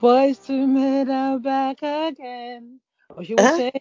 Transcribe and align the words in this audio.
Boyz 0.00 0.48
II 0.48 0.66
Men 0.66 1.10
are 1.10 1.38
back 1.38 1.82
again. 1.82 2.80
Or 3.10 3.24
should 3.24 3.38
we 3.38 3.46
Huh? 3.46 3.56
say 3.56 3.72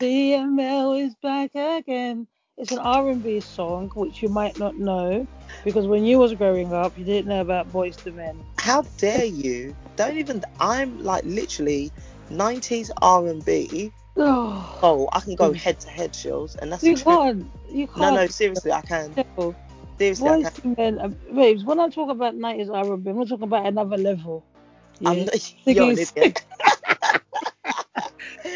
CML 0.00 0.94
is 0.94 1.14
back 1.22 1.54
again? 1.54 2.26
It's 2.58 2.72
an 2.72 2.78
R&B 2.78 3.40
song 3.40 3.90
which 3.94 4.22
you 4.22 4.28
might 4.28 4.58
not 4.58 4.76
know 4.78 5.26
because 5.64 5.86
when 5.86 6.04
you 6.04 6.18
was 6.18 6.34
growing 6.34 6.72
up, 6.72 6.96
you 6.98 7.04
didn't 7.04 7.28
know 7.28 7.40
about 7.40 7.70
Boyz 7.72 8.04
II 8.06 8.12
Men. 8.12 8.42
How 8.58 8.82
dare 8.98 9.24
you? 9.24 9.74
Don't 9.96 10.16
even. 10.16 10.42
I'm 10.60 10.98
like 10.98 11.24
literally 11.24 11.92
90s 12.30 12.90
R&B. 13.00 13.92
Oh, 14.16 14.78
Oh, 14.82 15.08
I 15.12 15.20
can 15.20 15.36
go 15.36 15.52
Mm. 15.52 15.56
head 15.56 15.78
to 15.80 15.90
head, 15.90 16.12
Shills, 16.12 16.56
and 16.60 16.72
that's 16.72 16.82
you 16.84 16.96
can't. 16.96 17.46
You 17.70 17.86
can't. 17.86 17.98
No, 18.00 18.10
no, 18.10 18.26
seriously, 18.26 18.72
I 18.72 18.82
can. 18.82 19.14
Seriously, 19.98 20.30
I 20.30 20.36
Boys 20.36 20.50
can. 20.50 20.62
to 20.62 20.74
Men, 20.76 20.98
uh, 20.98 21.08
babes. 21.34 21.64
When 21.64 21.80
I 21.80 21.88
talk 21.88 22.10
about 22.10 22.34
90s 22.34 22.68
R&B, 22.68 23.10
I'm 23.10 23.18
not 23.18 23.28
talking 23.28 23.44
about 23.44 23.66
another 23.66 23.96
level. 23.96 24.44
I'm 25.06 25.24
not, 25.24 25.54
you're 25.66 25.90
an 25.90 25.98
idiot. 25.98 26.44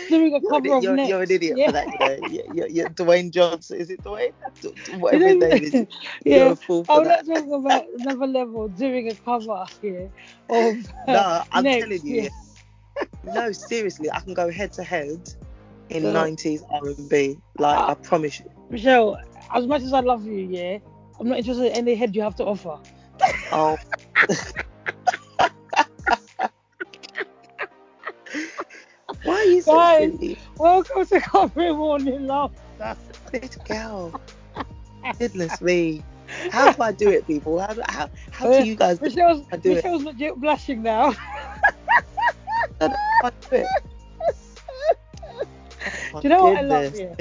Doing 0.09 0.35
a 0.35 0.41
You're, 0.41 0.55
an, 0.57 0.71
of 0.73 0.83
you're, 0.83 0.97
Next. 0.97 1.09
you're 1.09 1.23
an 1.23 1.31
idiot 1.31 1.59
yeah. 1.59 1.67
for 1.67 1.73
that, 1.73 1.87
you 1.89 1.99
know. 1.99 2.29
You're, 2.29 2.55
you're, 2.55 2.69
you're 2.69 2.89
Dwayne 2.91 3.31
Johnson. 3.33 3.79
Is 3.79 3.91
it 3.91 4.03
Dwayne? 4.03 4.33
D- 4.61 4.73
Whatever 4.99 5.27
his 5.29 5.37
name 5.37 5.53
is. 5.53 5.73
yeah. 6.25 6.37
You're 6.37 6.53
a 6.53 6.57
fool 6.57 6.85
for 6.85 6.93
I'm 6.99 7.05
that. 7.05 7.27
not 7.27 7.35
talking 7.37 7.53
about 7.53 7.85
another 7.99 8.27
level 8.27 8.69
doing 8.69 9.11
a 9.11 9.15
cover 9.17 9.65
here 9.83 10.11
of 10.49 10.77
No, 11.09 11.43
I'm 11.53 11.65
Next, 11.65 11.85
telling 11.85 12.07
you. 12.07 12.23
yeah. 12.23 12.29
No, 13.25 13.53
seriously, 13.53 14.11
I 14.11 14.21
can 14.21 14.35
go 14.35 14.51
head 14.51 14.73
to 14.75 14.83
head 14.85 15.33
in 15.91 16.03
So- 16.03 16.13
90s 16.13 16.63
R&B. 16.71 17.39
Like, 17.59 17.79
Ah. 17.79 17.91
I 17.91 17.95
promise 17.95 18.41
you. 18.41 18.51
Michelle, 18.71 19.19
as 19.55 19.67
much 19.67 19.83
as 19.83 19.93
I 19.93 20.01
love 20.01 20.25
you, 20.25 20.35
yeah, 20.35 20.79
I'm 21.21 21.29
not 21.29 21.39
interested 21.39 21.67
in 21.67 21.73
any 21.73 21.95
head 21.95 22.15
you 22.17 22.23
have 22.23 22.37
to 22.37 22.45
offer. 22.45 22.79
Oh. 23.53 23.77
You 29.47 29.63
so 29.63 29.73
Guys. 29.75 30.13
silly? 30.13 30.39
Welcome 30.59 31.07
to 31.07 31.21
Coffee 31.21 31.73
Morning 31.73 32.27
Laughter. 32.27 32.97
This 33.33 33.57
girl. 33.57 34.21
Goodness 35.19 35.61
me. 35.61 36.03
How 36.51 36.73
do 36.73 36.83
I 36.83 36.93
do 36.93 37.09
it, 37.11 37.27
people? 37.27 37.59
How 37.61 37.73
do, 37.75 37.83
how, 37.89 38.11
how 38.33 38.51
do 38.51 38.67
you 38.67 38.75
guys 38.75 38.99
do 38.99 39.05
Michelle's, 39.05 39.47
I 39.53 39.57
do 39.57 39.73
it. 39.73 39.75
Michelle's 39.77 40.03
legit 40.05 40.37
blushing 40.37 40.83
now. 40.83 41.11
it? 42.81 42.81
Do 42.81 42.89
I 43.23 43.31
do 43.31 43.57
it? 43.57 43.67
Do 46.13 46.21
you 46.23 46.29
know 46.29 46.45
what 46.45 46.59
I 46.59 46.63
love 46.63 46.93
here? 46.95 47.17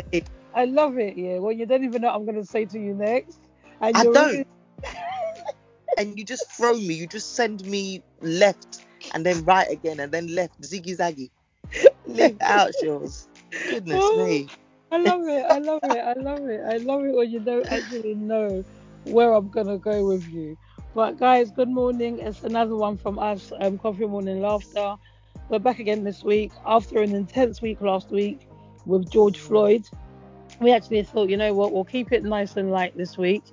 I 0.56 0.66
love 0.66 0.98
it, 0.98 1.18
yeah, 1.18 1.38
Well, 1.40 1.52
you 1.52 1.66
don't 1.66 1.84
even 1.84 2.02
know 2.02 2.08
what 2.08 2.16
I'm 2.16 2.26
going 2.26 2.38
to 2.38 2.46
say 2.46 2.66
to 2.66 2.80
you 2.80 2.94
next. 2.94 3.40
And 3.82 3.96
I 3.96 4.04
you're 4.04 4.14
don't. 4.14 4.32
really- 4.32 4.46
And 5.98 6.18
you 6.18 6.26
just 6.26 6.50
throw 6.52 6.74
me. 6.74 6.94
You 6.94 7.08
just 7.08 7.36
send 7.36 7.66
me 7.66 8.02
left 8.22 8.86
and 9.14 9.26
then 9.26 9.44
right 9.46 9.70
again 9.70 10.00
and 10.02 10.12
then 10.12 10.34
left. 10.34 10.60
Ziggy 10.62 10.98
zaggy. 10.98 11.30
Leave 12.08 12.38
out, 12.42 12.76
Jules. 12.76 13.28
Goodness 13.68 14.14
Oh. 14.14 14.14
me. 14.14 14.50
I 14.92 14.98
love 14.98 15.22
it. 15.28 15.46
I 15.46 15.60
love 15.60 15.82
it. 15.84 16.00
I 16.00 16.14
love 16.14 16.48
it. 16.48 16.62
I 16.66 16.78
love 16.78 17.04
it 17.06 17.16
when 17.16 17.30
you 17.32 17.40
don't 17.40 17.68
actually 17.70 18.16
know 18.16 18.64
where 19.04 19.34
I'm 19.34 19.50
gonna 19.50 19.78
go 19.78 20.06
with 20.06 20.28
you. 20.28 20.58
But 20.94 21.18
guys, 21.18 21.52
good 21.52 21.70
morning. 21.70 22.20
It's 22.20 22.44
another 22.44 22.76
one 22.76 22.98
from 22.98 23.20
us, 23.20 23.52
um, 23.60 23.78
Coffee 23.78 24.06
Morning 24.08 24.40
Laughter. 24.42 24.96
We're 25.50 25.60
back 25.60 25.80
again 25.80 26.04
this 26.04 26.24
week 26.24 26.54
after 26.66 27.02
an 27.02 27.14
intense 27.14 27.62
week 27.62 27.82
last 27.82 28.12
week 28.12 28.48
with 28.86 29.10
George 29.10 29.40
Floyd. 29.40 29.86
We 30.60 30.72
actually 30.72 31.04
thought, 31.04 31.30
you 31.30 31.38
know 31.38 31.54
what, 31.54 31.74
we'll 31.74 31.86
keep 31.86 32.12
it 32.12 32.24
nice 32.24 32.56
and 32.58 32.72
light 32.72 32.96
this 32.96 33.18
week. 33.18 33.44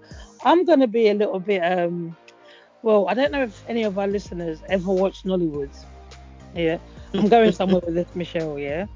I'm 0.42 0.64
gonna 0.64 0.86
be 0.88 1.08
a 1.08 1.14
little 1.14 1.40
bit 1.40 1.60
um 1.60 2.16
well, 2.82 3.08
I 3.08 3.14
don't 3.14 3.32
know 3.32 3.42
if 3.44 3.64
any 3.68 3.84
of 3.84 3.98
our 3.98 4.06
listeners 4.08 4.62
ever 4.68 4.92
watched 4.92 5.24
Nollywood. 5.26 5.74
Yeah. 6.54 6.78
I'm 7.14 7.28
going 7.28 7.52
somewhere 7.52 7.80
with 7.84 7.94
this, 7.94 8.14
Michelle, 8.14 8.58
yeah 8.58 8.86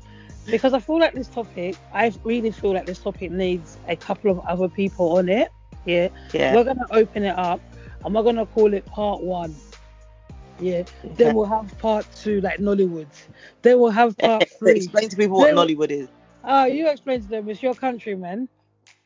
because 0.46 0.72
I 0.74 0.78
feel 0.78 1.00
like 1.00 1.12
this 1.12 1.28
topic, 1.28 1.76
I 1.92 2.12
really 2.24 2.50
feel 2.52 2.72
like 2.72 2.86
this 2.86 3.00
topic 3.00 3.30
needs 3.32 3.78
a 3.88 3.96
couple 3.96 4.30
of 4.30 4.38
other 4.46 4.68
people 4.68 5.16
on 5.18 5.28
it. 5.28 5.48
Yeah, 5.84 6.08
Yeah. 6.32 6.54
we're 6.54 6.64
gonna 6.64 6.86
open 6.90 7.24
it 7.24 7.36
up, 7.36 7.60
and 8.04 8.14
we're 8.14 8.22
gonna 8.22 8.46
call 8.46 8.72
it 8.72 8.84
part 8.86 9.22
one. 9.22 9.54
Yeah, 10.60 10.84
Okay. 11.04 11.14
then 11.14 11.34
we'll 11.34 11.46
have 11.46 11.76
part 11.78 12.06
two, 12.14 12.40
like 12.40 12.60
Nollywood. 12.60 13.08
Then 13.62 13.78
we'll 13.80 13.90
have 13.90 14.16
part 14.18 14.48
three. 14.58 14.76
Explain 14.76 15.08
to 15.08 15.16
people 15.16 15.38
what 15.38 15.52
Nollywood 15.54 15.90
is. 15.90 16.08
Oh, 16.44 16.64
you 16.64 16.88
explain 16.88 17.22
to 17.22 17.28
them. 17.28 17.48
It's 17.48 17.62
your 17.62 17.74
country, 17.74 18.14
man. 18.14 18.48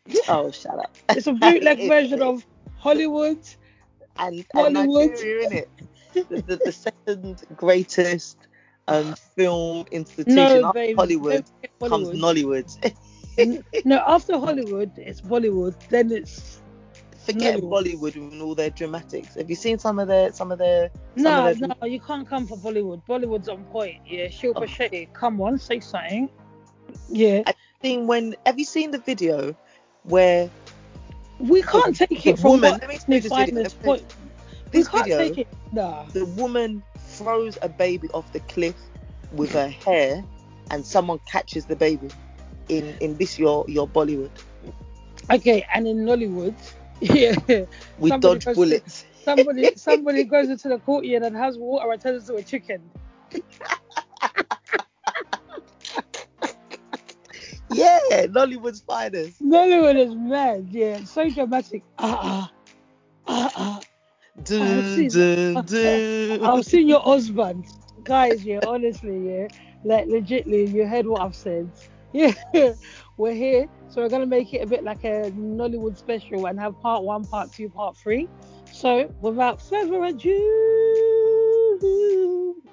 Oh, 0.29 0.51
shut 0.51 0.79
up. 0.79 0.95
It's 1.11 1.27
a 1.27 1.33
bootleg 1.33 1.79
version 1.89 2.21
of 2.21 2.45
Hollywood. 2.77 3.39
and, 4.19 4.45
and 4.55 4.77
Bollywood. 4.77 5.11
Nigeria 5.11 5.47
in 5.47 5.53
it. 5.53 5.69
The, 6.13 6.43
the, 6.43 6.57
the 6.67 6.73
second 6.73 7.45
greatest 7.57 8.37
um, 8.91 9.15
film 9.37 9.87
institution 9.91 10.35
No, 10.37 10.67
after 10.69 10.73
babe. 10.81 10.97
Hollywood 10.97 11.45
don't 11.81 11.91
comes 11.91 12.09
Nollywood. 12.11 12.69
No, 13.85 13.99
after 14.07 14.39
Hollywood, 14.39 14.91
it's 14.99 15.21
Bollywood. 15.21 15.75
Then 15.89 16.11
it's 16.13 16.61
Forget 17.25 17.61
Nollywood. 17.61 17.71
Bollywood 17.85 18.15
and 18.17 18.43
all 18.43 18.55
their 18.55 18.71
dramatics. 18.71 19.35
Have 19.37 19.49
you 19.49 19.57
seen 19.57 19.79
some 19.79 19.99
of 19.99 20.09
their 20.09 20.33
some 20.33 20.51
of 20.53 20.59
their 20.59 20.91
some 21.17 21.23
no, 21.25 21.49
of 21.49 21.59
their 21.59 21.69
no. 21.81 21.87
You 21.87 22.01
can't 22.01 22.27
come 22.29 22.47
for 22.47 22.57
Bollywood. 22.59 23.03
Bollywood's 23.09 23.49
on 23.49 23.65
point. 23.65 23.99
Yeah, 24.07 24.27
Shilpa 24.27 24.57
Oh. 24.57 24.63
Shetty. 24.63 25.13
Come 25.13 25.41
on, 25.41 25.59
say 25.59 25.81
something. 25.81 26.29
Yeah, 27.09 27.43
thing 27.81 28.07
when 28.07 28.35
have 28.47 28.59
you 28.59 28.65
seen 28.65 28.91
the 28.91 28.99
video 28.99 29.55
where 30.03 30.51
we 31.39 31.63
can't 31.63 31.97
take 31.97 32.09
the 32.25 32.31
it 32.31 32.39
from 32.39 32.51
woman- 32.53 32.73
what 32.73 32.81
let 32.83 33.09
me 33.09 33.21
this 33.21 33.31
video. 33.31 33.31
finest 33.31 33.77
Let 33.77 33.83
me- 33.83 33.85
point. 33.87 34.15
We 34.73 34.85
can't 34.85 35.05
video 35.05 35.19
take 35.19 35.39
it. 35.39 35.49
Nah. 35.73 36.05
the 36.13 36.25
woman 36.27 36.83
throws 37.21 37.59
a 37.63 37.69
baby 37.69 38.09
off 38.15 38.33
the 38.33 38.41
cliff 38.41 38.77
with 39.33 39.53
her 39.53 39.69
hair 39.69 40.25
and 40.71 40.85
someone 40.87 41.19
catches 41.27 41.67
the 41.67 41.77
baby 41.77 42.09
in 42.69 42.97
in 43.01 43.17
this 43.17 43.39
your 43.39 43.65
your 43.69 43.87
Bollywood. 43.89 44.31
Okay, 45.31 45.65
and 45.75 45.87
in 45.87 45.99
Nollywood, 45.99 46.55
yeah, 47.01 47.35
We 47.99 48.11
dodge 48.13 48.45
to- 48.45 48.55
bullets. 48.55 49.05
somebody 49.25 49.75
somebody 49.77 50.25
goes 50.25 50.49
into 50.49 50.69
the 50.69 50.79
courtyard 50.79 51.23
and 51.23 51.37
has 51.37 51.59
water 51.59 51.91
and 51.93 52.01
turns 52.01 52.29
into 52.29 52.41
a 52.41 52.43
chicken. 52.43 52.81
Yeah, 57.69 57.99
Nollywood's 58.27 58.81
finest. 58.81 59.41
Nollywood 59.43 59.97
is 59.97 60.15
mad. 60.15 60.69
Yeah, 60.71 61.05
so 61.05 61.29
dramatic. 61.31 61.83
Ah 61.99 62.19
ah 62.23 62.51
ah 63.29 63.53
ah. 63.57 63.81
Dun, 64.45 64.83
seen- 64.85 65.11
dun, 65.55 65.65
dun. 65.83 66.01
I've 66.45 66.65
seen 66.65 66.89
your 66.89 67.01
husband, 67.01 67.67
guys. 68.05 68.45
Yeah, 68.45 68.61
honestly, 68.67 69.19
yeah, 69.31 69.49
like 69.85 70.07
legitly, 70.07 70.73
you 70.73 70.87
heard 70.87 71.07
what 71.07 71.21
I've 71.23 71.35
said. 71.37 71.71
Yeah, 72.13 72.33
we're 73.17 73.35
here, 73.35 73.69
so 73.89 74.03
we're 74.03 74.09
gonna 74.09 74.27
make 74.27 74.53
it 74.53 74.63
a 74.63 74.67
bit 74.67 74.83
like 74.83 75.05
a 75.05 75.31
Nollywood 75.31 75.97
special 75.97 76.47
and 76.47 76.59
have 76.59 76.81
part 76.81 77.05
one, 77.05 77.25
part 77.25 77.53
two, 77.53 77.69
part 77.69 77.97
three. 77.97 78.29
So, 78.73 79.13
without 79.21 79.63
further 79.63 80.03
ado, 80.05 80.31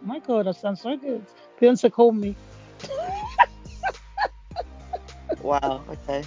my 0.01 0.19
God, 0.19 0.47
I 0.47 0.51
sound 0.53 0.79
so 0.79 0.97
good. 0.97 1.23
Beyonce 1.61 1.91
called 1.91 2.15
me. 2.17 2.35
Wow. 5.41 5.83
Okay. 5.89 6.23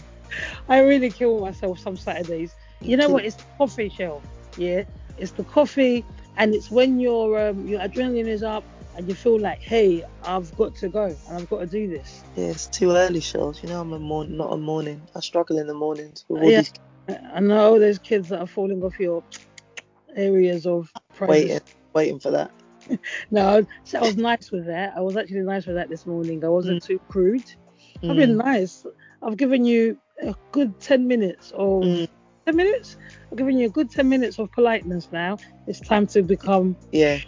I 0.69 0.81
really 0.81 1.11
kill 1.11 1.41
myself 1.41 1.79
some 1.81 1.97
Saturdays. 1.97 2.55
You 2.81 2.97
know 2.97 3.11
what? 3.11 3.25
It's 3.25 3.37
coffee 3.59 3.89
shell. 3.89 4.23
Yeah, 4.57 4.85
it's 5.21 5.33
the 5.33 5.45
coffee, 5.45 6.05
and 6.37 6.55
it's 6.55 6.71
when 6.71 6.99
your 6.99 7.49
um, 7.49 7.67
your 7.69 7.81
adrenaline 7.81 8.27
is 8.27 8.43
up 8.43 8.65
and 8.97 9.09
you 9.09 9.15
feel 9.15 9.39
like, 9.39 9.61
hey, 9.61 10.03
I've 10.25 10.55
got 10.57 10.75
to 10.77 10.89
go 10.89 11.05
and 11.05 11.37
I've 11.37 11.49
got 11.49 11.61
to 11.61 11.67
do 11.67 11.89
this. 11.89 12.23
Yeah, 12.37 12.47
it's 12.47 12.67
too 12.67 12.91
early, 12.93 13.21
shows. 13.21 13.63
You 13.63 13.69
know, 13.69 13.81
I'm 13.81 13.93
a 13.93 13.99
morning, 13.99 14.37
not 14.37 14.53
a 14.53 14.57
morning. 14.57 15.01
I 15.15 15.21
struggle 15.21 15.59
in 15.59 15.67
the 15.67 15.75
mornings 15.75 16.25
with 16.29 16.43
all 16.43 16.51
Yeah. 16.51 16.61
these 16.61 16.73
I 17.35 17.41
know 17.41 17.79
there's 17.79 17.99
kids 17.99 18.29
that 18.29 18.41
are 18.41 18.47
falling 18.47 18.83
off 18.83 18.99
your 19.01 19.23
areas 20.15 20.67
of 20.67 20.93
privacy. 21.15 21.49
waiting, 21.49 21.61
waiting 21.95 22.21
for 22.21 22.31
that. 22.31 22.51
No, 23.31 23.65
so 23.85 24.01
I 24.01 24.05
was 24.05 24.17
nice 24.17 24.51
with 24.51 24.67
that. 24.67 24.95
I 24.97 25.01
was 25.01 25.17
actually 25.17 25.41
nice 25.43 25.67
with 25.67 25.77
that 25.77 25.89
this 25.89 26.07
morning. 26.07 26.45
I 26.45 26.49
wasn't 26.49 26.83
too 26.83 26.99
crude. 27.09 27.45
I've 28.03 28.17
been 28.17 28.37
Mm, 28.37 28.45
nice. 28.45 28.85
I've 29.23 29.37
given 29.37 29.65
you 29.65 29.99
a 30.23 30.35
good 30.53 30.81
10 30.81 31.07
minutes 31.07 31.53
of 31.53 31.83
Mm. 31.85 32.09
10 32.51 32.57
minutes. 32.57 32.97
I've 33.31 33.39
given 33.39 33.59
you 33.59 33.67
a 33.67 33.71
good 33.71 33.91
10 33.91 34.09
minutes 34.09 34.39
of 34.41 34.51
politeness 34.51 35.09
now. 35.13 35.39
It's 35.69 35.79
time 35.79 36.07
to 36.09 36.23
become 36.23 36.77
yeah. 36.91 37.19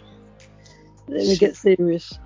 let 1.07 1.25
me 1.25 1.37
get 1.37 1.55
serious. 1.55 2.19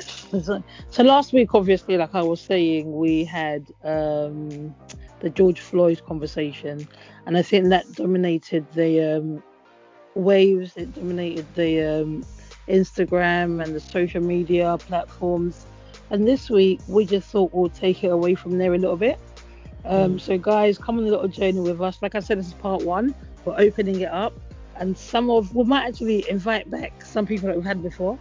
So, 0.00 0.62
so 0.90 1.02
last 1.02 1.32
week, 1.32 1.54
obviously, 1.54 1.98
like 1.98 2.14
I 2.14 2.22
was 2.22 2.40
saying, 2.40 2.96
we 2.96 3.24
had 3.24 3.66
um, 3.84 4.74
the 5.20 5.28
George 5.28 5.60
Floyd 5.60 6.00
conversation, 6.06 6.88
and 7.26 7.36
I 7.36 7.42
think 7.42 7.68
that 7.68 7.92
dominated 7.92 8.64
the 8.72 9.16
um, 9.16 9.42
waves. 10.14 10.76
It 10.76 10.94
dominated 10.94 11.46
the 11.54 11.82
um, 11.82 12.24
Instagram 12.68 13.62
and 13.62 13.74
the 13.74 13.80
social 13.80 14.22
media 14.22 14.78
platforms. 14.78 15.66
And 16.10 16.26
this 16.26 16.48
week, 16.48 16.80
we 16.86 17.04
just 17.04 17.28
thought 17.28 17.52
we'll 17.52 17.68
take 17.68 18.04
it 18.04 18.08
away 18.08 18.34
from 18.36 18.56
there 18.56 18.72
a 18.72 18.78
little 18.78 18.96
bit. 18.96 19.18
Um, 19.84 20.16
Mm. 20.16 20.20
So, 20.20 20.38
guys, 20.38 20.78
come 20.78 20.98
on 20.98 21.04
a 21.04 21.08
little 21.08 21.28
journey 21.28 21.60
with 21.60 21.80
us. 21.80 21.98
Like 22.02 22.14
I 22.14 22.20
said, 22.20 22.38
this 22.38 22.48
is 22.48 22.54
part 22.54 22.82
one. 22.82 23.14
We're 23.44 23.58
opening 23.58 24.00
it 24.00 24.10
up, 24.10 24.34
and 24.76 24.96
some 24.96 25.30
of 25.30 25.54
we 25.54 25.64
might 25.64 25.86
actually 25.86 26.28
invite 26.28 26.70
back 26.70 27.04
some 27.04 27.26
people 27.26 27.48
that 27.48 27.56
we've 27.56 27.64
had 27.64 27.82
before. 27.82 28.18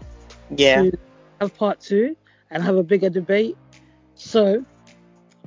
Yeah. 0.55 0.83
to 0.83 0.97
have 1.41 1.55
part 1.57 1.79
two 1.81 2.15
and 2.51 2.63
have 2.63 2.75
a 2.75 2.83
bigger 2.83 3.09
debate. 3.09 3.57
So 4.15 4.63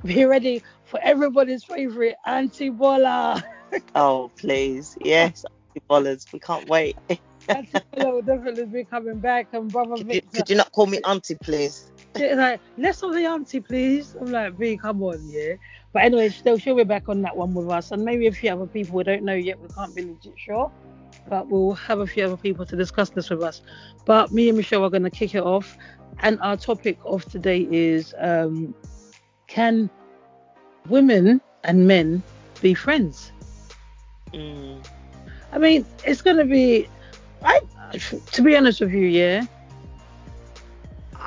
be 0.03 0.25
ready 0.25 0.63
for 0.85 0.99
everybody's 1.01 1.63
favorite 1.63 2.15
Auntie 2.25 2.69
Bola. 2.69 3.43
Oh, 3.95 4.29
please. 4.37 4.97
Yes. 5.01 5.45
Auntie 5.45 5.85
Bollers. 5.89 6.31
We 6.33 6.39
can't 6.39 6.67
wait. 6.67 6.97
Auntie 7.47 7.79
Bola 7.93 8.15
will 8.15 8.21
definitely 8.21 8.65
be 8.65 8.83
coming 8.83 9.19
back 9.19 9.47
and 9.53 9.71
Brother 9.71 9.95
Could 9.95 10.13
you, 10.13 10.21
could 10.21 10.49
you 10.49 10.57
not 10.57 10.71
call 10.73 10.87
me 10.87 10.99
auntie, 11.05 11.35
please? 11.41 11.90
She's 12.17 12.35
like, 12.35 12.59
less 12.77 13.03
of 13.03 13.13
the 13.13 13.25
auntie, 13.25 13.61
please. 13.61 14.15
I'm 14.19 14.31
like, 14.31 14.57
B, 14.57 14.77
come 14.77 15.01
on, 15.03 15.19
yeah. 15.29 15.53
But 15.93 16.03
anyway, 16.03 16.29
she'll, 16.29 16.57
she'll 16.57 16.75
be 16.75 16.83
back 16.83 17.07
on 17.09 17.21
that 17.21 17.35
one 17.35 17.53
with 17.53 17.69
us. 17.69 17.91
And 17.91 18.03
maybe 18.03 18.27
a 18.27 18.31
few 18.31 18.51
other 18.51 18.65
people 18.65 18.95
we 18.95 19.03
don't 19.03 19.23
know 19.23 19.33
yet. 19.33 19.59
We 19.59 19.67
can't 19.69 19.95
be 19.95 20.03
legit 20.03 20.33
sure. 20.37 20.71
But 21.29 21.47
we'll 21.47 21.73
have 21.73 21.99
a 21.99 22.07
few 22.07 22.25
other 22.25 22.37
people 22.37 22.65
to 22.65 22.75
discuss 22.75 23.09
this 23.09 23.29
with 23.29 23.41
us. 23.43 23.61
But 24.05 24.31
me 24.31 24.49
and 24.49 24.57
Michelle 24.57 24.83
are 24.83 24.89
going 24.89 25.03
to 25.03 25.09
kick 25.09 25.35
it 25.35 25.43
off. 25.43 25.77
And 26.19 26.39
our 26.41 26.57
topic 26.57 26.97
of 27.05 27.25
today 27.25 27.67
is 27.71 28.13
um, 28.19 28.75
can 29.47 29.89
women 30.89 31.41
and 31.63 31.87
men 31.87 32.23
be 32.61 32.73
friends? 32.73 33.31
Mm. 34.33 34.85
I 35.51 35.57
mean, 35.57 35.85
it's 36.05 36.21
going 36.21 36.37
to 36.37 36.45
be, 36.45 36.87
I, 37.43 37.59
to 38.31 38.41
be 38.41 38.55
honest 38.55 38.81
with 38.81 38.93
you, 38.93 39.05
yeah, 39.05 39.45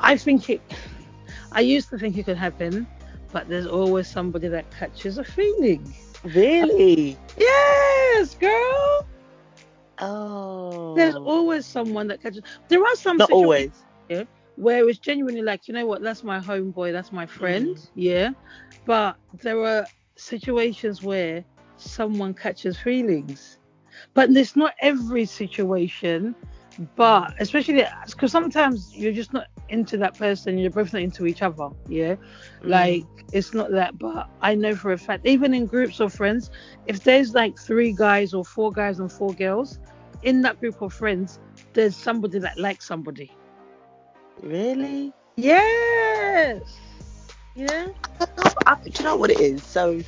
I 0.04 0.16
think 0.16 0.50
it, 0.50 0.62
I 1.52 1.60
used 1.60 1.88
to 1.90 1.98
think 1.98 2.16
it 2.18 2.24
could 2.24 2.36
happen, 2.36 2.86
but 3.32 3.48
there's 3.48 3.66
always 3.66 4.06
somebody 4.08 4.48
that 4.48 4.70
catches 4.70 5.18
a 5.18 5.24
feeling. 5.24 5.94
Really? 6.24 7.16
Yes, 7.38 8.34
girl. 8.34 9.06
Oh. 10.00 10.94
There's 10.96 11.14
always 11.16 11.66
someone 11.66 12.08
that 12.08 12.20
catches. 12.22 12.42
There 12.68 12.82
are 12.84 12.96
some 12.96 13.16
Not 13.16 13.28
situations 13.28 13.84
always. 14.08 14.26
where 14.56 14.88
it's 14.88 14.98
genuinely 14.98 15.42
like, 15.42 15.68
you 15.68 15.74
know 15.74 15.86
what, 15.86 16.02
that's 16.02 16.22
my 16.22 16.38
homeboy, 16.38 16.92
that's 16.92 17.12
my 17.12 17.26
friend, 17.26 17.76
Mm. 17.76 17.88
yeah. 17.94 18.30
But 18.86 19.16
there 19.42 19.60
are 19.64 19.86
situations 20.16 21.02
where 21.02 21.44
someone 21.76 22.34
catches 22.34 22.78
feelings, 22.78 23.58
but 24.14 24.30
it's 24.30 24.56
not 24.56 24.74
every 24.80 25.24
situation. 25.24 26.34
But 26.96 27.34
especially 27.38 27.84
because 28.06 28.32
sometimes 28.32 28.94
you're 28.96 29.12
just 29.12 29.32
not 29.32 29.46
into 29.68 29.96
that 29.98 30.16
person, 30.16 30.58
you're 30.58 30.70
both 30.70 30.92
not 30.92 31.02
into 31.02 31.26
each 31.26 31.42
other, 31.42 31.70
yeah. 31.88 32.14
Mm. 32.14 32.18
Like 32.62 33.04
it's 33.32 33.54
not 33.54 33.70
that, 33.72 33.98
but 33.98 34.28
I 34.40 34.54
know 34.54 34.74
for 34.74 34.92
a 34.92 34.98
fact, 34.98 35.26
even 35.26 35.54
in 35.54 35.66
groups 35.66 36.00
of 36.00 36.12
friends, 36.12 36.50
if 36.86 37.04
there's 37.04 37.34
like 37.34 37.58
three 37.58 37.92
guys 37.92 38.34
or 38.34 38.44
four 38.44 38.72
guys 38.72 39.00
and 39.00 39.10
four 39.10 39.32
girls, 39.34 39.78
in 40.22 40.42
that 40.42 40.60
group 40.60 40.80
of 40.82 40.92
friends, 40.92 41.38
there's 41.72 41.96
somebody 41.96 42.38
that 42.38 42.58
likes 42.58 42.86
somebody. 42.86 43.30
Really? 44.42 45.12
Yes. 45.36 46.62
Yeah. 47.54 47.88
I, 48.20 48.52
I, 48.66 48.74
do 48.74 48.90
you 48.98 49.04
know 49.04 49.16
what 49.16 49.30
it 49.30 49.40
is? 49.40 49.62
So, 49.62 50.00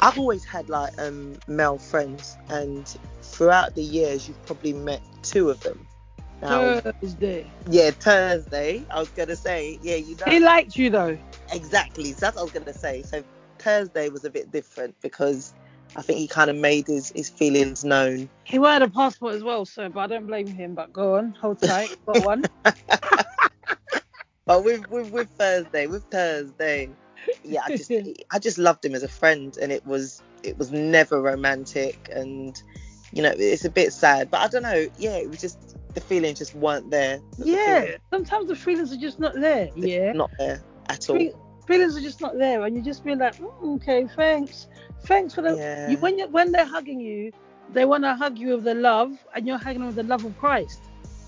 I've 0.00 0.18
always 0.18 0.44
had 0.44 0.68
like 0.68 0.98
um 0.98 1.36
male 1.46 1.78
friends, 1.78 2.36
and 2.48 2.86
throughout 3.22 3.74
the 3.74 3.82
years, 3.82 4.26
you've 4.28 4.44
probably 4.46 4.72
met 4.72 5.00
two 5.22 5.50
of 5.50 5.60
them. 5.60 5.86
Now, 6.42 6.80
Thursday. 7.02 7.50
yeah, 7.70 7.92
Thursday. 7.92 8.84
I 8.90 8.98
was 8.98 9.08
gonna 9.10 9.36
say, 9.36 9.78
yeah, 9.82 9.94
you 9.96 10.16
know 10.16 10.26
He 10.26 10.40
liked 10.40 10.76
you 10.76 10.90
though. 10.90 11.16
exactly. 11.52 12.12
So 12.12 12.18
that's 12.20 12.36
what 12.36 12.42
I 12.42 12.44
was 12.44 12.52
gonna 12.52 12.74
say. 12.74 13.02
So 13.02 13.22
Thursday 13.58 14.08
was 14.08 14.24
a 14.24 14.30
bit 14.30 14.50
different 14.50 15.00
because 15.00 15.54
I 15.94 16.02
think 16.02 16.18
he 16.18 16.26
kind 16.26 16.50
of 16.50 16.56
made 16.56 16.88
his 16.88 17.10
his 17.14 17.30
feelings 17.30 17.84
known. 17.84 18.28
He 18.44 18.58
wanted 18.58 18.88
a 18.88 18.90
passport 18.90 19.34
as 19.34 19.44
well, 19.44 19.64
so 19.64 19.88
but 19.88 20.00
I 20.00 20.06
don't 20.08 20.26
blame 20.26 20.48
him. 20.48 20.74
But 20.74 20.92
go 20.92 21.16
on, 21.16 21.32
hold 21.40 21.60
tight. 21.60 21.90
Got 22.06 22.24
one. 22.24 22.42
But 24.46 24.64
with 24.64 24.90
with 24.90 25.12
with 25.12 25.30
Thursday, 25.30 25.86
with 25.86 26.02
Thursday, 26.10 26.90
yeah, 27.44 27.62
I 27.64 27.76
just 27.76 27.92
I 28.32 28.38
just 28.40 28.58
loved 28.58 28.84
him 28.84 28.94
as 28.94 29.04
a 29.04 29.08
friend, 29.08 29.56
and 29.62 29.70
it 29.70 29.86
was 29.86 30.20
it 30.42 30.58
was 30.58 30.72
never 30.72 31.22
romantic, 31.22 32.10
and 32.12 32.60
you 33.12 33.22
know 33.22 33.32
it's 33.36 33.64
a 33.64 33.70
bit 33.70 33.92
sad, 33.92 34.30
but 34.30 34.40
I 34.40 34.48
don't 34.48 34.64
know. 34.64 34.88
Yeah, 34.98 35.16
it 35.16 35.28
was 35.28 35.40
just 35.40 35.76
the 35.94 36.00
feelings 36.00 36.38
just 36.38 36.54
weren't 36.54 36.90
there. 36.90 37.20
Yeah. 37.38 37.80
feelings 37.80 37.98
Sometimes 38.10 38.48
the 38.48 38.56
feelings 38.56 38.92
are 38.92 38.96
just 38.96 39.18
not 39.20 39.34
there. 39.34 39.68
Yeah. 39.76 40.12
not 40.12 40.30
there 40.38 40.62
at 40.88 41.08
all. 41.10 41.16
Fe- 41.18 41.34
feelings 41.66 41.96
are 41.96 42.00
just 42.00 42.20
not 42.20 42.38
there, 42.38 42.62
and 42.64 42.74
you 42.76 42.82
just 42.82 43.04
be 43.04 43.14
like, 43.14 43.36
"Mm, 43.36 43.76
okay, 43.76 44.06
thanks, 44.16 44.66
thanks 45.04 45.34
for 45.34 45.42
the. 45.42 45.56
Yeah. 45.56 45.90
You, 45.90 45.98
when 45.98 46.18
you 46.18 46.28
when 46.28 46.52
they're 46.52 46.64
hugging 46.66 47.00
you, 47.00 47.32
they 47.72 47.84
want 47.84 48.04
to 48.04 48.14
hug 48.14 48.38
you 48.38 48.54
with 48.56 48.64
the 48.64 48.74
love, 48.74 49.12
and 49.34 49.46
you're 49.46 49.58
hugging 49.58 49.80
them 49.80 49.86
with 49.88 49.96
the 49.96 50.02
love 50.02 50.24
of 50.24 50.36
Christ. 50.38 50.82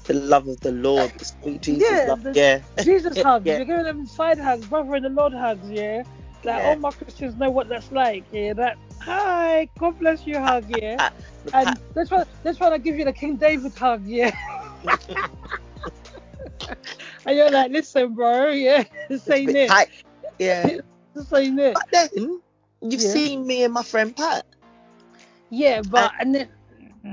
The 0.05 0.15
love 0.15 0.49
of 0.49 0.61
the 0.61 0.73
Lord, 0.73 1.13
the 1.19 1.25
sweet 1.25 1.63
Jesus 1.63 1.89
Yeah, 1.91 2.07
love. 2.09 2.23
the- 2.23 2.33
Yeah, 2.35 2.61
Jesus 2.83 3.19
hugs. 3.23 3.47
Yeah. 3.47 3.57
You're 3.57 3.65
giving 3.67 3.85
them 3.85 4.07
side 4.07 4.39
hugs, 4.39 4.67
brother 4.67 4.97
in 4.97 5.03
the 5.03 5.09
Lord 5.09 5.33
hugs. 5.33 5.71
Yeah. 5.71 6.03
Like 6.45 6.59
Yeah. 6.63 6.69
all 6.71 6.77
my 6.77 6.91
Christians 6.91 7.37
know 7.37 7.51
what 7.51 7.69
that's 7.71 7.91
like. 7.91 8.25
Yeah. 8.31 8.53
That 8.53 8.77
hi, 9.01 9.67
God 9.79 9.99
bless 9.99 10.27
you 10.27 10.39
hug. 10.39 10.65
Ah, 10.71 10.75
ah, 10.75 10.79
yeah. 10.83 10.97
Ah, 10.99 11.13
and 11.55 11.67
pat- 11.69 11.79
they're 11.95 12.05
trying, 12.07 12.25
they're 12.43 12.53
to 12.71 12.79
give 12.79 12.97
you 12.97 13.05
the 13.07 13.13
King 13.15 13.37
David 13.37 13.73
hug, 13.75 14.05
yeah. 14.05 14.31
And 17.27 17.37
you're 17.37 17.51
like, 17.51 17.71
listen, 17.73 18.15
bro, 18.15 18.51
yeah, 18.51 18.85
this 19.09 19.27
a 19.29 19.35
ain't 19.35 19.57
it. 19.57 19.69
tight. 19.69 19.89
Yeah. 20.39 20.79
This 21.15 21.33
ain't 21.33 21.61
it. 21.61 21.75
But 21.75 21.85
then 21.93 22.41
you've 22.83 23.01
Yeah. 23.01 23.11
seen 23.11 23.47
me 23.47 23.63
and 23.63 23.73
my 23.73 23.85
friend 23.85 24.17
Pat. 24.17 24.45
Yeah, 25.49 25.81
but 25.89 26.11
and 26.19 26.35
then, 26.35 26.49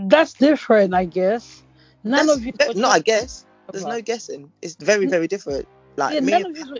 that's 0.09 0.33
different, 0.33 0.95
I 0.95 1.05
guess. 1.05 1.61
None 2.03 2.27
of 2.29 2.43
you. 2.43 2.51
no, 2.73 2.89
I 2.89 2.97
guess. 2.99 3.45
There's 3.71 3.83
about- 3.83 3.93
no 3.97 4.01
guessing. 4.01 4.51
It's 4.63 4.73
very, 4.75 5.05
very 5.05 5.27
different. 5.27 5.67
Like 5.97 6.15
yeah, 6.15 6.21
me 6.21 6.31
none 6.31 6.45
and 6.45 6.57
of 6.57 6.67
you. 6.67 6.77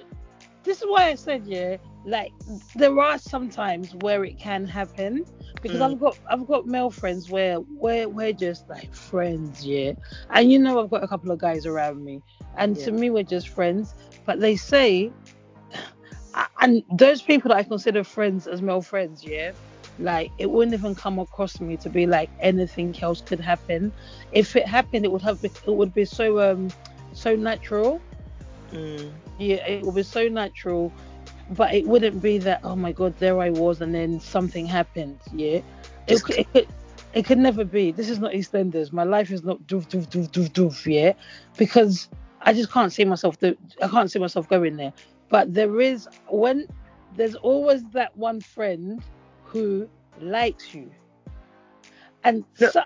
This 0.64 0.82
is 0.82 0.86
why 0.88 1.10
I 1.10 1.16
said, 1.16 1.46
yeah, 1.46 1.78
like 2.06 2.34
there 2.76 3.00
are 3.00 3.18
some 3.18 3.50
times 3.50 3.96
where 3.96 4.24
it 4.24 4.38
can 4.40 4.66
happen 4.66 5.24
because 5.62 5.80
Mm. 5.80 5.92
I've 5.92 6.00
got 6.00 6.18
I've 6.30 6.48
got 6.48 6.66
male 6.66 6.90
friends 6.90 7.30
where 7.30 7.60
we're 7.60 8.08
we're 8.10 8.34
just 8.34 8.68
like 8.70 8.94
friends, 8.94 9.66
yeah, 9.66 9.94
and 10.32 10.52
you 10.52 10.60
know 10.60 10.82
I've 10.82 10.90
got 10.90 11.04
a 11.04 11.08
couple 11.08 11.32
of 11.32 11.40
guys 11.40 11.66
around 11.66 12.04
me, 12.04 12.22
and 12.58 12.78
to 12.80 12.92
me 12.92 13.10
we're 13.10 13.24
just 13.24 13.50
friends, 13.50 13.94
but 14.26 14.40
they 14.40 14.56
say, 14.56 15.14
and 16.62 16.84
those 16.92 17.22
people 17.22 17.50
that 17.50 17.58
I 17.58 17.64
consider 17.64 18.04
friends 18.04 18.48
as 18.48 18.62
male 18.62 18.82
friends, 18.82 19.24
yeah. 19.24 19.52
Like 20.00 20.32
it 20.38 20.50
wouldn't 20.50 20.74
even 20.74 20.96
come 20.96 21.20
across 21.20 21.60
me 21.60 21.78
to 21.78 21.90
be 21.90 22.08
like 22.08 22.32
anything 22.40 22.96
else 23.02 23.22
could 23.22 23.40
happen. 23.40 23.94
If 24.32 24.56
it 24.56 24.68
happened, 24.68 25.06
it 25.06 25.12
would 25.12 25.22
have 25.22 25.42
been, 25.42 25.52
it 25.68 25.72
would 25.76 25.94
be 25.94 26.06
so 26.06 26.40
um 26.52 26.74
so 27.14 27.36
natural 27.36 28.04
Mm. 28.72 29.14
yeah, 29.38 29.68
it 29.68 29.84
would 29.84 29.96
be 29.96 30.04
so 30.04 30.28
natural, 30.28 30.94
but 31.52 31.74
it 31.74 31.86
wouldn't 31.86 32.22
be 32.22 32.38
that 32.40 32.62
oh 32.64 32.76
my 32.76 32.92
god, 32.92 33.18
there 33.20 33.40
I 33.40 33.50
was, 33.50 33.82
and 33.82 33.94
then 33.94 34.20
something 34.20 34.66
happened. 34.66 35.20
Yeah, 35.34 35.62
it, 36.08 36.22
it 36.30 36.52
could 36.54 36.68
it 37.14 37.26
could 37.26 37.38
never 37.38 37.66
be. 37.66 37.92
This 37.92 38.10
is 38.10 38.20
not 38.20 38.32
EastEnders. 38.32 38.94
My 38.94 39.04
life 39.04 39.32
is 39.32 39.44
not 39.44 39.62
doof 39.68 39.88
doof 39.90 40.08
doof 40.08 40.30
doof 40.32 40.52
doof. 40.52 40.86
Yeah, 40.86 41.14
because 41.58 42.08
I 42.42 42.54
just 42.54 42.72
can't 42.72 42.92
see 42.92 43.06
myself. 43.06 43.38
Do, 43.40 43.56
I 43.82 43.88
can't 43.88 44.10
see 44.10 44.20
myself 44.20 44.48
going 44.48 44.78
there. 44.78 44.94
But 45.30 45.54
there 45.54 45.82
is 45.82 46.08
when 46.30 46.68
there's 47.16 47.36
always 47.36 47.84
that 47.92 48.16
one 48.18 48.42
friend 48.42 49.04
who 49.44 49.90
likes 50.20 50.74
you, 50.74 50.90
and 52.24 52.46
so 52.56 52.82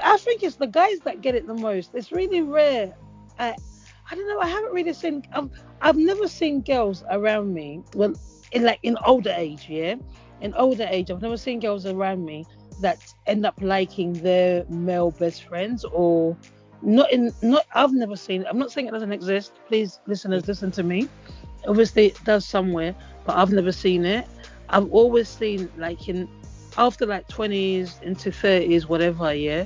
I 0.00 0.16
think 0.18 0.42
it's 0.42 0.56
the 0.56 0.66
guys 0.66 1.00
that 1.00 1.20
get 1.20 1.34
it 1.34 1.46
the 1.46 1.54
most. 1.54 1.94
It's 1.94 2.12
really 2.12 2.42
rare. 2.42 2.94
I 3.38 3.56
I 4.12 4.14
don't 4.14 4.28
know. 4.28 4.40
I 4.40 4.46
haven't 4.46 4.74
really 4.74 4.92
seen. 4.92 5.24
I've 5.32 5.48
I've 5.80 5.96
never 5.96 6.28
seen 6.28 6.60
girls 6.60 7.02
around 7.10 7.54
me. 7.54 7.82
Well, 7.94 8.12
in 8.52 8.62
like 8.62 8.78
in 8.82 8.98
older 9.06 9.32
age, 9.34 9.70
yeah. 9.70 9.94
In 10.42 10.52
older 10.52 10.86
age, 10.90 11.10
I've 11.10 11.22
never 11.22 11.38
seen 11.38 11.60
girls 11.60 11.86
around 11.86 12.22
me 12.22 12.44
that 12.82 12.98
end 13.26 13.46
up 13.46 13.54
liking 13.62 14.12
their 14.12 14.66
male 14.68 15.12
best 15.12 15.44
friends 15.44 15.86
or 15.86 16.36
not 16.82 17.10
in 17.10 17.32
not. 17.40 17.64
I've 17.74 17.94
never 17.94 18.14
seen. 18.14 18.42
it. 18.42 18.48
I'm 18.50 18.58
not 18.58 18.70
saying 18.70 18.86
it 18.86 18.90
doesn't 18.90 19.12
exist. 19.12 19.52
Please, 19.66 19.98
listeners, 20.06 20.46
listen 20.46 20.70
to 20.72 20.82
me. 20.82 21.08
Obviously, 21.66 22.08
it 22.08 22.22
does 22.24 22.44
somewhere, 22.44 22.94
but 23.24 23.38
I've 23.38 23.50
never 23.50 23.72
seen 23.72 24.04
it. 24.04 24.26
I've 24.68 24.92
always 24.92 25.26
seen 25.26 25.70
like 25.78 26.06
in 26.10 26.28
after 26.76 27.06
like 27.06 27.26
20s 27.28 28.02
into 28.02 28.30
30s, 28.30 28.82
whatever. 28.82 29.32
Yeah. 29.32 29.64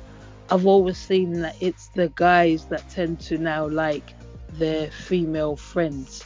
I've 0.51 0.67
always 0.67 0.99
seen 0.99 1.41
that 1.41 1.57
it's 1.61 1.89
the 1.89 2.13
guys 2.15 2.67
that 2.67 2.89
tend 2.89 3.19
to 3.23 3.39
now 3.39 3.67
like 3.67 4.15
their 4.59 4.91
female 4.91 5.57
friends. 5.57 6.25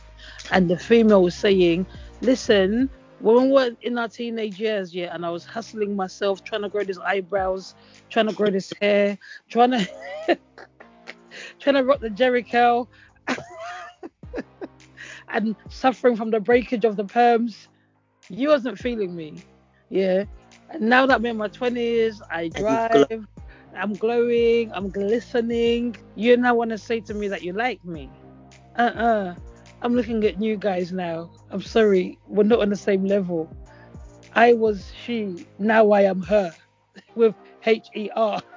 And 0.50 0.68
the 0.68 0.78
female 0.78 1.22
was 1.22 1.34
saying, 1.34 1.86
listen, 2.20 2.90
when 3.20 3.46
we 3.46 3.52
were 3.52 3.70
in 3.82 3.98
our 3.98 4.08
teenage 4.08 4.58
years, 4.58 4.94
yeah, 4.94 5.14
and 5.14 5.24
I 5.24 5.30
was 5.30 5.44
hustling 5.44 5.94
myself, 5.94 6.42
trying 6.42 6.62
to 6.62 6.68
grow 6.68 6.84
these 6.84 6.98
eyebrows, 6.98 7.74
trying 8.08 8.28
to 8.28 8.34
grow 8.34 8.50
this 8.50 8.72
hair, 8.80 9.18
trying 9.48 9.72
to 9.72 9.88
trying 11.60 11.76
to 11.76 11.84
rock 11.84 12.00
the 12.00 12.10
Jericho 12.10 12.88
and 15.28 15.54
suffering 15.68 16.16
from 16.16 16.30
the 16.30 16.40
breakage 16.40 16.84
of 16.84 16.96
the 16.96 17.04
perms, 17.04 17.68
you 18.28 18.48
wasn't 18.48 18.78
feeling 18.78 19.14
me. 19.14 19.42
Yeah. 19.90 20.24
And 20.70 20.82
now 20.82 21.06
that 21.06 21.16
I'm 21.16 21.26
in 21.26 21.36
my 21.36 21.48
twenties, 21.48 22.22
I 22.30 22.48
drive, 22.48 23.26
I'm 23.76 23.92
glowing, 23.94 24.72
I'm 24.72 24.88
glistening. 24.88 25.96
You 26.16 26.36
now 26.36 26.54
want 26.54 26.70
to 26.70 26.78
say 26.78 27.00
to 27.00 27.14
me 27.14 27.28
that 27.28 27.42
you 27.42 27.52
like 27.52 27.84
me? 27.84 28.10
Uh-uh. 28.76 29.34
I'm 29.82 29.94
looking 29.94 30.24
at 30.24 30.38
new 30.38 30.56
guys 30.56 30.92
now. 30.92 31.30
I'm 31.50 31.62
sorry, 31.62 32.18
we're 32.26 32.44
not 32.44 32.60
on 32.60 32.68
the 32.68 32.76
same 32.76 33.04
level. 33.04 33.54
I 34.34 34.52
was 34.52 34.92
she, 35.04 35.46
now 35.58 35.90
I 35.90 36.02
am 36.02 36.22
her, 36.22 36.54
with 37.14 37.34
H 37.64 37.86
E 37.94 38.10
R. 38.14 38.40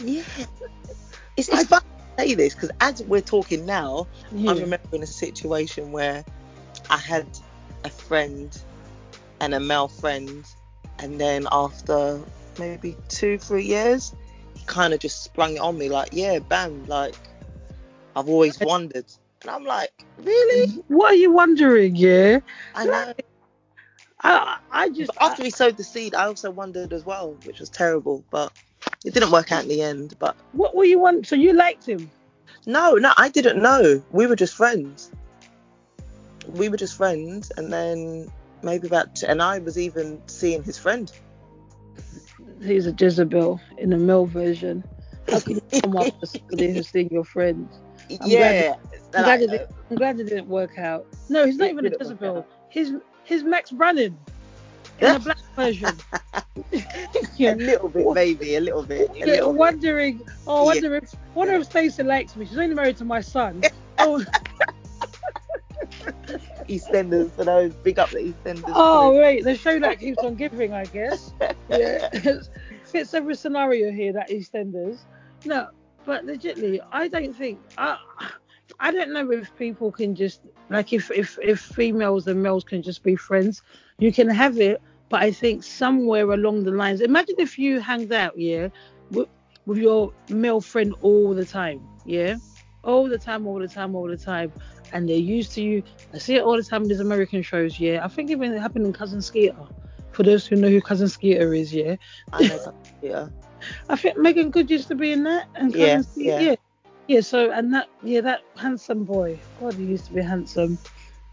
Yeah. 0.00 0.22
It's, 1.36 1.48
it's 1.48 1.68
fun 1.68 1.80
to 1.80 2.22
say 2.22 2.34
this 2.34 2.52
because 2.54 2.70
as 2.80 3.02
we're 3.04 3.20
talking 3.20 3.64
now, 3.64 4.06
Yeah. 4.32 4.50
I'm 4.50 4.58
remembering 4.58 5.02
a 5.02 5.06
situation 5.06 5.92
where 5.92 6.24
I 6.90 6.98
had 6.98 7.26
a 7.84 7.90
friend 7.90 8.56
and 9.40 9.54
a 9.54 9.60
male 9.60 9.88
friend, 9.88 10.44
and 10.98 11.20
then 11.20 11.46
after 11.52 12.20
maybe 12.58 12.96
two, 13.08 13.38
three 13.38 13.64
years, 13.64 14.14
he 14.54 14.64
kind 14.66 14.92
of 14.92 15.00
just 15.00 15.22
sprung 15.22 15.54
it 15.54 15.60
on 15.60 15.78
me 15.78 15.88
like, 15.88 16.08
yeah, 16.12 16.40
bam, 16.40 16.84
like 16.86 17.14
I've 18.16 18.28
always 18.28 18.60
wondered. 18.60 19.06
And 19.42 19.50
I'm 19.50 19.64
like, 19.64 19.92
really? 20.18 20.82
What 20.88 21.12
are 21.12 21.16
you 21.16 21.32
wondering? 21.32 21.96
Yeah, 21.96 22.40
I 22.74 22.84
know. 22.84 23.14
I 24.22 24.58
I 24.70 24.88
just 24.88 25.12
But 25.14 25.22
after 25.22 25.44
he 25.44 25.50
sowed 25.50 25.76
the 25.76 25.84
seed, 25.84 26.14
I 26.14 26.24
also 26.24 26.50
wondered 26.50 26.92
as 26.92 27.04
well, 27.04 27.36
which 27.44 27.60
was 27.60 27.68
terrible, 27.68 28.24
but 28.30 28.52
it 29.04 29.12
didn't 29.12 29.30
work 29.30 29.52
out 29.52 29.62
in 29.62 29.68
the 29.68 29.82
end. 29.82 30.16
But 30.18 30.36
what 30.52 30.74
were 30.74 30.84
you 30.84 30.98
want? 30.98 31.26
So 31.26 31.36
you 31.36 31.52
liked 31.52 31.86
him? 31.86 32.10
no, 32.66 32.94
no, 32.94 33.12
I 33.16 33.28
didn't 33.28 33.60
know. 33.60 34.02
We 34.10 34.26
were 34.26 34.36
just 34.36 34.54
friends. 34.54 35.10
We 36.48 36.68
were 36.68 36.76
just 36.76 36.96
friends, 36.96 37.52
and 37.56 37.72
then 37.72 38.30
maybe 38.62 38.86
about, 38.86 39.22
and 39.22 39.42
I 39.42 39.58
was 39.58 39.78
even 39.78 40.20
seeing 40.26 40.62
his 40.62 40.78
friend. 40.78 41.10
He's 42.62 42.86
a 42.86 42.92
Jezebel 42.92 43.60
in 43.78 43.90
the 43.90 43.98
male 43.98 44.26
version. 44.26 44.84
How 45.28 45.40
can 45.40 45.56
you 45.56 45.80
come 45.80 45.96
up 45.96 46.14
with 46.50 46.86
seeing 46.86 47.10
your 47.10 47.24
friend? 47.24 47.68
I'm 48.20 48.30
yeah, 48.30 48.74
I'm 49.14 49.22
like, 49.22 49.24
glad, 49.24 49.42
it, 49.42 49.50
didn't- 49.50 49.70
I'm 49.90 49.96
glad 49.96 50.20
it 50.20 50.24
didn't 50.24 50.48
work 50.48 50.78
out. 50.78 51.06
No, 51.28 51.46
he's 51.46 51.56
not 51.56 51.70
even 51.70 51.86
a 51.86 51.90
Jezebel. 51.90 52.46
He's 52.70 52.92
he's 53.24 53.42
Max 53.42 53.70
Branning 53.70 54.16
in 55.00 55.12
the 55.14 55.18
black 55.24 55.38
version. 55.56 55.88
a 57.40 57.54
little 57.54 57.88
bit, 57.88 58.06
maybe 58.14 58.56
a 58.56 58.60
little 58.60 58.82
bit, 58.84 59.10
a 59.10 59.18
Yeah, 59.18 59.24
little 59.26 59.52
bit. 59.52 59.58
wondering, 59.58 60.20
oh, 60.46 60.56
I 60.56 60.60
Yeah. 60.60 60.64
wonder 60.66 60.94
if, 60.96 61.14
wonder 61.34 61.54
if 61.54 61.64
Stacey 61.66 62.02
likes 62.02 62.36
me. 62.36 62.46
She's 62.46 62.58
only 62.58 62.74
married 62.74 62.96
to 62.98 63.04
my 63.04 63.20
son. 63.20 63.62
oh, 63.98 64.24
EastEnders 66.68 67.30
for 67.32 67.44
those. 67.44 67.74
Big 67.76 67.98
up 67.98 68.10
the 68.10 68.18
EastEnders. 68.18 68.72
oh, 68.74 69.18
wait, 69.18 69.44
the 69.44 69.56
show 69.56 69.78
that 69.80 70.00
keeps 70.00 70.18
on 70.18 70.34
giving, 70.34 70.72
I 70.72 70.84
guess. 70.86 71.32
Yeah, 71.68 72.08
fits 72.84 73.14
every 73.14 73.34
scenario 73.34 73.90
here 73.90 74.12
that 74.12 74.30
EastEnders. 74.30 75.00
No, 75.44 75.68
but 76.04 76.26
legitly, 76.26 76.80
I 76.92 77.08
don't 77.08 77.34
think 77.34 77.60
I, 77.78 77.98
I 78.80 78.90
don't 78.90 79.12
know 79.12 79.30
if 79.30 79.54
people 79.56 79.90
can 79.90 80.14
just 80.14 80.40
like 80.70 80.92
if 80.92 81.10
if 81.10 81.38
if 81.42 81.60
females 81.60 82.26
and 82.26 82.42
males 82.42 82.64
can 82.64 82.82
just 82.82 83.02
be 83.02 83.16
friends. 83.16 83.62
You 83.98 84.12
can 84.12 84.28
have 84.28 84.58
it, 84.58 84.82
but 85.08 85.22
I 85.22 85.30
think 85.30 85.62
somewhere 85.62 86.30
along 86.30 86.64
the 86.64 86.72
lines. 86.72 87.00
Imagine 87.00 87.36
if 87.38 87.58
you 87.58 87.80
hanged 87.80 88.12
out, 88.12 88.36
yeah, 88.38 88.68
with, 89.10 89.28
with 89.66 89.78
your 89.78 90.12
male 90.28 90.60
friend 90.60 90.94
all 91.00 91.34
the 91.34 91.44
time, 91.44 91.80
yeah, 92.04 92.36
all 92.82 93.08
the 93.08 93.18
time, 93.18 93.46
all 93.46 93.58
the 93.58 93.68
time, 93.68 93.94
all 93.94 94.08
the 94.08 94.16
time, 94.16 94.52
and 94.92 95.08
they're 95.08 95.16
used 95.16 95.52
to 95.52 95.62
you. 95.62 95.82
I 96.12 96.18
see 96.18 96.36
it 96.36 96.42
all 96.42 96.56
the 96.56 96.62
time 96.62 96.82
in 96.82 96.88
these 96.88 97.00
American 97.00 97.42
shows, 97.42 97.78
yeah. 97.78 98.04
I 98.04 98.08
think 98.08 98.30
even 98.30 98.52
it 98.52 98.60
happened 98.60 98.86
in 98.86 98.92
Cousin 98.92 99.22
Skeeter. 99.22 99.56
For 100.10 100.22
those 100.22 100.46
who 100.46 100.56
know 100.56 100.68
who 100.68 100.80
Cousin 100.80 101.08
Skeeter 101.08 101.54
is, 101.54 101.72
yeah. 101.72 101.96
I 102.32 102.48
know 102.48 102.64
that. 102.64 102.74
Yeah. 103.02 103.28
I 103.88 103.96
think 103.96 104.18
Meagan 104.18 104.50
Good 104.50 104.70
used 104.70 104.88
to 104.88 104.94
be 104.94 105.12
in 105.12 105.24
that, 105.24 105.48
and 105.54 105.74
Yeah, 105.74 106.00
Skeeter, 106.02 106.08
yeah. 106.16 106.40
yeah. 106.40 106.56
yeah. 107.08 107.20
So 107.20 107.50
and 107.50 107.72
that, 107.74 107.88
yeah, 108.02 108.20
that 108.22 108.42
handsome 108.56 109.04
boy. 109.04 109.38
God, 109.60 109.74
he 109.74 109.84
used 109.84 110.06
to 110.06 110.12
be 110.12 110.22
handsome. 110.22 110.78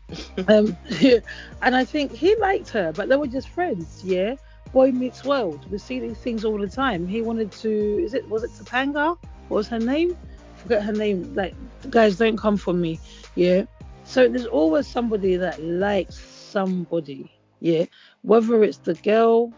um, 0.48 0.78
and 1.62 1.76
I 1.76 1.86
think 1.86 2.12
he 2.12 2.36
liked 2.38 2.70
her, 2.70 2.92
but 2.94 3.10
they 3.10 3.16
were 3.16 3.28
just 3.28 3.50
friends, 3.50 4.02
yeah. 4.04 4.36
Boy 4.74 4.92
meets 4.92 5.24
world. 5.26 5.70
We 5.70 5.78
see 5.78 6.00
these 6.00 6.20
things 6.20 6.46
all 6.46 6.58
the 6.58 6.68
time. 6.70 7.08
He 7.08 7.22
wanted 7.22 7.52
to. 7.54 7.70
Is 8.04 8.14
it? 8.14 8.28
Was 8.30 8.44
it 8.44 8.52
Topanga? 8.52 9.18
What 9.48 9.58
was 9.58 9.68
her 9.70 9.80
name? 9.80 10.18
Forget 10.56 10.84
her 10.84 10.94
name. 10.94 11.34
Like, 11.36 11.56
guys, 11.90 12.18
don't 12.18 12.38
come 12.38 12.58
for 12.58 12.74
me, 12.74 13.00
yeah. 13.36 13.64
So 14.04 14.28
there's 14.28 14.46
always 14.46 14.88
somebody 14.88 15.36
that 15.38 15.62
likes 15.62 16.18
somebody, 16.18 17.32
yeah. 17.60 17.86
Whether 18.22 18.64
it's 18.64 18.78
the 18.80 18.96
girl 18.96 19.54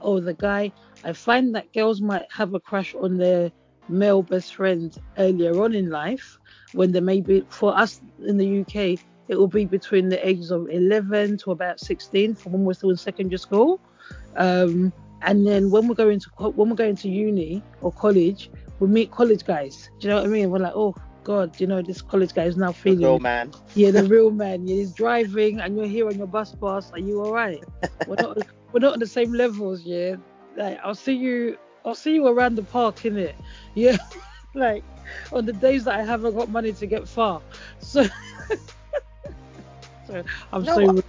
or 0.00 0.20
the 0.20 0.34
guy, 0.34 0.72
I 1.04 1.12
find 1.12 1.54
that 1.54 1.72
girls 1.72 2.00
might 2.00 2.26
have 2.32 2.54
a 2.54 2.60
crush 2.60 2.94
on 2.94 3.18
their 3.18 3.52
male 3.88 4.22
best 4.22 4.54
friend 4.54 4.96
earlier 5.18 5.60
on 5.62 5.74
in 5.74 5.90
life 5.90 6.38
when 6.72 6.92
they 6.92 7.00
may 7.00 7.20
be 7.20 7.42
for 7.50 7.76
us 7.76 8.00
in 8.26 8.36
the 8.38 8.60
UK 8.60 8.98
it 9.28 9.36
will 9.36 9.48
be 9.48 9.64
between 9.66 10.08
the 10.08 10.26
ages 10.26 10.50
of 10.50 10.68
11 10.70 11.38
to 11.38 11.50
about 11.52 11.80
16 11.80 12.34
from 12.34 12.52
when 12.52 12.64
we're 12.64 12.72
still 12.74 12.90
in 12.90 12.96
secondary 12.96 13.38
school 13.38 13.80
um, 14.36 14.92
and 15.22 15.46
then 15.46 15.70
when 15.70 15.88
we're 15.88 15.94
going 15.94 16.20
to 16.20 16.28
when 16.50 16.68
we're 16.70 16.76
going 16.76 16.96
to 16.96 17.08
uni 17.08 17.62
or 17.80 17.92
college 17.92 18.50
we 18.78 18.88
meet 18.88 19.10
college 19.10 19.44
guys 19.44 19.90
do 19.98 20.08
you 20.08 20.14
know 20.14 20.20
what 20.20 20.26
I 20.26 20.28
mean 20.28 20.50
we're 20.50 20.58
like 20.58 20.74
oh 20.74 20.94
god 21.22 21.58
you 21.60 21.66
know 21.66 21.82
this 21.82 22.00
college 22.02 22.32
guy 22.34 22.44
is 22.44 22.56
now 22.56 22.72
The 22.84 22.92
feeling 22.92 22.98
real 22.98 23.18
man. 23.20 23.52
yeah, 23.74 23.90
the 23.90 24.04
real 24.14 24.30
man. 24.30 24.66
Yeah, 24.66 24.76
he's 24.76 24.92
driving, 24.92 25.60
and 25.60 25.76
you're 25.76 25.86
here 25.86 26.08
on 26.08 26.16
your 26.18 26.26
bus 26.26 26.54
pass. 26.54 26.90
Are 26.92 26.98
you 26.98 27.20
all 27.20 27.32
right? 27.32 27.62
We're 28.06 28.16
not, 28.16 28.38
we're 28.72 28.80
not 28.80 28.94
on 28.94 28.98
the 29.00 29.06
same 29.06 29.32
levels. 29.32 29.82
Yeah, 29.84 30.16
like 30.56 30.78
I'll 30.82 30.94
see 30.94 31.14
you, 31.14 31.58
I'll 31.84 31.94
see 31.94 32.14
you 32.14 32.26
around 32.26 32.56
the 32.56 32.62
park, 32.62 33.04
in 33.04 33.16
it. 33.16 33.34
Yeah, 33.74 33.96
like 34.54 34.84
on 35.32 35.46
the 35.46 35.52
days 35.52 35.84
that 35.84 35.94
I 35.98 36.02
haven't 36.04 36.36
got 36.36 36.48
money 36.50 36.72
to 36.72 36.86
get 36.86 37.08
far. 37.08 37.40
So, 37.80 38.04
so 40.06 40.22
I'm 40.52 40.62
No, 40.64 40.74
so 40.76 40.84
what- 40.86 41.04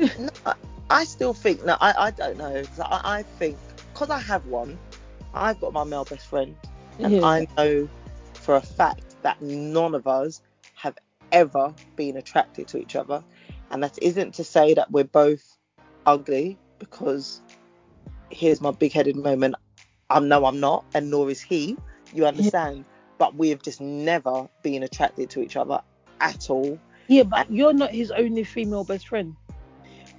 No, 0.18 0.28
I, 0.46 0.54
I 0.90 1.04
still 1.04 1.34
think 1.34 1.64
no, 1.64 1.76
I, 1.80 1.94
I 1.98 2.10
don't 2.10 2.36
know. 2.38 2.62
I, 2.82 3.00
I 3.18 3.22
think 3.22 3.56
because 3.92 4.10
I 4.10 4.18
have 4.20 4.46
one, 4.46 4.78
I've 5.34 5.60
got 5.60 5.72
my 5.72 5.84
male 5.84 6.04
best 6.04 6.26
friend, 6.26 6.56
and 6.98 7.14
yeah, 7.14 7.20
I 7.24 7.46
know 7.56 7.88
for 8.34 8.56
a 8.56 8.60
fact 8.60 9.16
that 9.22 9.40
none 9.42 9.94
of 9.94 10.06
us 10.06 10.40
have 10.74 10.96
ever 11.32 11.74
been 11.96 12.16
attracted 12.16 12.68
to 12.68 12.78
each 12.78 12.96
other, 12.96 13.22
and 13.70 13.82
that 13.82 13.98
isn't 14.00 14.34
to 14.34 14.44
say 14.44 14.74
that 14.74 14.90
we're 14.90 15.04
both 15.04 15.58
ugly 16.06 16.56
because 16.78 17.40
here's 18.30 18.60
my 18.60 18.70
big-headed 18.70 19.16
moment. 19.16 19.54
I'm 20.10 20.28
no, 20.28 20.44
I'm 20.46 20.60
not, 20.60 20.84
and 20.94 21.10
nor 21.10 21.30
is 21.30 21.40
he. 21.40 21.76
You 22.14 22.26
understand? 22.26 22.84
But 23.18 23.34
we 23.34 23.50
have 23.50 23.62
just 23.62 23.80
never 23.80 24.48
been 24.62 24.82
attracted 24.82 25.30
to 25.30 25.42
each 25.42 25.56
other 25.56 25.80
at 26.20 26.48
all. 26.50 26.78
yeah, 27.08 27.24
but 27.24 27.50
you're 27.50 27.72
not 27.72 27.90
his 27.90 28.10
only 28.10 28.44
female 28.44 28.84
best 28.84 29.08
friend. 29.08 29.36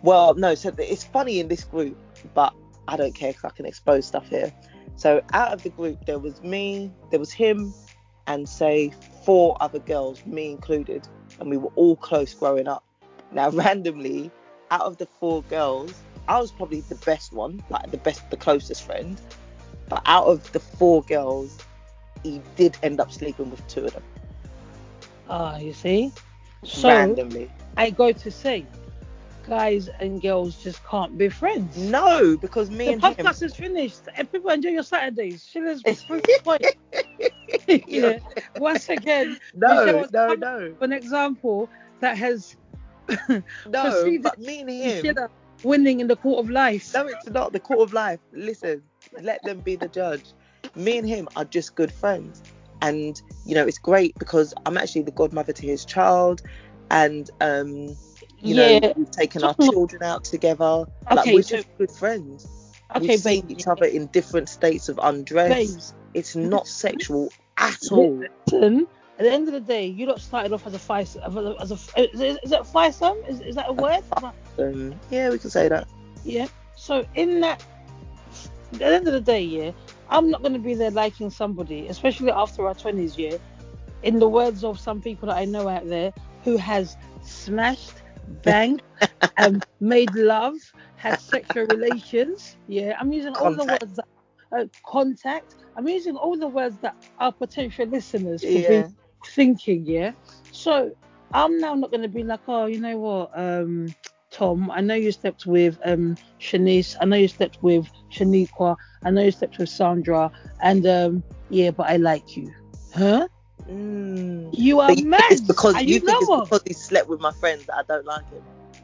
Well, 0.01 0.33
no, 0.35 0.55
so 0.55 0.73
it's 0.77 1.03
funny 1.03 1.39
in 1.39 1.47
this 1.47 1.63
group, 1.63 1.97
but 2.33 2.53
I 2.87 2.95
don't 2.97 3.13
care 3.13 3.31
because 3.31 3.45
I 3.45 3.49
can 3.49 3.65
expose 3.65 4.05
stuff 4.05 4.27
here. 4.29 4.53
So 4.95 5.21
out 5.33 5.53
of 5.53 5.63
the 5.63 5.69
group, 5.69 6.05
there 6.05 6.19
was 6.19 6.41
me, 6.41 6.91
there 7.09 7.19
was 7.19 7.31
him, 7.31 7.73
and 8.27 8.47
say 8.47 8.91
four 9.23 9.57
other 9.59 9.79
girls, 9.79 10.25
me 10.25 10.51
included, 10.51 11.07
and 11.39 11.49
we 11.49 11.57
were 11.57 11.71
all 11.75 11.95
close 11.95 12.33
growing 12.33 12.67
up. 12.67 12.83
Now, 13.31 13.49
randomly, 13.51 14.31
out 14.71 14.81
of 14.81 14.97
the 14.97 15.05
four 15.05 15.43
girls, 15.43 15.93
I 16.29 16.39
was 16.39 16.51
probably 16.53 16.81
the 16.81 16.95
best 16.95 17.33
one, 17.33 17.63
like 17.69 17.91
the 17.91 17.97
best, 17.97 18.29
the 18.31 18.37
closest 18.37 18.85
friend. 18.85 19.21
But 19.89 20.03
out 20.05 20.27
of 20.27 20.51
the 20.53 20.59
four 20.59 21.03
girls, 21.03 21.67
he 22.23 22.41
did 22.55 22.77
end 22.83 23.01
up 23.01 23.11
sleeping 23.11 23.49
with 23.51 23.67
two 23.67 23.85
of 23.85 23.93
them 23.93 24.03
Ah, 25.29 25.57
you 25.57 25.73
see. 25.73 26.13
So 26.63 26.89
randomly. 26.89 27.51
I 27.77 27.91
go 27.91 28.11
to 28.13 28.31
say, 28.31 28.67
guys 29.47 29.89
and 29.99 30.21
girls 30.21 30.57
just 30.57 30.83
can't 30.85 31.17
be 31.17 31.29
friends. 31.29 31.77
No, 31.77 32.37
because 32.37 32.69
me 32.69 32.87
the 32.87 32.93
and 32.93 33.01
him. 33.01 33.15
podcast 33.15 33.43
is 33.43 33.55
finished. 33.55 34.07
And 34.15 34.31
people 34.31 34.51
enjoy 34.51 34.69
your 34.69 34.83
Saturdays. 34.83 35.49
Proof 36.07 36.23
point. 36.43 36.65
yeah. 37.67 38.19
Once 38.57 38.89
again, 38.89 39.37
No, 39.53 40.05
no, 40.11 40.35
no, 40.35 40.75
an 40.81 40.93
example 40.93 41.69
that 42.01 42.17
has 42.17 42.55
no. 43.65 44.17
But 44.21 44.39
me 44.39 44.59
and 44.61 44.69
him. 44.69 45.17
Winning 45.63 45.99
in 45.99 46.07
the 46.07 46.15
court 46.15 46.43
of 46.43 46.49
life. 46.49 46.93
No, 46.93 47.07
it's 47.07 47.27
not 47.29 47.53
the 47.53 47.59
court 47.59 47.79
of 47.81 47.93
life. 47.93 48.19
Listen, 48.33 48.81
let 49.21 49.41
them 49.43 49.59
be 49.59 49.75
the 49.75 49.87
judge. 49.87 50.23
Me 50.75 50.97
and 50.97 51.07
him 51.07 51.27
are 51.35 51.45
just 51.45 51.75
good 51.75 51.91
friends. 51.91 52.41
And, 52.81 53.21
you 53.45 53.55
know, 53.55 53.65
it's 53.65 53.77
great 53.77 54.17
because 54.17 54.53
I'm 54.65 54.77
actually 54.77 55.01
the 55.01 55.11
godmother 55.11 55.51
to 55.53 55.65
his 55.65 55.83
child. 55.85 56.41
And, 56.91 57.29
um, 57.41 57.87
you 58.41 58.55
yeah. 58.55 58.79
know, 58.79 58.93
we've 58.95 59.11
taken 59.11 59.43
our 59.43 59.53
children 59.55 60.01
out 60.03 60.23
together. 60.23 60.85
like, 61.09 61.19
Okay, 61.19 61.33
we're 61.35 61.41
so- 61.43 61.57
just 61.57 61.77
good 61.77 61.91
friends. 61.91 62.47
Okay, 62.95 63.07
we've 63.07 63.19
seen 63.19 63.41
babe. 63.47 63.51
each 63.51 63.67
other 63.67 63.85
in 63.85 64.07
different 64.07 64.49
states 64.49 64.89
of 64.89 64.99
undress. 65.03 65.53
Babes, 65.53 65.93
It's 66.15 66.35
not 66.35 66.67
sexual 66.67 67.29
at 67.57 67.77
all. 67.91 68.23
listen, 68.47 68.87
at 69.19 69.25
the 69.25 69.31
end 69.31 69.47
of 69.49 69.53
the 69.53 69.59
day, 69.59 69.85
you 69.85 70.05
lot 70.05 70.21
started 70.21 70.53
off 70.53 70.65
as 70.65 70.73
a 70.73 70.79
five, 70.79 71.13
as 71.59 71.71
a, 71.71 71.99
is, 71.99 72.21
is, 72.21 72.51
it 72.53 72.61
FISOM? 72.61 73.27
Is, 73.27 73.41
is 73.41 73.55
that 73.55 73.67
a 73.67 73.73
word? 73.73 74.01
Um, 74.57 74.97
yeah, 75.11 75.29
we 75.29 75.37
can 75.37 75.49
say 75.49 75.67
that. 75.67 75.87
Yeah. 76.23 76.47
So 76.77 77.05
in 77.15 77.41
that, 77.41 77.61
at 78.73 78.79
the 78.79 78.85
end 78.85 79.07
of 79.07 79.13
the 79.13 79.19
day, 79.19 79.41
yeah, 79.43 79.71
I'm 80.09 80.29
not 80.31 80.41
gonna 80.41 80.57
be 80.57 80.73
there 80.73 80.91
liking 80.91 81.29
somebody, 81.29 81.87
especially 81.89 82.31
after 82.31 82.65
our 82.65 82.73
twenties, 82.73 83.17
yeah. 83.17 83.35
In 84.03 84.19
the 84.19 84.29
words 84.29 84.63
of 84.63 84.79
some 84.79 85.01
people 85.01 85.27
that 85.27 85.37
I 85.37 85.43
know 85.43 85.67
out 85.67 85.85
there, 85.89 86.13
who 86.45 86.55
has 86.55 86.95
smashed, 87.21 88.01
banged, 88.25 88.81
and 89.37 89.65
made 89.81 90.15
love, 90.15 90.55
had 90.95 91.19
sexual 91.19 91.65
relations. 91.65 92.55
Yeah, 92.67 92.95
I'm 92.97 93.11
using 93.11 93.35
all 93.35 93.53
the 93.53 93.65
words 93.65 93.97
that 93.97 94.07
uh, 94.57 94.65
contact. 94.85 95.55
I'm 95.75 95.89
using 95.89 96.15
all 96.15 96.37
the 96.37 96.47
words 96.47 96.77
that 96.79 96.95
our 97.19 97.33
potential 97.33 97.85
listeners 97.85 98.41
could 98.41 98.51
Yeah. 98.51 98.83
be 98.83 98.95
thinking. 99.29 99.85
Yeah. 99.85 100.11
So 100.51 100.95
I'm 101.33 101.59
now 101.59 101.75
not 101.75 101.91
going 101.91 102.01
to 102.01 102.07
be 102.07 102.23
like, 102.23 102.41
oh, 102.47 102.65
you 102.65 102.79
know 102.79 102.97
what, 102.97 103.31
um, 103.33 103.93
Tom, 104.31 104.69
I 104.71 104.81
know 104.81 104.93
you 104.93 105.11
slept 105.11 105.45
with 105.45 105.79
um 105.85 106.15
Shanice. 106.39 106.95
I 107.01 107.05
know 107.05 107.15
you 107.15 107.27
slept 107.27 107.61
with 107.63 107.89
Shaniqua. 108.11 108.75
I 109.03 109.09
know 109.09 109.23
you 109.23 109.31
slept 109.31 109.57
with 109.57 109.69
Sandra. 109.69 110.31
And 110.61 110.85
um, 110.85 111.23
yeah, 111.49 111.71
but 111.71 111.89
I 111.89 111.97
like 111.97 112.37
you. 112.37 112.53
Huh? 112.93 113.27
Mm. 113.69 114.49
You 114.51 114.79
are 114.79 114.93
you 114.93 115.05
mad. 115.05 115.21
it's 115.29 115.41
because 115.41 115.75
and 115.75 115.87
you, 115.87 115.95
you, 115.95 115.99
think 115.99 116.11
know 116.11 116.17
it's 116.19 116.29
what? 116.29 116.43
because 116.45 116.63
he 116.65 116.73
slept 116.73 117.07
with 117.07 117.19
my 117.19 117.31
friends 117.31 117.65
that 117.65 117.75
I 117.75 117.83
don't 117.83 118.05
like 118.05 118.29
him. 118.31 118.41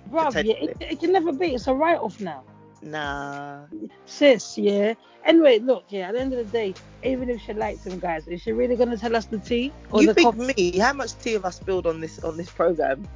Bruv, 0.10 0.44
yeah, 0.44 0.54
it, 0.54 0.78
it 0.80 1.00
can 1.00 1.12
never 1.12 1.32
be. 1.32 1.56
It's 1.56 1.68
a 1.68 1.74
write 1.74 1.98
off 1.98 2.20
now. 2.20 2.44
Nah. 2.86 3.68
Sis, 4.06 4.58
yeah. 4.58 4.96
Anyway, 5.26 5.60
look, 5.60 5.86
yeah, 5.90 6.10
at 6.10 6.14
the 6.14 6.22
end 6.22 6.34
of 6.34 6.40
the 6.40 6.52
day, 6.52 6.76
even 7.04 7.30
if 7.30 7.42
she 7.42 7.54
likes 7.54 7.86
him, 7.86 8.00
guys, 8.00 8.28
is 8.28 8.42
she 8.42 8.52
really 8.54 8.76
gonna 8.76 8.98
tell 8.98 9.16
us 9.16 9.26
the 9.26 9.40
tea 9.40 9.74
or 9.92 10.04
you 10.04 10.08
the 10.08 10.14
think 10.14 10.24
coffee? 10.24 10.54
me? 10.56 10.78
How 10.78 10.94
much 10.94 11.18
tea 11.18 11.34
have 11.34 11.46
I 11.46 11.50
spilled 11.52 11.88
on 11.88 12.00
this 12.02 12.20
on 12.24 12.38
this 12.38 12.52
program? 12.52 13.10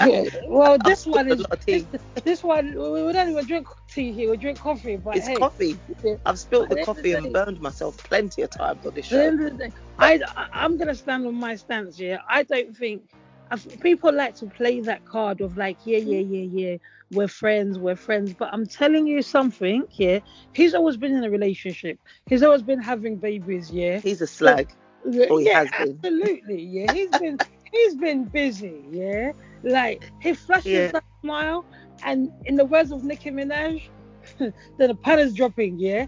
Yeah. 0.00 0.24
Well, 0.48 0.78
this 0.84 1.06
one 1.06 1.28
a 1.30 1.34
is 1.34 1.40
lot 1.40 1.52
of 1.52 1.60
tea. 1.64 1.88
this 2.24 2.42
one. 2.42 2.74
We 2.74 3.04
we 3.04 3.12
don't 3.12 3.30
even 3.30 3.46
drink 3.46 3.68
tea 3.88 4.12
here. 4.12 4.30
We 4.30 4.36
drink 4.36 4.58
coffee, 4.60 4.96
but 4.96 5.16
It's 5.16 5.26
hey, 5.26 5.34
coffee. 5.34 5.80
yeah, 6.02 6.16
I've 6.26 6.38
spilled 6.38 6.70
the 6.70 6.76
coffee 6.76 7.12
the 7.12 7.18
and 7.18 7.32
burned 7.32 7.60
myself 7.60 7.96
plenty 7.98 8.42
of 8.42 8.50
times 8.50 8.84
on 8.86 8.94
this 8.94 9.06
show. 9.06 9.18
at 9.18 9.20
the 9.20 9.26
end 9.26 9.40
of 9.40 9.58
the 9.58 9.68
day, 9.68 9.72
I, 9.98 10.20
I'm 10.52 10.76
gonna 10.78 10.94
stand 10.94 11.26
on 11.26 11.34
my 11.34 11.56
stance 11.56 11.96
here. 11.98 12.20
I 12.28 12.42
don't 12.44 12.76
think 12.76 13.04
people 13.80 14.12
like 14.12 14.34
to 14.36 14.46
play 14.46 14.80
that 14.80 15.04
card 15.04 15.40
of 15.40 15.56
like, 15.56 15.78
yeah, 15.84 15.98
yeah, 15.98 16.20
hmm. 16.22 16.34
yeah, 16.34 16.46
yeah, 16.70 16.76
we're 17.12 17.28
friends, 17.28 17.78
we're 17.78 17.96
friends. 17.96 18.34
But 18.34 18.50
I'm 18.52 18.66
telling 18.66 19.06
you 19.06 19.22
something, 19.22 19.84
yeah. 19.92 20.20
He's 20.52 20.74
always 20.74 20.96
been 20.96 21.12
in 21.14 21.24
a 21.24 21.30
relationship. 21.30 21.98
He's 22.26 22.42
always 22.42 22.62
been 22.62 22.80
having 22.80 23.16
babies, 23.16 23.70
yeah. 23.70 24.00
He's 24.00 24.20
a 24.22 24.26
slag. 24.26 24.72
Or 25.28 25.40
he 25.40 25.46
yeah, 25.46 25.52
has 25.52 25.72
been. 25.72 26.04
absolutely. 26.04 26.62
Yeah, 26.62 26.86
he's 26.92 27.12
been 27.14 27.38
he's 27.72 27.96
been 27.96 28.24
busy. 28.24 28.84
Yeah, 28.90 29.32
like 29.62 30.02
he 30.20 30.34
flashes 30.34 30.88
Yeah. 30.88 30.92
that 30.92 31.04
smile, 31.22 31.64
and 32.02 32.30
in 32.44 32.56
the 32.56 32.64
words 32.64 32.92
of 32.92 33.04
Nicki 33.04 33.30
Minaj, 33.30 33.82
then 34.38 34.52
the 34.78 34.94
pan 34.94 35.18
is 35.18 35.34
dropping. 35.34 35.78
Yeah, 35.78 36.06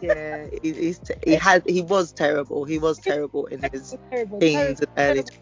Yeah, 0.00 0.46
he, 0.62 0.72
he's 0.72 0.98
t- 0.98 1.14
he 1.24 1.34
had 1.34 1.62
he 1.66 1.80
was 1.82 2.12
terrible. 2.12 2.64
He 2.64 2.78
was 2.78 2.98
terrible 2.98 3.46
in 3.46 3.62
his 3.72 3.96
terrible, 4.10 4.40
teens 4.40 4.80
terrible, 4.80 4.82
and 4.82 4.90
early. 4.96 5.24
terrible, 5.24 5.32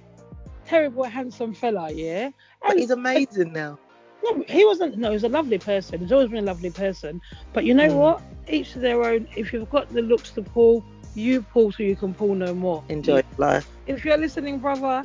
terrible, 0.65 1.05
handsome 1.05 1.55
fella. 1.55 1.91
Yeah, 1.93 2.31
But 2.67 2.77
he's 2.79 2.91
amazing 2.91 3.53
now. 3.53 3.79
No, 4.25 4.45
he 4.49 4.65
wasn't. 4.65 4.99
No, 4.99 5.13
he's 5.13 5.25
a 5.25 5.29
lovely 5.29 5.59
person. 5.59 6.01
He's 6.01 6.13
always 6.13 6.31
been 6.31 6.45
a 6.45 6.47
lovely 6.47 6.71
person. 6.71 7.21
But 7.53 7.65
you 7.65 7.75
know 7.75 7.89
Mm. 7.89 7.91
what? 7.91 8.23
Each 8.49 8.73
to 8.75 8.81
their 8.81 9.03
own. 9.05 9.29
If 9.37 9.53
you've 9.53 9.71
got 9.71 9.89
the 9.91 10.03
looks 10.03 10.33
to 10.33 10.43
pull, 10.43 10.85
you 11.15 11.43
pull 11.43 11.73
so 11.73 11.83
you 11.83 11.97
can 11.97 12.15
pull 12.15 12.35
no 12.35 12.55
more. 12.55 12.85
Enjoy 12.89 13.23
life. 13.39 13.69
if 13.87 14.05
you're 14.05 14.19
listening, 14.19 14.61
brother, 14.61 15.05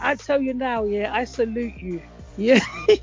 I 0.00 0.16
tell 0.16 0.40
you 0.40 0.54
now, 0.54 0.84
yeah, 0.84 1.12
I 1.14 1.24
salute 1.24 1.74
you. 1.78 2.02
Yeah, 2.36 2.60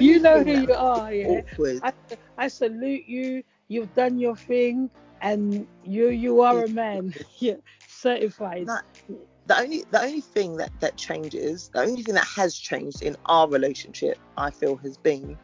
you 0.00 0.20
know 0.20 0.42
who 0.42 0.52
you 0.52 0.74
are, 0.74 1.12
yeah. 1.12 1.26
awkward. 1.28 1.80
I, 1.82 1.92
I 2.38 2.48
salute 2.48 3.04
you. 3.06 3.42
You've 3.68 3.94
done 3.94 4.18
your 4.18 4.36
thing, 4.36 4.90
and 5.20 5.66
you 5.84 6.08
you 6.08 6.40
are 6.40 6.64
a 6.64 6.68
man. 6.68 7.14
Yeah, 7.38 7.56
certified. 7.86 8.66
No, 8.66 8.78
the 9.46 9.58
only 9.58 9.84
the 9.90 10.00
only 10.00 10.20
thing 10.20 10.56
that 10.56 10.70
that 10.80 10.96
changes, 10.96 11.70
the 11.74 11.80
only 11.80 12.02
thing 12.02 12.14
that 12.14 12.26
has 12.26 12.56
changed 12.56 13.02
in 13.02 13.16
our 13.26 13.48
relationship, 13.48 14.18
I 14.36 14.50
feel, 14.50 14.76
has 14.76 14.96
been 14.96 15.38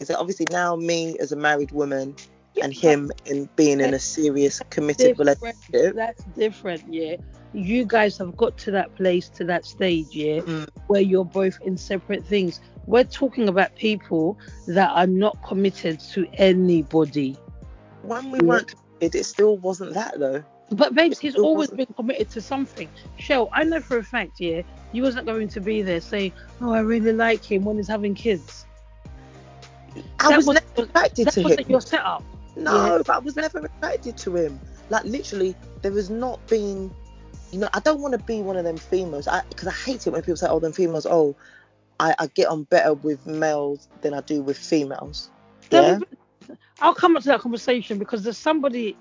is 0.00 0.08
that 0.08 0.18
obviously 0.18 0.46
now 0.50 0.76
me 0.76 1.16
as 1.18 1.32
a 1.32 1.36
married 1.36 1.70
woman 1.72 2.16
and 2.62 2.72
him 2.72 3.10
in 3.26 3.48
being 3.56 3.80
in 3.80 3.94
a 3.94 3.98
serious 3.98 4.60
committed 4.70 5.16
different. 5.16 5.40
relationship. 5.42 5.94
That's 5.96 6.24
different, 6.36 6.82
yeah. 6.92 7.16
You 7.52 7.84
guys 7.84 8.16
have 8.18 8.36
got 8.36 8.56
to 8.58 8.70
that 8.72 8.94
place, 8.96 9.28
to 9.30 9.44
that 9.44 9.64
stage, 9.64 10.08
yeah, 10.12 10.40
Mm, 10.40 10.68
where 10.88 11.00
you're 11.00 11.24
both 11.24 11.58
in 11.62 11.76
separate 11.76 12.24
things. 12.26 12.60
We're 12.86 13.04
talking 13.04 13.48
about 13.48 13.74
people 13.76 14.38
that 14.66 14.90
are 14.90 15.06
not 15.06 15.36
committed 15.44 16.00
to 16.12 16.26
anybody. 16.34 17.36
when 18.02 18.30
we 18.30 18.38
Yeah. 18.40 18.44
weren't 18.46 18.74
committed, 18.98 19.14
it 19.20 19.24
still 19.24 19.56
wasn't 19.58 19.94
that 19.94 20.18
though. 20.18 20.42
But 20.70 20.94
babes, 20.94 21.18
he's 21.18 21.36
always 21.36 21.70
been 21.70 21.86
committed 21.86 22.30
to 22.30 22.40
something. 22.40 22.88
Shell, 23.18 23.50
I 23.52 23.64
know 23.64 23.80
for 23.80 23.98
a 23.98 24.02
fact, 24.02 24.40
yeah, 24.40 24.62
you 24.92 25.02
wasn't 25.02 25.26
going 25.26 25.48
to 25.48 25.60
be 25.60 25.82
there 25.82 26.00
saying, 26.00 26.32
"Oh, 26.60 26.72
I 26.72 26.80
really 26.80 27.12
like 27.12 27.44
him" 27.44 27.64
when 27.64 27.76
he's 27.76 27.88
having 27.88 28.14
kids. 28.14 28.64
I 30.20 30.30
That 30.30 30.36
was, 30.38 30.46
was- 30.46 30.54
never 30.76 30.88
attracted 30.88 31.26
That 31.26 31.34
to 31.34 31.40
him. 31.40 31.44
wasn't 31.50 31.70
your 31.70 31.80
setup. 31.80 32.24
No, 32.56 32.96
Yeah. 32.96 32.98
but 33.06 33.10
I 33.10 33.18
was 33.18 33.36
never 33.36 33.58
attracted 33.58 34.16
to 34.18 34.36
him. 34.36 34.58
Like 34.90 35.04
literally, 35.04 35.54
there 35.82 35.92
has 35.92 36.10
not 36.10 36.44
been. 36.46 36.90
You 37.52 37.60
know, 37.60 37.68
I 37.72 37.80
don't 37.80 38.00
want 38.00 38.12
to 38.12 38.18
be 38.24 38.40
one 38.42 38.56
of 38.56 38.64
them 38.64 38.76
females. 38.76 39.28
I 39.28 39.42
because 39.48 39.68
I 39.68 39.72
hate 39.72 40.06
it 40.06 40.10
when 40.10 40.22
people 40.22 40.36
say, 40.36 40.48
"Oh, 40.48 40.58
them 40.60 40.72
females." 40.72 41.06
Oh, 41.06 41.36
I, 42.00 42.14
I 42.18 42.26
get 42.28 42.48
on 42.48 42.64
better 42.64 42.94
with 42.94 43.24
males 43.26 43.88
than 44.00 44.14
I 44.14 44.20
do 44.22 44.42
with 44.42 44.58
females. 44.58 45.30
Yeah. 45.70 45.98
I'll 46.80 46.94
come 46.94 47.16
up 47.16 47.22
to 47.22 47.28
that 47.28 47.40
conversation 47.40 47.98
because 47.98 48.24
there's 48.24 48.36
somebody 48.38 48.96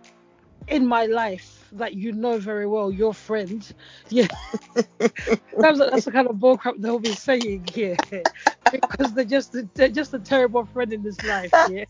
in 0.67 0.87
my 0.87 1.05
life 1.05 1.65
that 1.73 1.95
you 1.95 2.11
know 2.11 2.37
very 2.37 2.67
well, 2.67 2.91
your 2.91 3.13
friend. 3.13 3.67
Yeah, 4.09 4.27
that's, 4.75 5.79
that's 5.79 6.05
the 6.05 6.11
kind 6.11 6.27
of 6.27 6.35
bullcrap 6.35 6.79
they'll 6.79 6.99
be 6.99 7.13
saying 7.13 7.65
here 7.73 7.97
because 8.71 9.13
they're 9.13 9.25
just 9.25 9.55
they're 9.75 9.89
just 9.89 10.13
a 10.13 10.19
terrible 10.19 10.65
friend 10.65 10.93
in 10.93 11.03
this 11.03 11.21
life. 11.23 11.51
Yeah. 11.69 11.85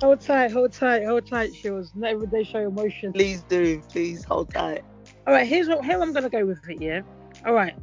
hold 0.00 0.20
tight, 0.20 0.50
hold 0.50 0.72
tight, 0.72 1.04
hold 1.04 1.26
tight, 1.26 1.54
Shields. 1.54 1.92
Not 1.94 2.10
every 2.10 2.26
day 2.26 2.42
show 2.44 2.66
emotion. 2.66 3.12
Please 3.12 3.42
do. 3.44 3.80
Please 3.88 4.24
hold 4.24 4.52
tight. 4.52 4.84
All 5.26 5.32
right, 5.32 5.46
here's 5.46 5.68
what 5.68 5.84
here 5.84 6.00
I'm 6.02 6.12
gonna 6.12 6.28
go 6.28 6.44
with 6.44 6.68
it. 6.68 6.82
Yeah. 6.82 7.02
All 7.46 7.54
right. 7.54 7.74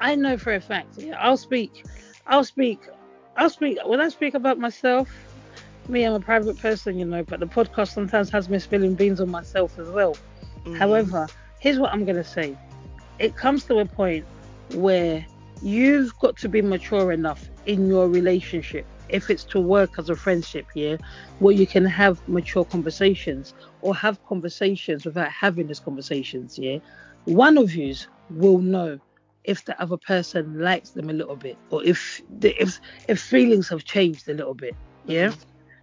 I 0.00 0.14
know 0.14 0.36
for 0.36 0.54
a 0.54 0.60
fact. 0.60 0.98
Yeah. 0.98 1.16
I'll 1.18 1.36
speak. 1.36 1.84
I'll 2.26 2.44
speak. 2.44 2.80
I'll 3.36 3.50
speak. 3.50 3.78
When 3.84 4.00
I 4.00 4.08
speak 4.08 4.34
about 4.34 4.58
myself, 4.58 5.08
me, 5.88 6.04
I'm 6.04 6.14
a 6.14 6.20
private 6.20 6.58
person, 6.58 6.98
you 6.98 7.04
know. 7.04 7.22
But 7.22 7.40
the 7.40 7.46
podcast 7.46 7.88
sometimes 7.92 8.30
has 8.30 8.48
me 8.48 8.58
spilling 8.58 8.94
beans 8.94 9.20
on 9.20 9.30
myself 9.30 9.78
as 9.78 9.90
well. 9.90 10.16
Mhm. 10.64 10.76
However, 10.76 11.30
here's 11.58 11.78
what 11.78 11.92
I'm 11.92 12.04
gonna 12.04 12.24
say. 12.24 12.58
It 13.18 13.36
comes 13.36 13.64
to 13.66 13.78
a 13.78 13.86
point 13.86 14.26
where 14.72 15.26
you've 15.60 16.16
got 16.18 16.36
to 16.38 16.48
be 16.48 16.62
mature 16.62 17.12
enough 17.12 17.50
in 17.66 17.86
your 17.88 18.08
relationship, 18.08 18.86
if 19.08 19.30
it's 19.30 19.44
to 19.46 19.60
work 19.60 19.98
as 19.98 20.08
a 20.08 20.16
friendship, 20.16 20.66
yeah, 20.74 20.96
where 21.38 21.54
you 21.54 21.66
can 21.66 21.84
have 21.84 22.20
mature 22.28 22.64
conversations 22.64 23.54
or 23.80 23.94
have 23.94 24.22
conversations 24.24 25.04
without 25.04 25.30
having 25.30 25.66
these 25.66 25.80
conversations, 25.80 26.58
yeah. 26.58 26.78
One 27.24 27.58
of 27.58 27.74
yous 27.74 28.06
will 28.30 28.58
know 28.58 28.98
if 29.44 29.64
the 29.64 29.80
other 29.80 29.96
person 29.96 30.60
likes 30.60 30.90
them 30.90 31.08
a 31.08 31.12
little 31.12 31.36
bit 31.36 31.58
or 31.70 31.82
if 31.84 32.20
the, 32.28 32.50
if 32.60 32.78
if 33.08 33.20
feelings 33.20 33.68
have 33.68 33.84
changed 33.84 34.28
a 34.28 34.34
little 34.34 34.54
bit, 34.54 34.76
yeah. 35.04 35.28
Mhm. 35.28 35.38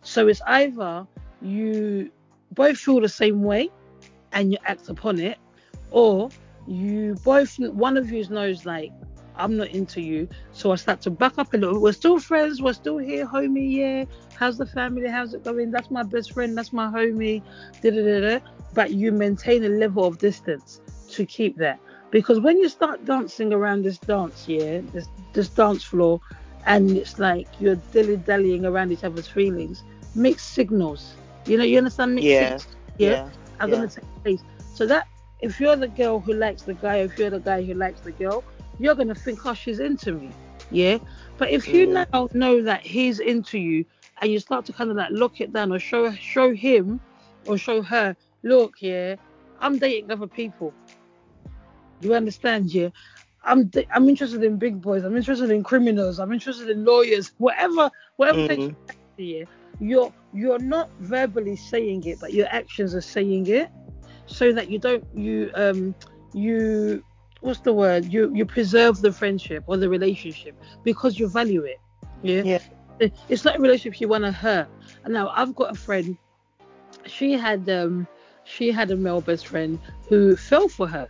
So 0.06 0.28
it's 0.28 0.42
either 0.46 1.08
you 1.42 2.12
both 2.52 2.78
feel 2.78 3.02
the 3.02 3.10
same 3.10 3.42
way 3.42 3.70
and 4.34 4.52
you 4.52 4.58
act 4.66 4.88
upon 4.88 5.20
it, 5.20 5.38
or 5.90 6.30
you 6.68 7.16
both 7.24 7.58
one 7.60 7.98
of 7.98 8.12
you 8.12 8.28
knows 8.30 8.66
like 8.66 8.92
I'm 9.36 9.58
not 9.58 9.70
into 9.70 10.02
you, 10.02 10.30
so 10.54 10.72
I 10.72 10.76
start 10.76 11.02
to 11.02 11.10
back 11.10 11.38
up 11.38 11.54
a 11.54 11.58
little. 11.58 11.82
We're 11.82 11.92
still 11.92 12.20
friends, 12.20 12.62
we're 12.62 12.74
still 12.74 13.00
here, 13.00 13.26
homie. 13.26 13.74
Yeah, 13.74 14.06
how's 14.38 14.58
the 14.58 14.68
family? 14.68 15.08
How's 15.08 15.34
it 15.34 15.44
going? 15.44 15.72
That's 15.72 15.90
my 15.90 16.04
best 16.04 16.34
friend. 16.34 16.56
That's 16.56 16.72
my 16.72 16.88
homie. 16.88 17.42
Da 17.82 17.90
da 17.90 18.02
da 18.04 18.20
da. 18.20 18.46
But 18.74 18.92
you 18.92 19.12
maintain 19.12 19.64
a 19.66 19.70
level 19.70 20.06
of 20.06 20.20
distance 20.20 20.82
to 21.10 21.26
keep 21.26 21.58
that 21.58 21.80
because 22.12 22.40
when 22.40 22.58
you 22.60 22.70
start 22.70 23.06
dancing 23.06 23.52
around 23.54 23.84
this 23.84 23.98
dance, 23.98 24.48
yeah, 24.48 24.82
this 24.94 25.08
this 25.34 25.50
dance 25.50 25.84
floor, 25.84 26.22
and 26.66 26.92
it's 26.92 27.18
like 27.20 27.48
you're 27.60 27.82
dilly 27.92 28.18
dallying 28.18 28.66
around 28.66 28.92
each 28.92 29.04
other's 29.04 29.28
feelings, 29.28 29.84
mixed 30.16 30.54
signals. 30.54 31.16
You 31.46 31.58
know, 31.58 31.64
you 31.64 31.78
understand 31.78 32.16
mixed 32.16 32.28
Yeah. 32.30 32.40
signals? 32.58 32.68
Yeah 32.98 33.10
Yeah. 33.10 33.30
are 33.60 33.70
Yeah. 33.70 33.86
to 33.86 33.88
take 33.88 34.24
place. 34.24 34.44
So 34.74 34.86
that 34.88 35.08
if 35.42 35.60
you're 35.60 35.76
the 35.76 35.88
girl 35.88 36.20
who 36.20 36.34
likes 36.34 36.64
the 36.64 36.74
guy, 36.74 36.98
if 36.98 37.18
you're 37.18 37.30
the 37.30 37.40
guy 37.40 37.64
who 37.64 37.74
likes 37.74 38.02
the 38.02 38.12
girl, 38.12 38.44
you're 38.80 38.96
to 38.96 39.16
think, 39.16 39.46
oh, 39.46 39.54
she's 39.54 39.80
into 39.80 40.14
me. 40.14 40.32
Yeah. 40.72 40.98
But 41.38 41.52
if 41.52 41.68
you 41.68 41.88
Mm. 41.88 42.08
now 42.12 42.30
know 42.34 42.62
that 42.64 42.82
he's 42.82 43.20
into 43.20 43.58
you 43.60 43.86
and 44.22 44.32
you 44.32 44.40
start 44.40 44.66
to 44.66 44.74
kind 44.74 44.90
of 44.90 44.98
like 44.98 45.12
lock 45.12 45.42
it 45.42 45.54
down 45.54 45.72
or 45.72 45.80
show 45.80 46.12
show 46.14 46.54
him 46.54 47.00
or 47.46 47.58
show 47.58 47.82
her, 47.82 48.16
look, 48.44 48.76
yeah, 48.82 49.16
I'm 49.60 49.78
dating 49.78 50.12
other 50.12 50.28
people. 50.28 50.74
You 52.02 52.14
understand? 52.14 52.74
Yeah. 52.74 52.90
I'm 53.44 53.70
I'm 53.94 54.10
interested 54.10 54.44
in 54.44 54.58
big 54.58 54.82
boys. 54.82 55.04
I'm 55.04 55.16
interested 55.16 55.52
in 55.52 55.64
criminals. 55.64 56.20
I'm 56.20 56.34
interested 56.34 56.70
in 56.70 56.84
lawyers. 56.84 57.32
Whatever 57.38 57.92
whatever 58.16 58.48
takes 58.48 58.64
Mm. 58.64 58.76
you, 59.18 59.26
yeah. 59.26 59.46
You're 59.80 60.14
you're 60.34 60.60
not 60.60 60.90
verbally 61.00 61.56
saying 61.56 62.06
it, 62.06 62.20
but 62.20 62.34
your 62.34 62.48
actions 62.50 62.96
are 62.96 63.02
saying 63.02 63.48
it, 63.48 63.70
so 64.26 64.52
that 64.52 64.70
you 64.70 64.80
don't 64.80 65.04
you 65.16 65.52
um 65.56 65.96
you 66.34 67.04
what's 67.42 67.60
the 67.60 67.74
word 67.74 68.06
you 68.12 68.32
you 68.34 68.46
preserve 68.46 69.02
the 69.02 69.12
friendship 69.12 69.64
or 69.68 69.78
the 69.78 69.88
relationship 69.88 70.56
because 70.84 71.20
you 71.20 71.28
value 71.28 71.64
it. 71.64 71.80
Yeah. 72.24 72.42
Yeah. 72.44 73.10
It's 73.30 73.44
not 73.44 73.58
a 73.58 73.60
relationship 73.60 74.00
you 74.00 74.08
want 74.08 74.24
to 74.24 74.32
hurt. 74.32 74.68
And 75.04 75.14
now 75.14 75.30
I've 75.36 75.54
got 75.56 75.72
a 75.72 75.76
friend. 75.76 76.18
She 77.06 77.34
had 77.34 77.70
um 77.70 78.08
she 78.46 78.72
had 78.72 78.92
a 78.92 78.96
male 78.96 79.22
best 79.22 79.48
friend 79.48 79.80
who 80.08 80.36
fell 80.36 80.68
for 80.68 80.88
her. 80.88 81.08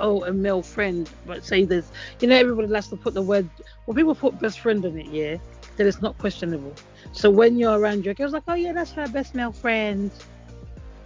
Oh, 0.00 0.24
a 0.24 0.32
male 0.32 0.62
friend, 0.62 1.08
but 1.26 1.44
say 1.44 1.64
this. 1.64 1.90
you 2.20 2.26
know 2.28 2.36
everybody 2.36 2.68
likes 2.68 2.88
to 2.88 2.96
put 2.96 3.12
the 3.12 3.20
word 3.20 3.48
when 3.84 3.96
people 3.96 4.14
put 4.14 4.38
best 4.40 4.60
friend 4.60 4.84
on 4.86 4.96
it, 4.98 5.06
yeah, 5.06 5.36
then 5.76 5.86
it's 5.86 6.00
not 6.00 6.16
questionable. 6.18 6.74
So 7.12 7.30
when 7.30 7.56
you're 7.56 7.78
around 7.78 8.04
your 8.04 8.14
girls 8.14 8.32
like, 8.32 8.44
oh 8.48 8.54
yeah, 8.54 8.72
that's 8.72 8.92
her 8.92 9.06
best 9.08 9.34
male 9.34 9.52
friend. 9.52 10.10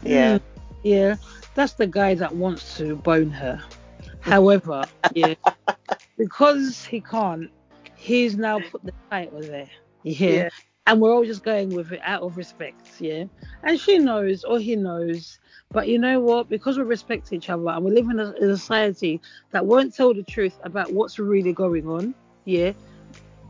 Yeah. 0.02 0.38
Mm, 0.38 0.40
yeah, 0.82 1.16
that's 1.54 1.72
the 1.72 1.86
guy 1.86 2.14
that 2.14 2.34
wants 2.34 2.76
to 2.76 2.96
bone 2.96 3.30
her. 3.30 3.60
However, 4.20 4.84
yeah, 5.14 5.34
because 6.16 6.84
he 6.84 7.00
can't, 7.00 7.50
he's 7.96 8.36
now 8.36 8.60
put 8.60 8.84
the 8.84 8.92
title 9.10 9.40
there. 9.40 9.68
Yeah. 10.04 10.28
Yeah. 10.30 10.48
And 10.86 11.00
we're 11.00 11.12
all 11.12 11.24
just 11.24 11.42
going 11.42 11.70
with 11.74 11.90
it 11.90 12.00
out 12.04 12.22
of 12.22 12.36
respect, 12.36 13.00
yeah. 13.00 13.24
And 13.64 13.80
she 13.80 13.98
knows, 13.98 14.44
or 14.44 14.60
he 14.60 14.76
knows. 14.76 15.40
But 15.72 15.88
you 15.88 15.98
know 15.98 16.20
what? 16.20 16.48
Because 16.48 16.78
we 16.78 16.84
respect 16.84 17.32
each 17.32 17.50
other 17.50 17.68
and 17.68 17.84
we 17.84 17.90
live 17.90 18.08
in 18.08 18.20
a, 18.20 18.30
in 18.34 18.50
a 18.50 18.56
society 18.56 19.20
that 19.50 19.66
won't 19.66 19.92
tell 19.92 20.14
the 20.14 20.22
truth 20.22 20.56
about 20.62 20.92
what's 20.92 21.18
really 21.18 21.52
going 21.52 21.88
on, 21.88 22.14
yeah. 22.44 22.72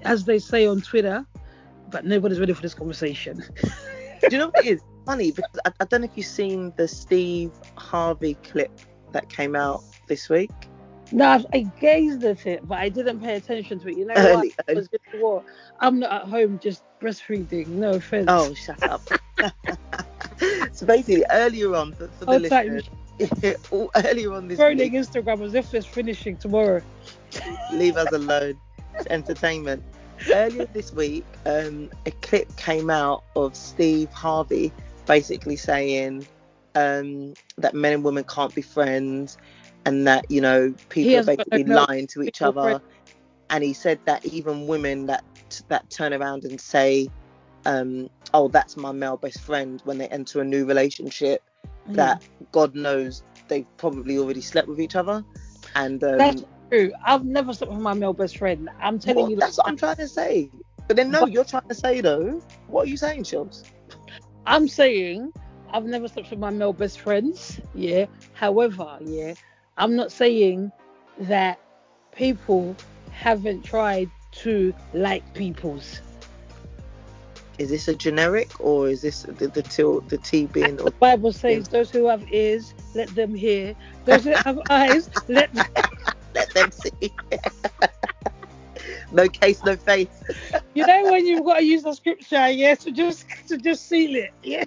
As 0.02 0.24
they 0.24 0.38
say 0.38 0.66
on 0.66 0.80
Twitter, 0.80 1.26
but 1.90 2.04
nobody's 2.04 2.40
ready 2.40 2.52
for 2.52 2.62
this 2.62 2.74
conversation. 2.74 3.42
Do 4.20 4.28
you 4.30 4.38
know 4.38 4.48
what 4.48 4.64
it 4.64 4.66
is? 4.66 4.82
Funny 5.04 5.30
because 5.30 5.60
I, 5.64 5.72
I 5.80 5.84
don't 5.84 6.00
know 6.00 6.06
if 6.06 6.16
you've 6.16 6.26
seen 6.26 6.72
the 6.76 6.88
Steve 6.88 7.52
Harvey 7.76 8.34
clip 8.42 8.72
that 9.12 9.28
came 9.28 9.54
out 9.54 9.82
this 10.08 10.28
week. 10.28 10.50
No, 11.12 11.26
I, 11.26 11.44
I 11.52 11.60
gazed 11.80 12.24
at 12.24 12.44
it, 12.46 12.66
but 12.66 12.78
I 12.78 12.88
didn't 12.88 13.20
pay 13.20 13.36
attention 13.36 13.78
to 13.80 13.88
it. 13.88 13.96
You 13.96 14.06
know 14.06 14.14
Early, 14.16 14.52
what? 14.66 14.68
You 14.68 14.84
know 15.14 15.26
what? 15.26 15.44
I'm 15.78 16.00
not 16.00 16.12
at 16.12 16.28
home 16.28 16.58
just 16.58 16.82
breastfeeding. 17.00 17.68
No 17.68 17.92
offense. 17.92 18.26
Oh, 18.28 18.52
shut 18.54 18.82
up. 18.82 19.02
so 20.72 20.86
basically, 20.86 21.24
earlier 21.30 21.74
on 21.76 21.92
for, 21.92 22.08
for 22.08 22.24
the 22.24 22.38
listeners, 22.40 22.90
all- 23.70 23.90
earlier 23.94 24.32
on 24.32 24.48
this 24.48 24.58
scrolling 24.58 24.78
week, 24.78 24.92
Instagram 24.94 25.42
as 25.42 25.54
if 25.54 25.72
it's 25.74 25.86
finishing 25.86 26.36
tomorrow. 26.36 26.82
leave 27.72 27.96
us 27.96 28.10
alone. 28.12 28.58
It's 28.94 29.06
entertainment. 29.08 29.84
Earlier 30.32 30.66
this 30.72 30.92
week, 30.92 31.24
um, 31.44 31.90
a 32.04 32.10
clip 32.10 32.54
came 32.56 32.90
out 32.90 33.24
of 33.34 33.54
Steve 33.56 34.10
Harvey 34.12 34.72
basically 35.06 35.56
saying 35.56 36.26
um, 36.74 37.34
that 37.58 37.74
men 37.74 37.92
and 37.92 38.04
women 38.04 38.24
can't 38.24 38.54
be 38.54 38.62
friends 38.62 39.38
and 39.84 40.06
that, 40.06 40.30
you 40.30 40.40
know, 40.40 40.74
people 40.88 41.12
are 41.12 41.16
has 41.18 41.26
got 41.26 41.38
no 41.38 41.44
basically 41.44 41.64
lying 41.64 42.06
to 42.08 42.22
each 42.22 42.42
other. 42.42 42.80
And 43.50 43.62
he 43.62 43.72
said 43.72 44.00
that 44.06 44.24
even 44.26 44.66
women 44.66 45.06
that 45.06 45.22
that 45.68 45.88
turn 45.90 46.12
around 46.12 46.44
and 46.44 46.60
say, 46.60 47.08
um, 47.64 48.10
oh, 48.34 48.48
that's 48.48 48.76
my 48.76 48.92
male 48.92 49.16
best 49.16 49.40
friend 49.40 49.80
when 49.84 49.98
they 49.98 50.08
enter 50.08 50.40
a 50.40 50.44
new 50.44 50.66
relationship, 50.66 51.42
that 51.92 52.22
God 52.52 52.74
knows 52.74 53.22
they've 53.48 53.66
probably 53.76 54.18
already 54.18 54.40
slept 54.40 54.68
with 54.68 54.80
each 54.80 54.96
other. 54.96 55.24
And 55.76 56.02
um, 56.02 56.44
true. 56.70 56.92
I've 57.04 57.24
never 57.24 57.52
slept 57.52 57.72
with 57.72 57.80
my 57.82 57.94
male 57.94 58.12
best 58.12 58.38
friend. 58.38 58.68
I'm 58.80 58.98
telling 58.98 59.22
Well, 59.22 59.30
you. 59.30 59.36
that's 59.36 59.58
what 59.58 59.68
I'm 59.68 59.76
trying 59.76 59.96
to 59.96 60.08
say. 60.08 60.50
But 60.88 60.96
then 60.96 61.10
no, 61.10 61.20
But- 61.20 61.32
you're 61.32 61.44
trying 61.44 61.68
to 61.68 61.74
say 61.74 62.00
though. 62.00 62.40
What 62.68 62.86
are 62.86 62.88
you 62.88 62.96
saying, 62.96 63.24
Shills? 63.24 63.64
I'm 64.46 64.68
saying 64.68 65.32
I've 65.72 65.84
never 65.84 66.06
slept 66.08 66.30
with 66.30 66.38
my 66.38 66.50
male 66.50 66.72
best 66.72 67.00
friends. 67.00 67.60
Yeah. 67.74 68.06
However, 68.34 68.98
yeah, 69.00 69.34
I'm 69.76 69.96
not 69.96 70.12
saying 70.12 70.70
that 71.20 71.58
people 72.12 72.76
haven't 73.10 73.64
tried 73.64 74.10
to 74.42 74.72
like 74.94 75.22
people's. 75.34 76.00
Is 77.58 77.70
this 77.70 77.88
a 77.88 77.94
generic 77.94 78.60
or 78.60 78.88
is 78.88 79.00
this 79.00 79.22
the 79.22 79.48
the, 79.48 80.02
the 80.08 80.18
T 80.18 80.46
being 80.46 80.76
The 80.76 80.90
Bible 81.00 81.32
says, 81.32 81.68
"Those 81.68 81.90
who 81.90 82.06
have 82.06 82.22
ears, 82.30 82.74
let 82.94 83.08
them 83.14 83.34
hear. 83.34 83.74
Those 84.04 84.24
who 84.24 84.30
have 84.32 84.60
eyes, 84.70 85.08
let 85.28 85.52
them." 85.54 85.66
Let 86.36 86.54
them 86.54 86.72
see? 86.72 87.14
no 89.12 89.28
case, 89.28 89.64
no 89.64 89.76
face. 89.76 90.22
You 90.74 90.84
know 90.84 91.08
when 91.08 91.26
you've 91.26 91.44
got 91.44 91.58
to 91.58 91.64
use 91.64 91.82
the 91.82 91.92
scripture, 91.94 92.48
yeah, 92.48 92.74
to 92.76 92.92
just 92.92 93.26
to 93.48 93.58
just 93.58 93.86
seal 93.88 94.14
it, 94.16 94.30
yeah. 94.42 94.64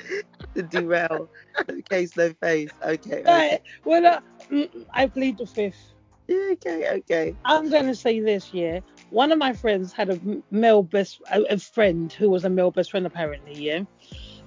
To 0.55 0.63
derail. 0.63 1.29
No 1.69 1.82
case, 1.82 2.15
no 2.17 2.34
face. 2.34 2.73
Okay, 2.84 3.23
Right. 3.25 3.60
okay. 3.60 3.62
Well, 3.84 4.05
uh, 4.05 4.19
mm, 4.51 4.86
I 4.93 5.08
plead 5.08 5.38
the 5.38 5.45
fifth. 5.47 5.93
Yeah, 6.27 6.49
okay, 6.53 6.89
okay. 6.99 7.38
I'm 7.45 7.69
going 7.69 7.86
to 7.88 7.95
say 7.95 8.19
this, 8.19 8.53
yeah. 8.53 8.82
One 9.10 9.32
of 9.32 9.39
my 9.39 9.53
friends 9.53 9.93
had 9.93 10.10
a 10.10 10.19
male 10.51 10.84
best, 10.84 11.21
a, 11.32 11.41
a 11.53 11.58
friend 11.58 12.12
who 12.12 12.29
was 12.29 12.45
a 12.45 12.49
male 12.49 12.71
best 12.71 12.91
friend 12.91 13.05
apparently, 13.05 13.53
yeah. 13.55 13.82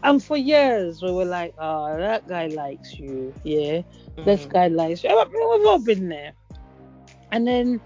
And 0.03 0.23
for 0.23 0.37
years 0.37 1.03
we 1.03 1.11
were 1.13 1.25
like, 1.25 1.55
oh, 1.59 1.97
that 1.99 2.27
guy 2.27 2.47
likes 2.49 2.99
you, 2.99 3.35
yeah. 3.43 3.83
This 4.25 4.47
Mhm. 4.47 4.47
guy 4.47 4.69
likes 4.69 5.03
you. 5.05 5.11
We've 5.11 5.67
all 5.67 5.79
been 5.79 6.09
there. 6.09 6.35
And 7.33 7.47
then 7.49 7.81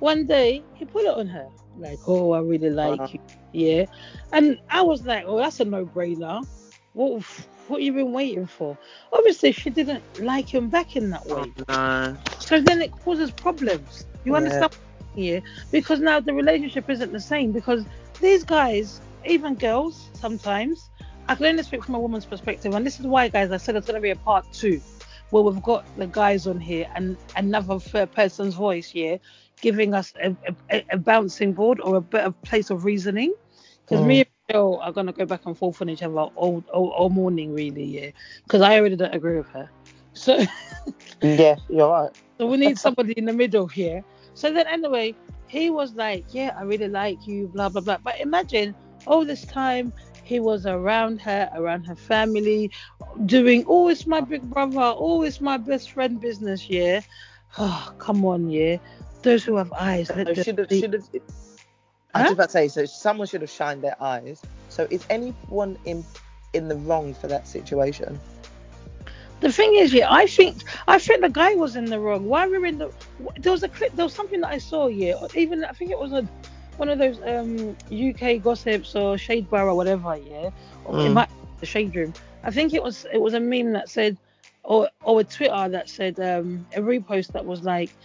one 0.00 0.26
day 0.26 0.66
he 0.74 0.86
put 0.86 1.04
it 1.04 1.16
on 1.16 1.28
her, 1.28 1.48
like, 1.76 2.00
oh, 2.06 2.32
I 2.32 2.40
really 2.40 2.70
like 2.70 3.00
Wow. 3.00 3.12
you, 3.12 3.20
yeah. 3.52 3.86
And 4.32 4.58
I 4.70 4.82
was 4.82 5.04
like, 5.04 5.24
oh, 5.26 5.38
that's 5.38 5.60
a 5.60 5.64
no-brainer. 5.64 6.44
What, 6.94 7.22
what 7.68 7.82
you 7.82 7.92
been 7.92 8.12
waiting 8.12 8.46
for? 8.46 8.78
Obviously, 9.12 9.52
she 9.52 9.70
didn't 9.70 10.04
like 10.18 10.52
him 10.52 10.70
back 10.70 10.96
in 10.96 11.10
that 11.10 11.26
way. 11.26 11.54
Uh, 11.68 12.14
no. 12.14 12.18
So 12.40 12.60
then 12.60 12.82
it 12.82 12.92
causes 13.04 13.30
problems. 13.30 14.06
You 14.24 14.34
Yeah. 14.34 14.36
understand? 14.36 14.72
Yeah. 15.14 15.40
Because 15.70 16.00
now 16.00 16.20
the 16.20 16.34
relationship 16.34 16.88
isn't 16.90 17.12
the 17.12 17.20
same. 17.20 17.52
Because 17.52 17.86
these 18.20 18.44
guys, 18.44 19.00
even 19.24 19.56
girls, 19.56 20.10
sometimes, 20.14 20.90
I 21.28 21.34
can 21.34 21.46
only 21.46 21.62
speak 21.62 21.84
from 21.84 21.94
a 21.94 22.00
woman's 22.00 22.26
perspective, 22.26 22.74
and 22.74 22.86
this 22.86 23.00
is 23.00 23.06
why, 23.06 23.28
guys, 23.28 23.50
I 23.50 23.56
said 23.58 23.76
it's 23.76 23.86
going 23.86 23.96
to 23.96 24.00
be 24.02 24.10
a 24.10 24.16
part 24.16 24.46
two, 24.52 24.80
where 25.30 25.42
we've 25.42 25.62
got 25.62 25.84
the 25.96 26.06
guys 26.06 26.46
on 26.46 26.60
here 26.60 26.88
and 26.94 27.16
another 27.36 27.78
third 27.78 28.12
person's 28.12 28.54
voice 28.54 28.88
here, 28.88 29.18
giving 29.60 29.94
us 29.94 30.12
a, 30.22 30.36
a, 30.70 30.84
a 30.90 30.98
bouncing 30.98 31.52
board 31.52 31.80
or 31.80 31.96
a 31.96 32.00
better 32.00 32.30
place 32.30 32.70
of 32.70 32.84
reasoning. 32.84 33.34
Because 33.84 34.04
me 34.04 34.18
mm. 34.18 34.20
and 34.20 34.28
Michelle 34.48 34.80
are 34.82 34.92
going 34.92 35.06
to 35.06 35.12
go 35.12 35.24
back 35.24 35.46
and 35.46 35.56
forth 35.56 35.80
on 35.82 35.88
each 35.88 36.02
other 36.02 36.14
all, 36.14 36.64
all, 36.72 36.88
all 36.90 37.10
morning, 37.10 37.54
really, 37.54 37.84
yeah. 37.84 38.10
Because 38.44 38.62
I 38.62 38.78
already 38.78 38.96
don't 38.96 39.14
agree 39.14 39.36
with 39.36 39.48
her. 39.48 39.70
So. 40.12 40.44
Yeah, 41.20 41.56
you're 41.68 41.88
right. 41.88 42.10
So 42.38 42.46
we 42.46 42.58
need 42.58 42.78
somebody 42.78 43.12
in 43.12 43.24
the 43.24 43.32
middle 43.32 43.66
here. 43.66 44.04
So 44.34 44.52
then 44.52 44.66
anyway, 44.66 45.14
he 45.48 45.70
was 45.70 45.94
like, 45.94 46.24
Yeah, 46.32 46.54
I 46.56 46.62
really 46.62 46.88
like 46.88 47.26
you, 47.26 47.48
blah 47.48 47.68
blah 47.68 47.80
blah. 47.80 47.98
But 47.98 48.20
imagine 48.20 48.74
all 49.06 49.24
this 49.24 49.44
time 49.44 49.92
he 50.26 50.40
was 50.40 50.66
around 50.66 51.20
her, 51.20 51.48
around 51.54 51.84
her 51.84 51.94
family, 51.94 52.70
doing 53.26 53.64
oh 53.68 53.88
it's 53.88 54.06
my 54.06 54.20
big 54.20 54.42
brother, 54.42 54.92
oh 54.96 55.22
it's 55.22 55.40
my 55.40 55.56
best 55.56 55.92
friend 55.92 56.20
business, 56.20 56.68
yeah. 56.68 57.00
Oh, 57.58 57.94
come 57.98 58.26
on, 58.26 58.50
yeah. 58.50 58.76
Those 59.22 59.42
who 59.44 59.56
have 59.56 59.72
eyes, 59.72 60.10
let 60.14 60.26
So 60.26 60.42
should 60.42 60.58
have, 60.58 60.68
should 60.68 60.92
have. 60.92 61.08
I 62.12 62.20
was 62.20 62.24
just 62.24 62.32
about 62.32 62.44
to 62.44 62.50
say, 62.50 62.68
so 62.68 62.84
someone 62.84 63.26
should 63.28 63.40
have 63.40 63.50
shined 63.50 63.82
their 63.82 63.96
eyes. 64.02 64.42
So 64.68 64.86
is 64.90 65.06
anyone 65.08 65.78
in 65.84 66.04
in 66.52 66.68
the 66.68 66.76
wrong 66.76 67.14
for 67.14 67.28
that 67.28 67.46
situation? 67.46 68.20
The 69.40 69.52
thing 69.52 69.74
is, 69.76 69.92
yeah, 69.92 70.12
I 70.12 70.26
think 70.26 70.64
I 70.88 70.98
think 70.98 71.22
the 71.22 71.30
guy 71.30 71.54
was 71.54 71.76
in 71.76 71.86
the 71.86 72.00
wrong. 72.00 72.26
Why 72.26 72.46
we're 72.46 72.66
in 72.66 72.78
the 72.78 72.90
there 73.38 73.52
was 73.52 73.62
a 73.62 73.68
clip, 73.68 73.94
there 73.94 74.04
was 74.04 74.14
something 74.14 74.40
that 74.40 74.50
I 74.50 74.58
saw, 74.58 74.88
yeah, 74.88 75.14
even 75.34 75.64
I 75.64 75.72
think 75.72 75.90
it 75.90 75.98
was 75.98 76.12
a 76.12 76.28
one 76.76 76.88
of 76.88 76.98
those 76.98 77.20
um 77.26 77.76
UK 77.88 78.38
gossips 78.38 78.94
or 78.94 79.18
Shade 79.18 79.48
Bar 79.48 79.68
or 79.68 79.74
whatever, 79.74 80.16
yeah, 80.16 80.50
or 80.84 80.94
it 81.00 81.10
Mm. 81.10 81.12
might 81.12 81.28
the 81.60 81.66
Shade 81.66 81.94
Room. 81.96 82.14
I 82.44 82.50
think 82.50 82.74
it 82.74 82.82
was 82.82 83.06
it 83.12 83.18
was 83.20 83.34
a 83.34 83.40
meme 83.40 83.72
that 83.72 83.88
said, 83.88 84.18
or 84.64 84.88
or 85.04 85.20
a 85.20 85.24
Twitter 85.24 85.68
that 85.68 85.88
said 85.88 86.18
um 86.20 86.66
a 86.74 86.80
repost 86.80 87.32
that 87.32 87.44
was 87.46 87.62
like, 87.62 87.96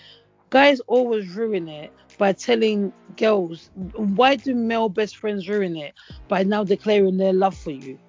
guys 0.49 0.79
always 0.87 1.35
ruin 1.35 1.67
it 1.67 1.93
by 2.17 2.33
telling 2.33 2.93
girls 3.15 3.69
why 3.95 4.35
do 4.35 4.53
male 4.55 4.89
best 4.89 5.17
friends 5.17 5.47
ruin 5.49 5.75
it 5.75 5.93
by 6.27 6.43
now 6.43 6.63
declaring 6.63 7.17
their 7.17 7.33
love 7.33 7.55
for 7.57 7.71
you. 7.71 7.99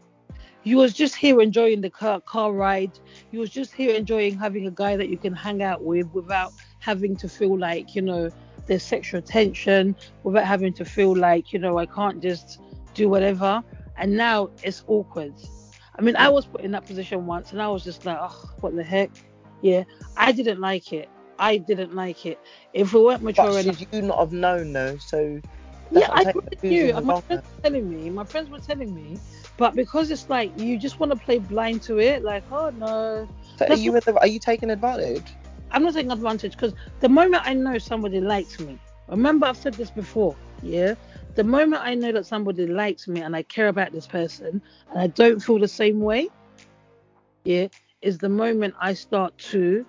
You 0.63 0.77
was 0.79 0.93
just 0.95 1.17
here 1.17 1.41
enjoying 1.41 1.81
the 1.81 1.91
car, 1.91 2.21
car 2.21 2.53
ride. 2.53 2.99
You 3.31 3.41
was 3.41 3.51
just 3.51 3.75
here 3.75 3.95
enjoying 3.95 4.39
having 4.39 4.67
a 4.67 4.71
guy 4.71 4.97
that 4.97 5.09
you 5.09 5.19
can 5.19 5.35
hang 5.35 5.63
out 5.63 5.83
with 5.85 6.13
without 6.13 6.55
having 6.81 7.17
to 7.17 7.29
feel 7.29 7.59
like, 7.59 7.95
you 7.95 8.03
know, 8.03 8.31
there's 8.67 8.83
sexual 8.83 9.23
tension, 9.23 9.97
without 10.23 10.45
having 10.45 10.73
to 10.75 10.85
feel 10.85 11.15
like, 11.15 11.53
you 11.53 11.59
know, 11.59 11.79
I 11.79 11.87
can't 11.87 12.23
just 12.23 12.61
do 12.95 13.09
whatever. 13.09 13.63
And 13.97 14.17
now 14.17 14.51
it's 14.63 14.83
awkward. 14.87 15.35
I 15.99 16.03
mean, 16.03 16.17
I 16.17 16.29
was 16.29 16.47
put 16.47 16.63
in 16.63 16.71
that 16.73 16.87
position 16.87 17.27
once 17.27 17.53
and 17.53 17.61
I 17.61 17.69
was 17.69 17.85
just 17.85 18.05
like, 18.05 18.19
oh, 18.21 18.51
what 18.61 18.75
the 18.75 18.83
heck? 18.83 19.11
Yeah, 19.61 19.85
I 20.17 20.33
didn't 20.33 20.61
like 20.61 20.93
it. 20.93 21.09
I 21.39 21.59
didn't 21.59 21.95
like 21.95 22.25
it. 22.27 22.39
If 22.73 22.93
we 22.93 23.01
weren't 23.03 23.23
mature 23.23 23.45
But 23.45 23.65
enough, 23.65 23.81
you 23.93 24.03
not 24.03 24.19
have 24.19 24.33
known 24.33 24.73
though? 24.73 24.97
So 24.99 25.41
yeah, 25.91 26.09
I 26.11 26.25
taking 26.25 26.43
agree 26.55 26.71
with 26.71 26.73
you. 26.73 27.01
my 27.03 27.15
friends 27.21 27.43
were 27.43 27.63
telling 27.63 27.89
me, 27.89 28.11
my 28.11 28.25
friends 28.25 28.51
were 28.51 28.59
telling 28.59 28.95
me, 28.95 29.19
but 29.57 29.75
because 29.75 30.11
it's 30.11 30.29
like 30.29 30.59
you 30.59 30.79
just 30.79 30.99
want 30.99 31.13
to 31.13 31.19
play 31.19 31.39
blind 31.39 31.83
to 31.83 31.99
it, 31.99 32.23
like, 32.23 32.45
oh 32.51 32.71
no, 32.71 33.29
So 33.59 33.67
are 33.67 33.77
you 33.77 33.93
the, 33.93 34.19
are 34.21 34.27
you 34.27 34.39
taking 34.39 34.71
advantage? 34.71 35.37
I'm 35.73 35.85
not 35.85 35.95
taking 35.95 36.13
advantage 36.13 36.53
because 36.53 36.75
the 37.01 37.09
moment 37.09 37.43
I 37.47 37.55
know 37.55 37.79
somebody 37.79 38.21
likes 38.21 38.61
me, 38.61 38.79
remember 39.09 39.47
I've 39.47 39.57
said 39.57 39.75
this 39.75 39.91
before, 39.91 40.37
yeah. 40.63 40.95
The 41.35 41.45
moment 41.45 41.83
I 41.83 41.95
know 41.95 42.13
that 42.13 42.27
somebody 42.27 42.67
likes 42.67 43.09
me 43.09 43.23
and 43.23 43.35
I 43.35 43.43
care 43.45 43.69
about 43.69 43.93
this 43.93 44.07
person 44.07 44.63
and 44.91 45.01
I 45.01 45.07
don't 45.09 45.41
feel 45.41 45.59
the 45.59 45.69
same 45.69 46.01
way, 46.01 46.29
yeah, 47.45 47.69
is 48.03 48.19
the 48.19 48.29
moment 48.29 48.75
I 48.81 48.95
start 48.95 49.37
to 49.51 49.87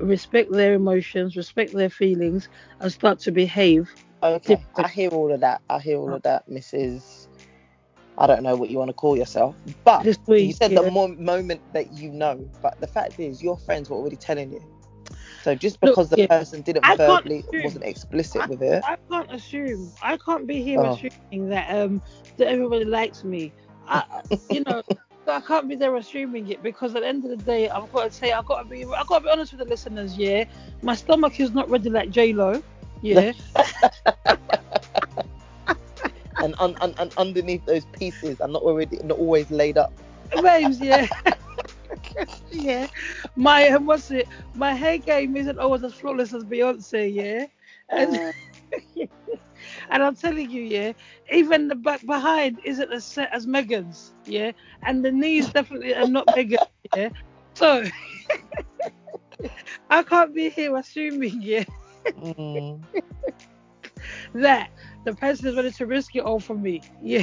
respect 0.00 0.52
their 0.52 0.74
emotions, 0.74 1.36
respect 1.36 1.74
their 1.74 1.90
feelings, 1.90 2.48
and 2.80 2.92
start 2.92 3.20
to 3.20 3.32
behave. 3.32 3.90
Okay, 4.22 4.56
Different. 4.56 4.68
I 4.76 4.88
hear 4.88 5.10
all 5.10 5.32
of 5.32 5.40
that. 5.40 5.62
I 5.68 5.80
hear 5.80 5.98
all 5.98 6.14
of 6.14 6.22
that, 6.22 6.48
Mrs. 6.48 7.26
I 8.18 8.26
don't 8.26 8.42
know 8.42 8.56
what 8.56 8.70
you 8.70 8.78
want 8.78 8.90
to 8.90 8.94
call 8.94 9.16
yourself, 9.16 9.56
but 9.84 10.06
you 10.36 10.52
said 10.52 10.72
yeah. 10.72 10.82
the 10.82 10.90
mo- 10.90 11.16
moment 11.18 11.62
that 11.72 11.92
you 11.92 12.10
know. 12.10 12.48
But 12.62 12.74
the 12.80 12.86
fact 12.86 13.18
is, 13.18 13.42
your 13.42 13.58
friends 13.58 13.90
were 13.90 13.96
already 13.96 14.16
telling 14.16 14.52
you. 14.52 14.60
So 15.40 15.54
just 15.54 15.80
Look, 15.80 15.80
because 15.80 16.10
the 16.10 16.16
yeah, 16.16 16.18
person 16.18 16.62
didn't 16.62 16.84
I 16.84 16.96
verbally 16.96 17.44
assume. 17.52 17.56
wasn't 17.56 17.84
explicit 17.84 18.46
with 18.46 18.62
it, 18.62 18.82
I 18.82 18.96
can't 19.10 19.32
assume. 19.32 19.92
I 20.02 20.16
can't 20.16 20.46
be 20.46 20.62
here 20.62 20.78
Oh. 20.78 20.84
assuming 20.84 21.48
that 21.50 21.70
um 21.74 22.02
that 22.38 22.48
everybody 22.48 22.84
likes 22.84 23.24
me. 23.24 23.52
I, 23.86 24.22
you 24.50 24.62
know, 24.66 24.82
I 25.26 25.40
can't 25.40 25.68
be 25.68 25.76
there 25.76 25.94
assuming 25.96 26.48
it 26.48 26.62
because 26.62 26.94
at 26.94 27.02
the 27.02 27.08
end 27.08 27.24
of 27.24 27.30
the 27.30 27.36
day, 27.36 27.68
I've 27.68 27.90
got 27.92 28.04
to 28.04 28.10
say, 28.10 28.32
I've 28.32 28.46
got 28.46 28.62
to 28.62 28.68
be, 28.68 28.84
I've 28.84 29.06
got 29.06 29.18
to 29.20 29.24
be 29.24 29.30
honest 29.30 29.52
with 29.52 29.60
the 29.60 29.66
listeners. 29.66 30.16
Yeah, 30.16 30.44
my 30.82 30.94
stomach 30.94 31.38
is 31.40 31.52
not 31.52 31.68
ready 31.70 31.90
like 31.90 32.10
J 32.10 32.32
Lo. 32.32 32.62
Yeah, 33.00 33.32
and, 36.40 36.54
un- 36.58 36.76
un- 36.80 36.94
un- 36.98 37.12
underneath 37.16 37.64
those 37.66 37.86
pieces 37.86 38.40
are 38.40 38.48
not 38.48 38.62
already 38.62 38.98
not 39.02 39.18
always 39.18 39.50
laid 39.50 39.78
up. 39.78 39.92
babes. 40.42 40.80
Yeah. 40.80 41.06
yeah, 42.52 42.86
my 43.36 43.68
um, 43.68 43.86
what's 43.86 44.10
it? 44.10 44.28
My 44.54 44.74
hair 44.74 44.98
game 44.98 45.36
isn't 45.36 45.58
always 45.58 45.82
as 45.84 45.94
flawless 45.94 46.34
as 46.34 46.44
Beyonce. 46.44 47.12
Yeah, 47.12 47.46
and, 47.96 48.18
and 49.90 50.02
I'm 50.02 50.14
telling 50.16 50.48
you, 50.50 50.62
yeah, 50.62 50.92
even 51.32 51.68
the 51.68 51.76
back 51.76 52.04
behind 52.06 52.60
isn't 52.64 52.92
as 52.92 53.06
set 53.06 53.30
as 53.32 53.46
Megan's. 53.46 54.14
Yeah, 54.26 54.52
and 54.84 55.04
the 55.04 55.12
knees 55.12 55.50
definitely 55.50 55.94
are 55.94 56.06
not 56.06 56.32
bigger, 56.32 56.58
Yeah, 56.94 57.10
so 57.54 57.84
I 59.90 60.02
can't 60.02 60.34
be 60.34 60.50
here 60.50 60.76
assuming, 60.76 61.40
yeah, 61.42 61.64
Mm. 62.16 62.88
that 64.34 64.70
the 65.04 65.14
person 65.14 65.48
is 65.48 65.56
ready 65.56 65.70
to 65.72 65.86
risk 65.86 66.14
it 66.16 66.22
all 66.24 66.40
for 66.40 66.54
me. 66.56 66.82
Yeah, 67.02 67.22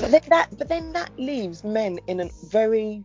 But 0.00 0.10
then 0.10 0.20
that 0.28 0.48
but 0.58 0.68
then 0.68 0.92
that 0.92 1.10
leaves 1.18 1.64
men 1.64 1.98
in 2.06 2.20
a 2.20 2.30
very 2.42 3.04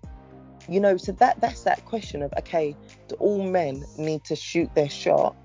you 0.70 0.80
know, 0.80 0.98
so 0.98 1.12
that 1.14 1.40
that's 1.42 1.64
that 1.64 1.84
question 1.86 2.22
of 2.24 2.34
okay, 2.40 2.76
do 3.08 3.16
all 3.16 3.44
men 3.44 3.86
need 3.98 4.24
to 4.26 4.36
shoot 4.36 4.74
their 4.76 4.90
shot 4.90 5.36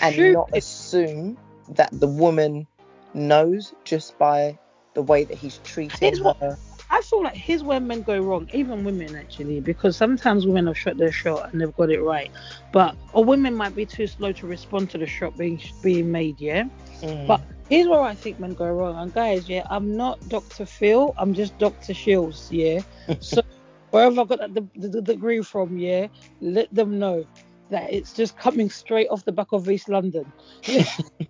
and 0.00 0.14
shoot 0.14 0.32
not 0.32 0.50
assume 0.54 1.36
that 1.70 1.90
the 1.92 2.06
woman 2.06 2.66
knows 3.14 3.74
just 3.84 4.18
by 4.18 4.58
the 4.94 5.02
way 5.02 5.24
that 5.24 5.36
he's 5.36 5.58
treating 5.58 5.96
Here's 6.00 6.20
what- 6.20 6.38
her? 6.38 6.56
I 6.94 7.00
feel 7.00 7.22
like 7.22 7.34
here's 7.34 7.62
where 7.64 7.80
men 7.80 8.02
go 8.02 8.18
wrong, 8.20 8.50
even 8.52 8.84
women 8.84 9.16
actually, 9.16 9.60
because 9.60 9.96
sometimes 9.96 10.44
women 10.46 10.66
have 10.66 10.76
shot 10.76 10.98
their 10.98 11.10
shot 11.10 11.50
and 11.50 11.58
they've 11.58 11.74
got 11.74 11.88
it 11.88 12.02
right, 12.02 12.30
but 12.70 12.94
or 13.14 13.24
women 13.24 13.54
might 13.54 13.74
be 13.74 13.86
too 13.86 14.06
slow 14.06 14.30
to 14.32 14.46
respond 14.46 14.90
to 14.90 14.98
the 14.98 15.06
shot 15.06 15.34
being 15.38 15.58
being 15.82 16.10
made. 16.12 16.38
Yeah, 16.38 16.64
Mm. 17.00 17.26
But- 17.26 17.40
here's 17.70 17.88
where 17.88 18.02
I 18.02 18.14
think 18.14 18.38
men 18.38 18.52
go 18.52 18.70
wrong. 18.70 18.96
And 18.98 19.12
guys, 19.12 19.48
yeah, 19.48 19.66
I'm 19.70 19.96
not 19.96 20.20
Dr. 20.28 20.66
Phil, 20.66 21.14
I'm 21.16 21.32
just 21.32 21.56
Dr. 21.58 21.94
Shields. 21.94 22.48
Yeah, 22.52 22.82
so 23.20 23.40
wherever 23.92 24.22
I 24.22 24.24
got 24.24 24.38
that 24.38 24.54
the, 24.54 24.66
the, 24.74 24.88
the 24.88 25.02
degree 25.02 25.42
from, 25.42 25.78
yeah, 25.78 26.08
let 26.40 26.74
them 26.74 26.98
know 26.98 27.24
that 27.70 27.92
it's 27.92 28.12
just 28.12 28.36
coming 28.36 28.68
straight 28.68 29.08
off 29.08 29.24
the 29.24 29.32
back 29.32 29.52
of 29.52 29.70
East 29.70 29.88
London. 29.88 30.30
Yeah. 30.64 30.84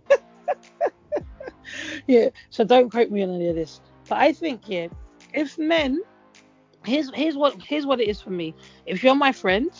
yeah. 2.07 2.29
So 2.51 2.64
don't 2.64 2.90
quote 2.90 3.11
me 3.11 3.22
on 3.22 3.31
any 3.31 3.48
of 3.48 3.57
this. 3.57 3.81
But 4.09 4.18
I 4.18 4.33
think, 4.33 4.62
yeah, 4.66 4.88
if 5.35 5.59
men, 5.59 6.01
here's 6.85 7.11
here's 7.14 7.37
what 7.37 7.61
here's 7.62 7.87
what 7.87 8.01
it 8.01 8.09
is 8.09 8.20
for 8.20 8.31
me. 8.31 8.55
If 8.87 9.03
you're 9.03 9.14
my 9.14 9.33
friend 9.33 9.70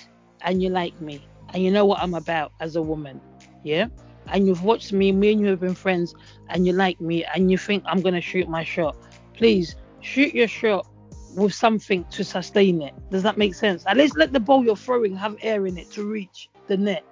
and 0.43 0.63
you 0.63 0.71
like 0.71 1.01
me 1.01 1.27
and 1.53 1.63
you 1.63 1.71
know 1.71 1.85
what 1.85 2.01
I'm 2.01 2.15
about 2.15 2.53
as 2.61 2.77
a 2.77 2.83
woman, 2.83 3.21
yeah, 3.65 3.87
and 4.29 4.47
you've 4.47 4.65
watched 4.65 4.93
me, 4.93 5.13
me 5.13 5.33
and 5.33 5.41
you 5.41 5.49
have 5.49 5.61
been 5.61 5.75
friends, 5.75 6.15
and 6.49 6.67
you 6.67 6.73
like 6.73 7.01
me 7.01 7.25
and 7.35 7.51
you 7.51 7.59
think 7.59 7.85
I'm 7.87 8.01
gonna 8.01 8.21
shoot 8.21 8.49
my 8.49 8.65
shot, 8.65 8.97
please 9.35 9.77
shoot 10.01 10.35
your 10.35 10.49
shot 10.49 10.87
with 11.35 11.55
something 11.55 12.05
to 12.11 12.25
sustain 12.25 12.83
it. 12.83 12.95
Does 13.11 13.23
that 13.23 13.39
make 13.39 13.55
sense? 13.55 13.85
At 13.87 13.97
least 13.97 14.17
let 14.17 14.33
the 14.33 14.41
ball 14.41 14.65
you're 14.65 14.77
throwing 14.77 15.17
have 15.17 15.37
air 15.43 15.67
in 15.67 15.79
it 15.79 15.91
to 15.93 16.05
reach 16.05 16.49
the 16.67 16.77
net. 16.77 17.05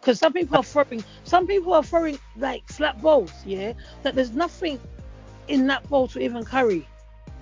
Because 0.00 0.18
some 0.18 0.32
people 0.32 0.56
are 0.56 0.62
throwing, 0.62 1.04
some 1.24 1.46
people 1.46 1.74
are 1.74 1.82
throwing 1.82 2.18
like 2.36 2.66
flat 2.68 3.00
balls, 3.02 3.32
yeah, 3.44 3.74
that 4.02 4.14
there's 4.14 4.32
nothing 4.32 4.80
in 5.48 5.66
that 5.66 5.88
ball 5.90 6.08
to 6.08 6.20
even 6.20 6.44
carry, 6.44 6.86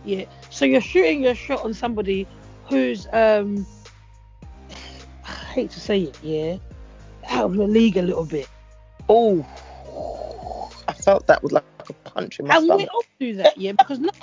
yeah. 0.05 0.25
So 0.51 0.65
you're 0.65 0.81
shooting 0.81 1.23
your 1.23 1.37
shot 1.37 1.65
on 1.65 1.73
somebody 1.73 2.27
who's, 2.69 3.07
um, 3.13 3.65
I 5.25 5.31
hate 5.31 5.71
to 5.71 5.81
say 5.81 6.03
it, 6.03 6.19
yeah, 6.23 6.57
out 7.29 7.47
of 7.47 7.57
the 7.57 7.67
league 7.67 7.97
a 7.97 8.03
little 8.03 8.25
bit. 8.25 8.49
Oh, 9.09 9.47
I 10.89 10.93
felt 10.95 11.27
that 11.29 11.43
was 11.43 11.53
like 11.53 11.65
a 12.19 12.23
punch 12.23 12.41
in 12.41 12.47
my 12.47 12.57
And 12.57 12.69
we 12.77 12.87
all 12.89 13.05
do 13.21 13.35
that, 13.37 13.57
yeah, 13.57 13.73
because 13.73 13.99
not 14.01 14.15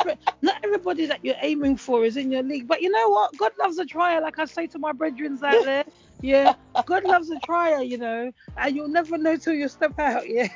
not 0.42 0.56
everybody 0.64 1.06
that 1.08 1.24
you're 1.24 1.36
aiming 1.42 1.78
for 1.78 2.06
is 2.06 2.18
in 2.18 2.32
your 2.32 2.44
league. 2.44 2.68
But 2.68 2.82
you 2.82 2.90
know 2.92 3.10
what? 3.10 3.38
God 3.38 3.52
loves 3.60 3.78
a 3.78 3.86
trier, 3.86 4.22
like 4.22 4.40
I 4.40 4.46
say 4.46 4.68
to 4.68 4.80
my 4.80 4.92
brethren 4.94 5.38
out 5.44 5.64
there. 5.64 5.86
Yeah, 6.22 6.54
God 6.86 7.06
loves 7.06 7.30
a 7.32 7.40
trier, 7.40 7.82
you 7.82 7.98
know, 7.98 8.32
and 8.58 8.76
you'll 8.76 8.90
never 8.90 9.18
know 9.18 9.38
till 9.38 9.54
you 9.54 9.68
step 9.70 10.00
out. 10.00 10.30
Yeah. 10.30 10.48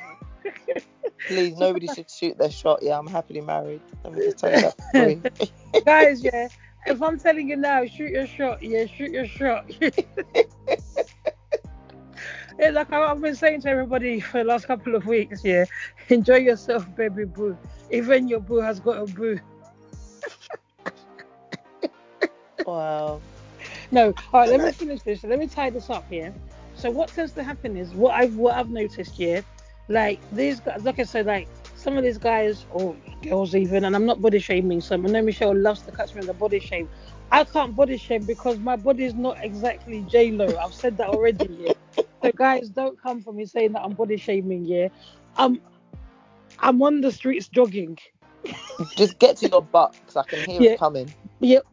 Please, 1.26 1.56
nobody 1.58 1.88
should 1.88 2.10
shoot 2.10 2.38
their 2.38 2.50
shot. 2.50 2.80
Yeah, 2.82 2.98
I'm 2.98 3.06
happily 3.06 3.40
married. 3.40 3.82
Let 4.04 4.14
me 4.14 4.20
just 4.22 4.38
tell 4.38 4.52
you 4.52 4.60
that. 4.60 4.76
Guys, 5.86 6.22
yeah, 6.24 6.48
if 6.86 7.02
I'm 7.02 7.18
telling 7.18 7.48
you 7.48 7.56
now, 7.56 7.86
shoot 7.86 8.10
your 8.10 8.26
shot. 8.26 8.62
Yeah, 8.62 8.86
shoot 8.86 9.12
your 9.12 9.26
shot. 9.26 9.70
yeah, 12.60 12.70
like 12.70 12.92
I've 12.92 13.20
been 13.20 13.34
saying 13.34 13.62
to 13.62 13.70
everybody 13.70 14.20
for 14.20 14.38
the 14.38 14.44
last 14.44 14.66
couple 14.66 14.94
of 14.94 15.06
weeks, 15.06 15.42
yeah, 15.42 15.64
enjoy 16.08 16.36
yourself, 16.36 16.86
baby 16.94 17.24
boo. 17.24 17.56
Even 17.90 18.28
your 18.28 18.40
boo 18.40 18.58
has 18.60 18.80
got 18.80 18.98
a 18.98 19.06
boo. 19.06 19.40
wow. 22.66 23.20
No, 23.90 24.14
all 24.32 24.40
right. 24.40 24.50
Let 24.50 24.60
me 24.60 24.72
finish 24.72 25.02
this. 25.02 25.24
Let 25.24 25.38
me 25.38 25.46
tie 25.46 25.70
this 25.70 25.88
up 25.88 26.08
here. 26.10 26.34
So 26.74 26.90
what 26.90 27.08
tends 27.08 27.32
to 27.32 27.42
happen 27.42 27.76
is 27.76 27.92
what 27.94 28.14
I've 28.14 28.36
what 28.36 28.54
I've 28.56 28.70
noticed 28.70 29.14
here, 29.14 29.42
like 29.88 30.20
these 30.32 30.60
guys, 30.60 30.84
like 30.84 30.98
I 30.98 31.04
said, 31.04 31.26
like 31.26 31.48
some 31.76 31.96
of 31.96 32.04
these 32.04 32.18
guys 32.18 32.66
or 32.72 32.94
girls 33.22 33.54
even, 33.54 33.84
and 33.84 33.96
I'm 33.96 34.04
not 34.04 34.20
body 34.20 34.38
shaming. 34.38 34.82
So 34.82 34.96
I 34.96 34.98
know 34.98 35.22
Michelle 35.22 35.56
loves 35.56 35.80
to 35.82 35.92
catch 35.92 36.14
me 36.14 36.20
in 36.20 36.26
the 36.26 36.34
body 36.34 36.60
shame. 36.60 36.90
I 37.32 37.44
can't 37.44 37.74
body 37.74 37.96
shame 37.96 38.24
because 38.24 38.58
my 38.58 38.76
body 38.76 39.04
is 39.04 39.14
not 39.14 39.42
exactly 39.42 40.02
J 40.02 40.32
Lo. 40.32 40.46
I've 40.62 40.74
said 40.74 40.98
that 40.98 41.08
already. 41.08 41.46
Yeah. 41.96 42.02
So 42.22 42.30
guys, 42.32 42.68
don't 42.70 43.00
come 43.00 43.20
for 43.22 43.32
me 43.32 43.46
saying 43.46 43.72
that 43.72 43.82
I'm 43.82 43.92
body 43.92 44.16
shaming. 44.16 44.64
Yeah, 44.64 44.88
I'm 45.36 45.60
I'm 46.58 46.82
on 46.82 47.00
the 47.00 47.12
streets 47.12 47.48
jogging. 47.48 47.98
Just 48.96 49.18
get 49.18 49.36
to 49.38 49.48
your 49.48 49.62
butt 49.62 49.94
because 50.00 50.16
I 50.16 50.24
can 50.24 50.42
hear 50.42 50.62
Yeah. 50.62 50.70
it 50.72 50.78
coming. 50.78 51.12
Yep. 51.40 51.64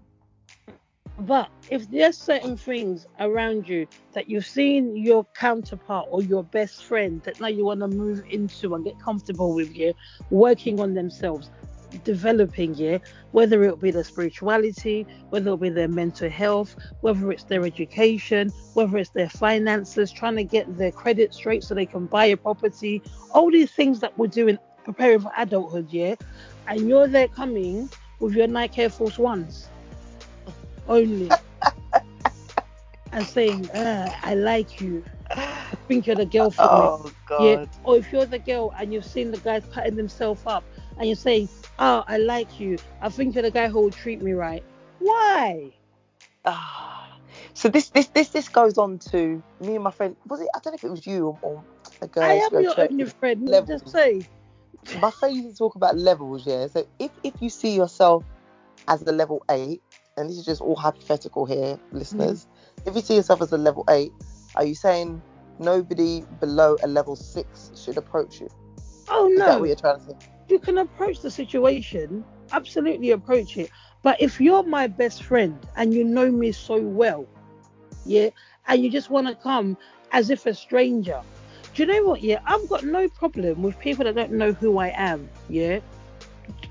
But 1.20 1.50
if 1.70 1.90
there's 1.90 2.18
certain 2.18 2.58
things 2.58 3.08
around 3.20 3.68
you 3.68 3.88
that 4.14 4.30
you've 4.30 4.46
seen 4.46 4.96
your 4.96 5.26
counterpart 5.36 6.08
or 6.12 6.22
your 6.22 6.44
best 6.44 6.86
friend 6.86 7.22
that 7.24 7.40
now 7.40 7.48
you 7.48 7.66
want 7.66 7.80
to 7.80 7.88
move 7.88 8.24
into 8.30 8.76
and 8.76 8.86
get 8.86 9.00
comfortable 9.00 9.54
with, 9.54 9.76
you, 9.76 9.94
working 10.30 10.80
on 10.80 10.94
themselves, 10.94 11.50
developing, 12.04 12.76
yeah, 12.76 12.98
whether 13.32 13.64
it 13.64 13.80
be 13.80 13.92
their 13.92 14.04
spirituality, 14.04 15.06
whether 15.30 15.54
it 15.54 15.60
be 15.60 15.70
their 15.70 15.88
mental 15.88 16.30
health, 16.30 16.76
whether 17.02 17.32
it's 17.32 17.44
their 17.44 17.66
education, 17.66 18.52
whether 18.74 18.98
it's 18.98 19.12
their 19.12 19.30
finances, 19.30 20.12
trying 20.12 20.36
to 20.36 20.44
get 20.44 20.78
their 20.78 20.92
credit 20.92 21.34
straight 21.34 21.64
so 21.64 21.74
they 21.74 21.86
can 21.86 22.06
buy 22.06 22.26
a 22.26 22.38
property, 22.38 23.02
all 23.32 23.52
these 23.52 23.72
things 23.72 24.00
that 24.00 24.18
we're 24.18 24.28
doing 24.28 24.58
preparing 24.84 25.20
for 25.20 25.32
adulthood, 25.38 25.88
yeah, 25.90 26.16
and 26.68 26.88
you're 26.88 27.08
there 27.08 27.28
coming 27.28 27.90
with 28.20 28.34
your 28.34 28.48
Nike 28.48 28.82
Air 28.82 28.90
Force 28.90 29.18
Ones 29.18 29.70
only 30.88 31.30
and 33.12 33.26
saying, 33.26 33.70
ah, 33.76 34.20
I 34.24 34.36
like 34.36 34.82
you. 34.82 35.04
I 35.32 35.76
think 35.88 36.08
you're 36.08 36.16
the 36.16 36.26
girl 36.26 36.52
for 36.52 36.64
me. 36.64 36.68
Oh 36.70 37.12
Yeah. 37.40 37.66
Or 37.84 37.98
if 37.98 38.12
you're 38.12 38.26
the 38.26 38.40
girl 38.40 38.74
and 38.80 38.94
you've 38.94 39.06
seen 39.06 39.32
the 39.32 39.38
guys 39.38 39.64
patting 39.72 39.96
themselves 39.96 40.42
up 40.46 40.64
and 40.98 41.08
you're 41.08 41.16
saying, 41.16 41.50
Oh, 41.80 42.04
I 42.08 42.18
like 42.18 42.60
you. 42.60 42.78
I 43.02 43.10
think 43.10 43.36
you're 43.36 43.44
the 43.44 43.52
guy 43.52 43.68
who 43.70 43.82
will 43.82 43.92
treat 43.92 44.22
me 44.22 44.34
right. 44.34 44.64
Why? 45.00 45.74
Ah. 46.46 47.18
So 47.54 47.70
this 47.70 47.90
this 47.90 48.08
this 48.08 48.30
this 48.30 48.50
goes 48.50 48.78
on 48.78 49.00
to 49.12 49.44
me 49.60 49.76
and 49.76 49.84
my 49.84 49.92
friend. 49.92 50.16
Was 50.28 50.42
it? 50.42 50.48
I 50.56 50.60
don't 50.60 50.74
know 50.74 50.76
if 50.76 50.84
it 50.84 50.90
was 50.90 51.06
you 51.06 51.28
or, 51.28 51.40
or 51.42 51.64
a 52.02 52.08
girl. 52.08 52.24
I 52.24 52.34
am 52.34 52.62
your 52.62 52.80
only 52.80 53.06
friend. 53.06 53.48
levels. 53.48 53.82
Just 53.82 53.92
say, 53.92 54.22
my 55.00 55.12
friend 55.12 55.36
used 55.36 55.50
to 55.50 55.58
talk 55.58 55.76
about 55.76 55.98
levels, 55.98 56.46
yeah. 56.48 56.68
So 56.68 56.88
if 57.00 57.12
if 57.24 57.34
you 57.42 57.50
see 57.50 57.76
yourself 57.76 58.24
as 58.88 59.02
a 59.04 59.12
level 59.12 59.44
eight, 59.52 59.82
and 60.18 60.30
this 60.30 60.38
is 60.38 60.46
just 60.46 60.62
all 60.62 60.76
hypothetical 60.76 61.46
here, 61.46 61.80
listeners. 61.92 62.46
Mm-hmm. 62.46 62.90
If 62.90 62.96
you 62.96 63.02
see 63.02 63.16
yourself 63.16 63.42
as 63.42 63.52
a 63.52 63.58
level 63.58 63.84
eight, 63.90 64.12
are 64.56 64.66
you 64.66 64.76
saying 64.76 65.22
nobody 65.60 66.24
below 66.40 66.78
a 66.84 66.88
level 66.88 67.16
six 67.16 67.72
should 67.76 67.98
approach 67.98 68.42
you? 68.42 68.50
Oh 69.10 69.28
no. 69.28 69.34
Is 69.34 69.46
that 69.46 69.60
what 69.60 69.68
you're 69.68 69.76
trying 69.76 70.00
to 70.00 70.06
say? 70.06 70.18
You 70.50 70.60
can 70.60 70.78
approach 70.80 71.22
the 71.22 71.32
situation, 71.32 72.24
absolutely 72.52 73.12
approach 73.12 73.58
it. 73.58 73.70
But 74.04 74.22
if 74.22 74.40
you're 74.40 74.64
my 74.64 74.88
best 74.88 75.24
friend 75.24 75.58
and 75.76 75.94
you 75.94 76.04
know 76.04 76.32
me 76.32 76.52
so 76.52 76.80
well, 76.80 77.28
yeah, 78.06 78.30
and 78.68 78.84
you 78.84 78.90
just 78.90 79.10
want 79.10 79.28
to 79.28 79.36
come 79.36 79.78
as 80.12 80.30
if 80.30 80.46
a 80.46 80.54
stranger, 80.54 81.22
do 81.74 81.84
you 81.84 81.92
know 81.92 82.04
what? 82.10 82.22
Yeah, 82.22 82.40
I've 82.46 82.68
got 82.70 82.84
no 82.84 83.10
problem 83.10 83.62
with 83.62 83.78
people 83.80 84.06
that 84.06 84.16
don't 84.16 84.32
know 84.32 84.54
who 84.54 84.78
I 84.78 84.90
am, 84.96 85.30
yeah, 85.50 85.80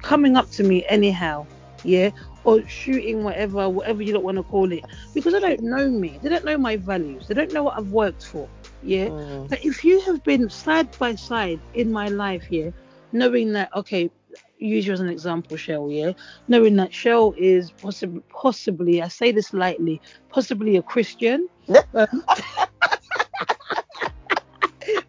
coming 0.02 0.36
up 0.36 0.50
to 0.52 0.64
me 0.64 0.84
anyhow, 0.88 1.46
yeah, 1.84 2.10
or 2.44 2.66
shooting 2.66 3.24
whatever, 3.24 3.68
whatever 3.68 4.02
you 4.02 4.12
don't 4.12 4.24
want 4.24 4.36
to 4.36 4.42
call 4.44 4.70
it, 4.72 4.84
because 5.14 5.32
they 5.32 5.40
don't 5.40 5.62
know 5.62 5.90
me, 5.90 6.18
they 6.22 6.28
don't 6.28 6.44
know 6.44 6.56
my 6.56 6.76
values, 6.76 7.28
they 7.28 7.34
don't 7.34 7.52
know 7.52 7.64
what 7.64 7.76
I've 7.76 7.90
worked 7.90 8.24
for, 8.24 8.48
yeah. 8.82 9.06
Mm. 9.06 9.48
But 9.48 9.64
if 9.64 9.84
you 9.84 10.00
have 10.00 10.22
been 10.24 10.48
side 10.48 10.96
by 10.98 11.16
side 11.16 11.60
in 11.74 11.92
my 11.92 12.08
life 12.08 12.44
here, 12.44 12.72
knowing 13.12 13.52
that, 13.52 13.74
okay, 13.74 14.10
use 14.58 14.86
you 14.86 14.92
as 14.92 15.00
an 15.00 15.08
example, 15.08 15.56
Shell, 15.56 15.90
yeah, 15.90 16.12
knowing 16.48 16.76
that 16.76 16.92
Shell 16.92 17.34
is 17.36 17.70
possibly, 17.70 18.22
possibly, 18.28 19.02
I 19.02 19.08
say 19.08 19.32
this 19.32 19.52
lightly, 19.52 20.00
possibly 20.28 20.76
a 20.76 20.82
Christian. 20.82 21.48
Um, 21.94 22.24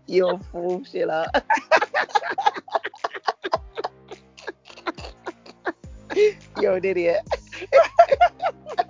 You're 0.08 0.40
fool, 0.52 0.84
Sheila. 0.86 1.30
You're 6.60 6.78
an 6.78 6.86
idiot. 6.86 7.22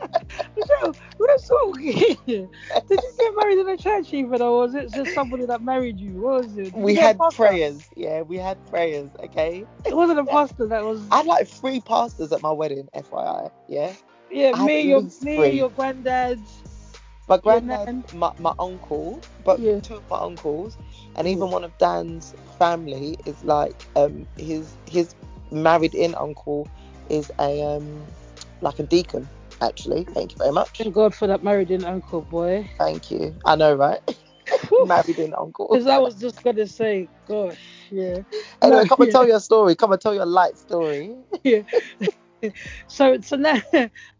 Shell, 0.80 0.96
we're 1.20 1.38
talking. 1.38 2.20
Did 2.26 2.50
you 2.90 3.13
get 3.20 3.34
married 3.38 3.60
in 3.60 3.70
a 3.70 3.78
church 3.78 4.13
even, 4.13 4.42
or 4.42 4.60
was 4.60 4.76
it 4.76 4.92
just 4.94 5.13
somebody 5.13 5.46
that 5.46 5.62
married 5.62 6.00
you? 6.00 6.22
What 6.22 6.44
was 6.44 6.58
it? 6.58 6.74
Did 6.74 6.74
We 6.74 6.96
had 6.96 7.20
prayers. 7.32 7.90
Yeah, 7.96 8.22
we 8.22 8.38
had 8.38 8.66
prayers. 8.68 9.10
Okay. 9.24 9.66
It 9.86 9.96
wasn't 9.96 10.20
a 10.20 10.26
pastor 10.26 10.68
that 10.68 10.84
was. 10.84 11.02
I 11.12 11.18
had 11.18 11.26
like 11.26 11.48
three 11.48 11.80
pastors 11.80 12.32
at 12.32 12.42
my 12.42 12.52
wedding, 12.52 12.88
FYI. 12.94 13.52
Yeah. 13.68 13.94
Yeah, 14.30 14.52
I 14.54 14.66
me, 14.66 14.82
your, 14.82 15.02
me, 15.02 15.36
three. 15.36 15.50
your 15.58 15.70
granddad. 15.70 16.40
My 17.28 17.38
granddad, 17.38 18.13
my, 18.13 18.32
my 18.40 18.54
uncle, 18.58 19.22
but 19.44 19.60
Yeah. 19.60 19.80
two 19.80 19.96
of 19.96 20.10
my 20.10 20.18
uncles, 20.20 20.78
and 21.16 21.28
even 21.28 21.52
one 21.52 21.63
of 21.63 21.78
Dan's 21.78 22.34
family 22.58 23.18
is 23.26 23.44
like 23.44 23.76
um 23.96 24.26
his 24.38 24.74
his 24.90 25.13
married 25.52 25.94
in 25.94 26.16
uncle 26.16 26.68
is 27.10 27.32
a 27.40 27.62
um 27.63 28.06
like 28.62 28.80
a 28.80 28.84
deacon 28.84 29.28
actually. 29.62 30.06
Thank 30.06 30.34
you 30.34 30.38
very 30.38 30.52
much. 30.52 30.78
Thank 30.78 30.93
God 30.93 31.13
for 31.13 31.28
that 31.28 31.43
married 31.43 31.72
in 31.72 31.84
uncle, 31.84 32.22
boy. 32.22 32.70
Thank 32.78 33.12
you. 33.12 33.38
I 33.46 33.56
know, 33.56 33.76
right? 33.76 34.00
married 34.86 35.20
in 35.20 35.34
uncle. 35.34 35.67
Because 35.70 35.88
I 35.88 35.98
was 35.98 36.15
just 36.15 36.43
gonna 36.43 36.67
say, 36.67 37.10
gosh, 37.28 37.88
yeah. 37.91 38.20
Anyway, 38.62 38.84
No, 38.84 38.86
come 38.88 39.02
and 39.02 39.12
tell 39.12 39.28
your 39.28 39.39
story. 39.39 39.76
Come 39.76 39.91
and 39.91 40.02
tell 40.02 40.15
your 40.15 40.26
light 40.26 40.58
story. 40.58 41.15
yeah. 41.43 41.62
so 42.88 43.20
so 43.22 43.36
now, 43.36 43.62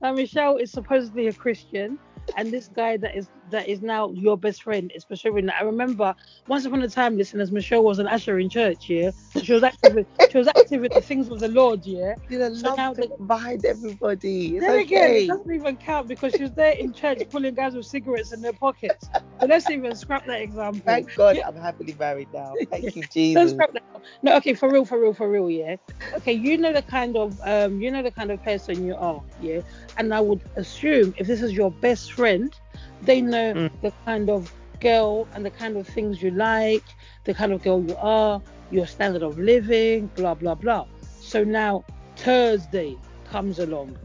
now 0.02 0.14
Michelle 0.14 0.58
is 0.58 0.72
supposedly 0.72 1.28
a 1.28 1.34
Christian, 1.34 1.98
and 2.36 2.52
this 2.52 2.68
guy 2.68 2.98
that 2.98 3.16
is 3.16 3.30
that 3.50 3.68
is 3.68 3.82
now 3.82 4.12
your 4.12 4.38
best 4.38 4.64
friend 4.64 4.92
pursuing 5.08 5.46
that. 5.48 5.56
I 5.62 5.64
remember 5.64 6.14
once 6.48 6.66
upon 6.66 6.82
a 6.82 6.90
time, 6.90 7.18
listeners, 7.18 7.52
Michelle 7.52 7.84
was 7.84 8.00
an 8.00 8.08
usher 8.08 8.40
in 8.40 8.50
church, 8.50 8.90
yeah. 8.90 9.12
So 9.36 9.44
she 9.44 9.54
was 9.54 9.64
active. 9.64 9.94
With, 9.96 10.08
she 10.30 10.38
was 10.38 10.48
active 10.48 10.82
with 10.82 10.94
the 10.94 11.02
things 11.02 11.30
of 11.30 11.40
the 11.40 11.48
Lord, 11.48 11.86
yeah. 11.86 12.16
Know, 12.30 12.54
So 12.54 12.74
now 12.76 12.94
to 12.94 13.02
the- 13.02 13.24
behind 13.26 13.66
everybody. 13.66 14.58
It's 14.58 14.66
Then 14.66 14.80
again, 14.80 15.04
okay. 15.04 15.24
it 15.24 15.28
doesn't 15.28 15.54
even 15.54 15.78
count 15.78 16.08
because 16.08 16.34
she 16.34 16.44
was 16.44 16.54
there 16.54 16.74
in 16.74 16.94
church 16.94 17.22
pulling 17.30 17.54
guys 17.56 17.74
with 17.76 17.86
cigarettes 17.86 18.32
in 18.32 18.42
their 18.42 18.54
pockets. 18.54 19.10
So 19.40 19.46
let's 19.48 19.70
even 19.70 19.96
scrap 19.96 20.26
that 20.26 20.42
example. 20.42 20.82
Thank 20.86 21.14
God 21.16 21.38
Yeah. 21.38 21.48
I'm 21.48 21.56
happily 21.56 21.94
married 21.94 22.30
now. 22.34 22.54
Thank 22.72 22.96
you, 22.96 23.04
Jesus. 23.04 23.52
scrap 23.52 23.72
that. 23.74 23.84
No, 24.22 24.36
okay, 24.38 24.54
for 24.54 24.72
real, 24.72 24.86
for 24.86 25.00
real, 25.00 25.14
for 25.14 25.30
real, 25.30 25.50
yeah. 25.50 25.76
Okay, 26.16 26.34
you 26.34 26.58
know 26.58 26.74
the 26.74 26.82
kind 26.82 27.16
of 27.18 27.40
um, 27.44 27.80
you 27.82 27.92
know 27.92 28.02
the 28.04 28.12
kind 28.12 28.32
of 28.32 28.42
person 28.44 28.84
you 28.84 28.96
are, 28.96 29.22
yeah. 29.38 29.62
And 29.98 30.14
I 30.14 30.22
would 30.22 30.42
assume 30.56 31.14
if 31.18 31.28
this 31.28 31.42
is 31.42 31.54
your 31.54 31.72
best 31.72 32.14
friend, 32.14 32.54
they 33.02 33.22
know 33.22 33.56
Mm. 33.56 33.72
the 33.82 33.94
kind 34.06 34.30
of 34.30 34.54
girl 34.80 35.28
and 35.34 35.46
the 35.46 35.52
kind 35.52 35.78
of 35.78 35.88
things 35.88 36.22
you 36.22 36.32
like, 36.32 36.96
the 37.26 37.34
kind 37.34 37.52
of 37.54 37.62
girl 37.62 37.84
you 37.84 37.96
are, 37.98 38.42
your 38.70 38.86
standard 38.88 39.24
of 39.24 39.38
living, 39.38 40.08
blah 40.16 40.36
blah 40.36 40.56
blah. 40.56 40.86
So 41.20 41.44
now 41.44 41.86
Thursday 42.16 43.00
comes 43.26 43.60
along, 43.60 43.98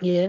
yeah, 0.00 0.28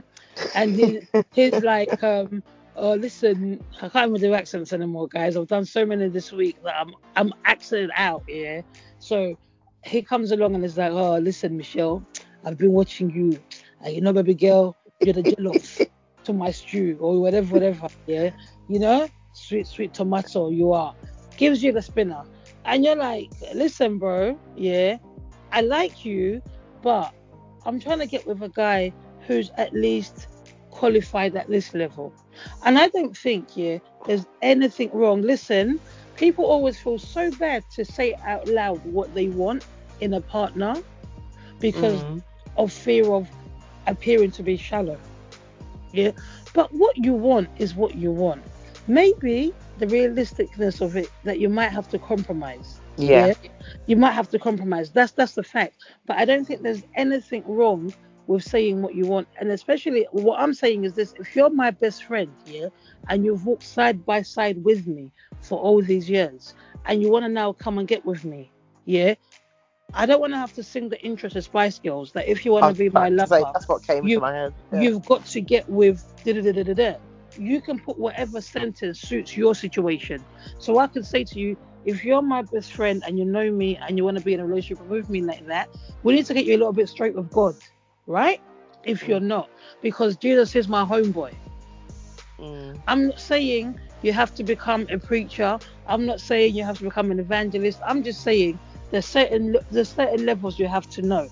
and 0.54 0.76
he, 0.76 1.02
he's 1.34 1.62
like, 1.62 2.02
um, 2.04 2.44
oh 2.76 2.94
listen, 2.94 3.62
I 3.82 3.90
can't 3.90 4.10
even 4.10 4.22
do 4.22 4.34
accents 4.34 4.74
anymore, 4.74 5.08
guys. 5.08 5.36
I've 5.36 5.48
done 5.48 5.66
so 5.66 5.86
many 5.86 6.10
this 6.10 6.32
week 6.32 6.58
that 6.64 6.76
I'm 6.76 6.94
I'm 7.16 7.34
accented 7.46 7.92
out, 7.96 8.24
yeah. 8.28 8.62
So 9.00 9.36
he 9.84 10.02
comes 10.04 10.32
along 10.32 10.56
and 10.56 10.64
is 10.66 10.78
like, 10.78 10.92
oh 10.92 11.18
listen, 11.18 11.58
Michelle, 11.58 12.06
I've 12.44 12.58
been 12.58 12.72
watching 12.74 13.10
you, 13.12 13.44
uh, 13.86 13.90
you 13.90 14.02
know, 14.02 14.14
baby 14.14 14.36
girl, 14.36 14.78
you're 15.02 15.14
the 15.14 15.24
jollof 15.24 15.86
to 16.26 16.34
my 16.34 16.52
stew 16.52 16.98
or 17.00 17.20
whatever, 17.22 17.54
whatever, 17.54 17.88
yeah. 18.06 18.32
You 18.68 18.80
know, 18.80 19.08
sweet 19.34 19.68
sweet 19.68 19.94
tomato, 19.94 20.50
you 20.50 20.72
are. 20.74 20.96
Gives 21.38 21.64
you 21.64 21.72
the 21.72 21.82
spinner, 21.82 22.24
and 22.66 22.84
you're 22.84 22.96
like, 22.96 23.32
listen, 23.54 23.98
bro, 24.00 24.40
yeah, 24.56 24.98
I 25.52 25.62
like 25.62 26.06
you, 26.06 26.42
but 26.82 27.14
I'm 27.66 27.80
trying 27.80 28.00
to 28.00 28.08
get 28.08 28.26
with 28.28 28.42
a 28.44 28.50
guy 28.50 28.94
who's 29.28 29.50
at 29.58 29.74
least 29.74 30.28
qualified 30.70 31.36
at 31.36 31.48
this 31.50 31.74
level. 31.74 32.14
And 32.64 32.78
I 32.78 32.88
don't 32.90 33.16
think, 33.16 33.56
yeah, 33.56 33.80
there's 34.06 34.26
anything 34.42 34.90
wrong. 34.94 35.22
Listen, 35.22 35.80
people 36.16 36.46
always 36.46 36.80
feel 36.80 36.98
so 37.00 37.32
bad 37.32 37.64
to 37.76 37.86
say 37.86 38.16
out 38.26 38.48
loud 38.48 38.82
what 38.84 39.14
they 39.14 39.30
want 39.30 39.66
in 40.00 40.14
a 40.14 40.22
partner 40.22 40.76
because 41.60 42.06
Mm. 42.06 42.24
of 42.58 42.72
fear 42.72 43.12
of 43.12 43.30
appearing 43.88 44.32
to 44.32 44.44
be 44.44 44.58
shallow. 44.58 45.00
Yeah. 45.94 46.12
But 46.54 46.74
what 46.74 46.98
you 46.98 47.14
want 47.14 47.50
is 47.58 47.76
what 47.76 47.96
you 47.96 48.12
want. 48.12 48.44
Maybe 48.88 49.54
the 49.78 49.86
realisticness 49.86 50.82
of 50.82 50.98
it 50.98 51.10
that 51.24 51.40
you 51.40 51.48
might 51.50 51.70
have 51.70 51.88
to 51.90 52.00
compromise. 52.00 52.82
Yeah. 52.98 53.34
You 53.88 53.96
might 53.96 54.12
have 54.12 54.30
to 54.32 54.40
compromise. 54.40 54.92
That's 54.92 55.14
that's 55.14 55.36
the 55.36 55.44
fact. 55.44 55.78
But 56.06 56.18
I 56.18 56.26
don't 56.26 56.46
think 56.46 56.62
there's 56.62 56.84
anything 56.96 57.44
wrong 57.48 57.94
with 58.28 58.44
saying 58.44 58.82
what 58.82 58.96
you 58.96 59.06
want. 59.06 59.28
And 59.40 59.52
especially 59.52 60.08
what 60.12 60.40
I'm 60.40 60.54
saying 60.54 60.84
is 60.84 60.94
this 60.94 61.14
if 61.20 61.36
you're 61.36 61.50
my 61.50 61.72
best 61.72 62.04
friend, 62.04 62.32
yeah, 62.46 62.68
and 63.10 63.24
you've 63.26 63.46
walked 63.46 63.64
side 63.64 64.06
by 64.06 64.22
side 64.22 64.64
with 64.64 64.88
me 64.88 65.12
for 65.42 65.60
all 65.60 65.82
these 65.82 66.10
years, 66.10 66.54
and 66.86 67.02
you 67.02 67.10
want 67.10 67.24
to 67.26 67.30
now 67.30 67.54
come 67.54 67.78
and 67.80 67.88
get 67.88 68.06
with 68.06 68.26
me, 68.26 68.52
yeah. 68.86 69.16
I 69.94 70.06
don't 70.06 70.20
want 70.20 70.34
to 70.34 70.38
have 70.38 70.54
to 70.54 70.64
sing 70.64 70.90
the 70.90 71.00
intro 71.02 71.30
to 71.30 71.42
Spice 71.42 71.80
Girls 71.80 72.12
that 72.14 72.28
if 72.28 72.46
you 72.46 72.52
want 72.52 72.76
to 72.76 72.78
be 72.78 72.90
my 72.90 73.10
to 73.10 73.28
say, 73.28 73.40
lover, 73.40 73.52
that's 73.54 73.68
what 73.68 73.86
came 73.86 74.06
you- 74.08 74.18
into 74.18 74.22
my 74.22 74.34
head. 74.34 74.54
Yeah. 74.72 74.82
you've 74.82 75.06
got 75.06 75.26
to 75.28 75.42
get 75.42 75.70
with 75.70 76.04
da 76.24 76.34
da 76.34 76.52
da 76.52 76.64
da 76.64 76.74
da. 76.74 76.96
You 77.38 77.62
can 77.62 77.80
put 77.80 77.98
whatever 77.98 78.42
sentence 78.42 79.00
suits 79.02 79.36
your 79.36 79.56
situation. 79.56 80.24
So 80.60 80.78
I 80.78 80.88
could 80.88 81.06
say 81.06 81.24
to 81.26 81.40
you, 81.40 81.58
if 81.86 82.04
you're 82.04 82.22
my 82.22 82.44
best 82.44 82.74
friend 82.74 83.04
and 83.06 83.18
you 83.18 83.26
know 83.26 83.52
me 83.52 83.76
and 83.78 83.98
you 83.98 84.04
want 84.04 84.18
to 84.18 84.24
be 84.24 84.34
in 84.34 84.40
a 84.40 84.46
relationship 84.46 84.86
with 84.88 85.10
me 85.10 85.22
like 85.22 85.46
that, 85.48 85.70
we 86.04 86.14
need 86.16 86.26
to 86.28 86.34
get 86.34 86.46
you 86.46 86.56
a 86.56 86.60
little 86.60 86.74
bit 86.74 86.90
straight 86.90 87.16
with 87.16 87.30
God, 87.32 87.56
right? 88.08 88.40
If 88.84 89.08
you're 89.08 89.20
not, 89.20 89.50
because 89.82 90.16
Jesus 90.18 90.56
is 90.56 90.68
my 90.68 90.84
homeboy. 90.86 91.34
Mm. 92.40 92.80
I'm 92.88 93.08
not 93.08 93.20
saying 93.20 93.80
you 94.02 94.14
have 94.14 94.34
to 94.36 94.44
become 94.44 94.86
a 94.90 94.98
preacher. 94.98 95.58
I'm 95.88 96.06
not 96.06 96.20
saying 96.20 96.56
you 96.56 96.64
have 96.64 96.78
to 96.80 96.84
become 96.84 97.12
an 97.12 97.20
evangelist. 97.20 97.80
I'm 97.86 98.04
just 98.04 98.22
saying 98.22 98.60
there's 98.94 99.08
certain 99.08 99.58
there's 99.72 99.90
certain 99.90 100.26
levels 100.26 100.60
you 100.60 100.68
have 100.68 100.88
to 100.92 101.02
know. 101.02 101.28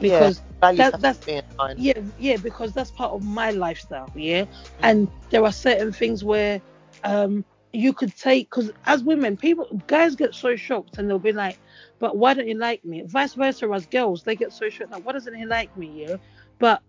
Because 0.00 0.40
yeah, 0.62 0.90
that- 0.90 1.00
that's- 1.00 1.18
to 1.18 1.26
be 1.26 1.32
in 1.32 1.44
line. 1.58 1.76
yeah 1.78 2.00
yeah 2.18 2.36
because 2.36 2.72
that's 2.72 2.90
part 2.92 3.12
of 3.12 3.22
my 3.24 3.50
lifestyle 3.50 4.08
yeah 4.14 4.44
and 4.82 5.08
there 5.30 5.44
are 5.44 5.52
certain 5.52 5.92
things 5.92 6.22
where 6.24 6.60
um 7.02 7.44
you 7.72 7.92
could 7.92 8.14
take 8.16 8.48
because 8.50 8.70
as 8.86 9.02
women 9.02 9.36
people 9.36 9.66
guys 9.88 10.14
get 10.14 10.34
so 10.34 10.54
shocked 10.56 10.98
and 10.98 11.10
they'll 11.10 11.18
be 11.18 11.32
like 11.32 11.58
but 11.98 12.16
why 12.16 12.32
don't 12.34 12.46
you 12.48 12.54
like 12.54 12.84
me 12.84 13.02
vice 13.02 13.34
versa 13.34 13.68
as 13.72 13.86
girls 13.86 14.22
they 14.22 14.36
get 14.36 14.52
so 14.52 14.68
shocked 14.68 14.92
like 14.92 15.04
why 15.04 15.12
doesn't 15.12 15.34
he 15.34 15.44
like 15.44 15.76
me 15.76 16.04
yeah 16.06 16.16
but 16.60 16.80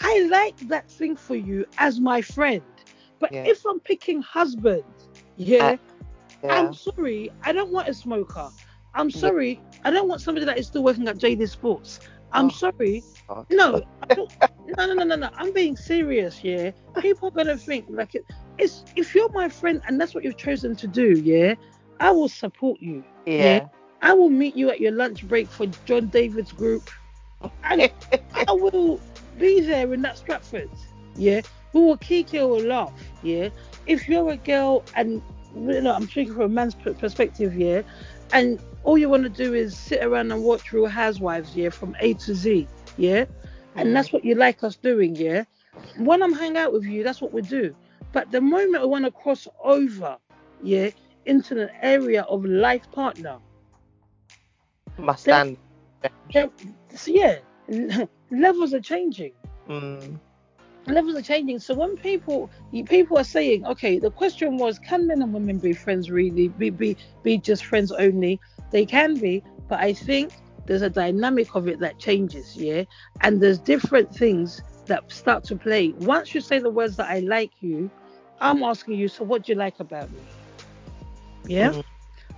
i 0.00 0.28
like 0.30 0.56
that 0.68 0.90
thing 0.90 1.16
for 1.16 1.34
you 1.36 1.64
as 1.78 1.98
my 2.00 2.20
friend 2.20 2.62
but 3.18 3.32
Yeah. 3.32 3.44
if 3.46 3.64
i'm 3.64 3.80
picking 3.80 4.20
husband 4.22 4.84
yeah 5.36 5.76
Yeah. 6.42 6.68
I'm 6.68 6.72
sorry, 6.74 7.30
I 7.42 7.52
don't 7.52 7.72
want 7.72 7.88
a 7.88 7.94
smoker. 7.94 8.50
I'm 8.96 9.10
sorry, 9.10 9.60
I 9.84 9.90
don't 9.90 10.08
want 10.08 10.20
somebody 10.20 10.46
that 10.46 10.58
is 10.58 10.66
still 10.66 10.82
working 10.82 11.06
at 11.06 11.18
JD 11.18 11.48
Sports. 11.48 12.00
I'm 12.32 12.46
Oh. 12.46 12.50
sorry. 12.50 13.04
God. 13.28 13.46
No, 13.50 13.82
no, 14.16 14.26
no, 14.78 14.94
no, 14.94 15.04
no, 15.04 15.16
no. 15.16 15.30
I'm 15.36 15.52
being 15.52 15.76
serious, 15.76 16.42
yeah. 16.42 16.70
People 17.00 17.28
are 17.28 17.32
gonna 17.32 17.56
think 17.56 17.86
like 17.88 18.14
it, 18.14 18.24
it's 18.58 18.84
if 18.96 19.14
you're 19.14 19.28
my 19.30 19.48
friend 19.48 19.80
and 19.86 20.00
that's 20.00 20.14
what 20.14 20.24
you've 20.24 20.36
chosen 20.36 20.74
to 20.76 20.86
do, 20.86 21.12
yeah. 21.20 21.54
I 22.00 22.10
will 22.10 22.28
support 22.28 22.80
you. 22.80 23.04
Yeah. 23.26 23.68
I 24.02 24.12
will 24.12 24.28
meet 24.30 24.56
you 24.56 24.70
at 24.70 24.80
your 24.80 24.92
lunch 24.92 25.26
break 25.26 25.48
for 25.48 25.66
John 25.86 26.06
David's 26.08 26.52
group. 26.52 26.90
And 27.64 27.90
I 28.48 28.52
will 28.52 29.00
be 29.38 29.60
there 29.60 29.92
in 29.94 30.02
that 30.02 30.18
Stratford. 30.18 30.70
Yeah. 31.16 31.40
We 31.72 31.80
will 31.80 31.96
kiki 31.96 32.40
or 32.40 32.60
laugh. 32.60 32.92
Yeah. 33.22 33.48
If 33.86 34.08
you're 34.08 34.30
a 34.30 34.36
girl 34.36 34.84
and 34.94 35.22
you 35.56 35.80
know, 35.80 35.94
I'm 35.94 36.08
speaking 36.08 36.34
from 36.34 36.42
a 36.42 36.48
man's 36.48 36.74
perspective, 36.74 37.56
yeah, 37.56 37.80
and 38.32 38.60
all 38.84 38.98
you 38.98 39.08
want 39.08 39.22
to 39.24 39.28
do 39.28 39.54
is 39.54 39.76
sit 39.76 40.02
around 40.02 40.30
and 40.32 40.42
watch 40.42 40.72
Real 40.72 40.86
Housewives, 40.86 41.56
yeah, 41.56 41.70
from 41.70 41.96
A 42.00 42.14
to 42.14 42.34
Z, 42.34 42.66
yeah, 42.96 43.24
and 43.74 43.94
that's 43.94 44.12
what 44.12 44.24
you 44.24 44.34
like 44.34 44.62
us 44.64 44.76
doing, 44.76 45.14
yeah. 45.16 45.44
When 45.98 46.22
I'm 46.22 46.32
hang 46.32 46.56
out 46.56 46.72
with 46.72 46.84
you, 46.84 47.02
that's 47.04 47.20
what 47.20 47.32
we 47.32 47.42
do. 47.42 47.74
But 48.12 48.30
the 48.30 48.40
moment 48.40 48.82
I 48.82 48.86
want 48.86 49.04
to 49.04 49.10
cross 49.10 49.46
over, 49.62 50.16
yeah, 50.62 50.90
into 51.26 51.54
the 51.54 51.70
area 51.84 52.22
of 52.22 52.44
life 52.44 52.90
partner, 52.92 53.38
My 54.98 55.14
stand. 55.14 55.58
then, 56.32 56.50
so 56.94 57.10
yeah, 57.10 57.38
levels 58.30 58.72
are 58.72 58.80
changing. 58.80 59.32
Mm. 59.68 60.18
Levels 60.94 61.16
are 61.16 61.22
changing. 61.22 61.58
So 61.58 61.74
when 61.74 61.96
people 61.96 62.50
people 62.86 63.18
are 63.18 63.24
saying, 63.24 63.66
okay, 63.66 63.98
the 63.98 64.10
question 64.10 64.56
was, 64.56 64.78
can 64.78 65.06
men 65.06 65.22
and 65.22 65.32
women 65.32 65.58
be 65.58 65.72
friends 65.72 66.10
really? 66.10 66.48
Be 66.48 66.70
be 66.70 66.96
be 67.22 67.38
just 67.38 67.64
friends 67.64 67.92
only? 67.92 68.40
They 68.70 68.84
can 68.86 69.14
be, 69.14 69.42
but 69.68 69.80
I 69.80 69.92
think 69.92 70.32
there's 70.66 70.82
a 70.82 70.90
dynamic 70.90 71.54
of 71.54 71.68
it 71.68 71.78
that 71.80 71.98
changes, 71.98 72.56
yeah. 72.56 72.84
And 73.20 73.40
there's 73.40 73.58
different 73.58 74.14
things 74.14 74.62
that 74.86 75.10
start 75.10 75.44
to 75.44 75.56
play. 75.56 75.90
Once 76.00 76.34
you 76.34 76.40
say 76.40 76.58
the 76.58 76.70
words 76.70 76.96
that 76.96 77.08
I 77.08 77.20
like 77.20 77.52
you, 77.60 77.90
I'm 78.40 78.62
asking 78.62 78.98
you, 78.98 79.08
so 79.08 79.24
what 79.24 79.44
do 79.44 79.52
you 79.52 79.58
like 79.58 79.80
about 79.80 80.10
me? 80.10 80.18
Yeah. 81.46 81.70
Mm. 81.70 81.84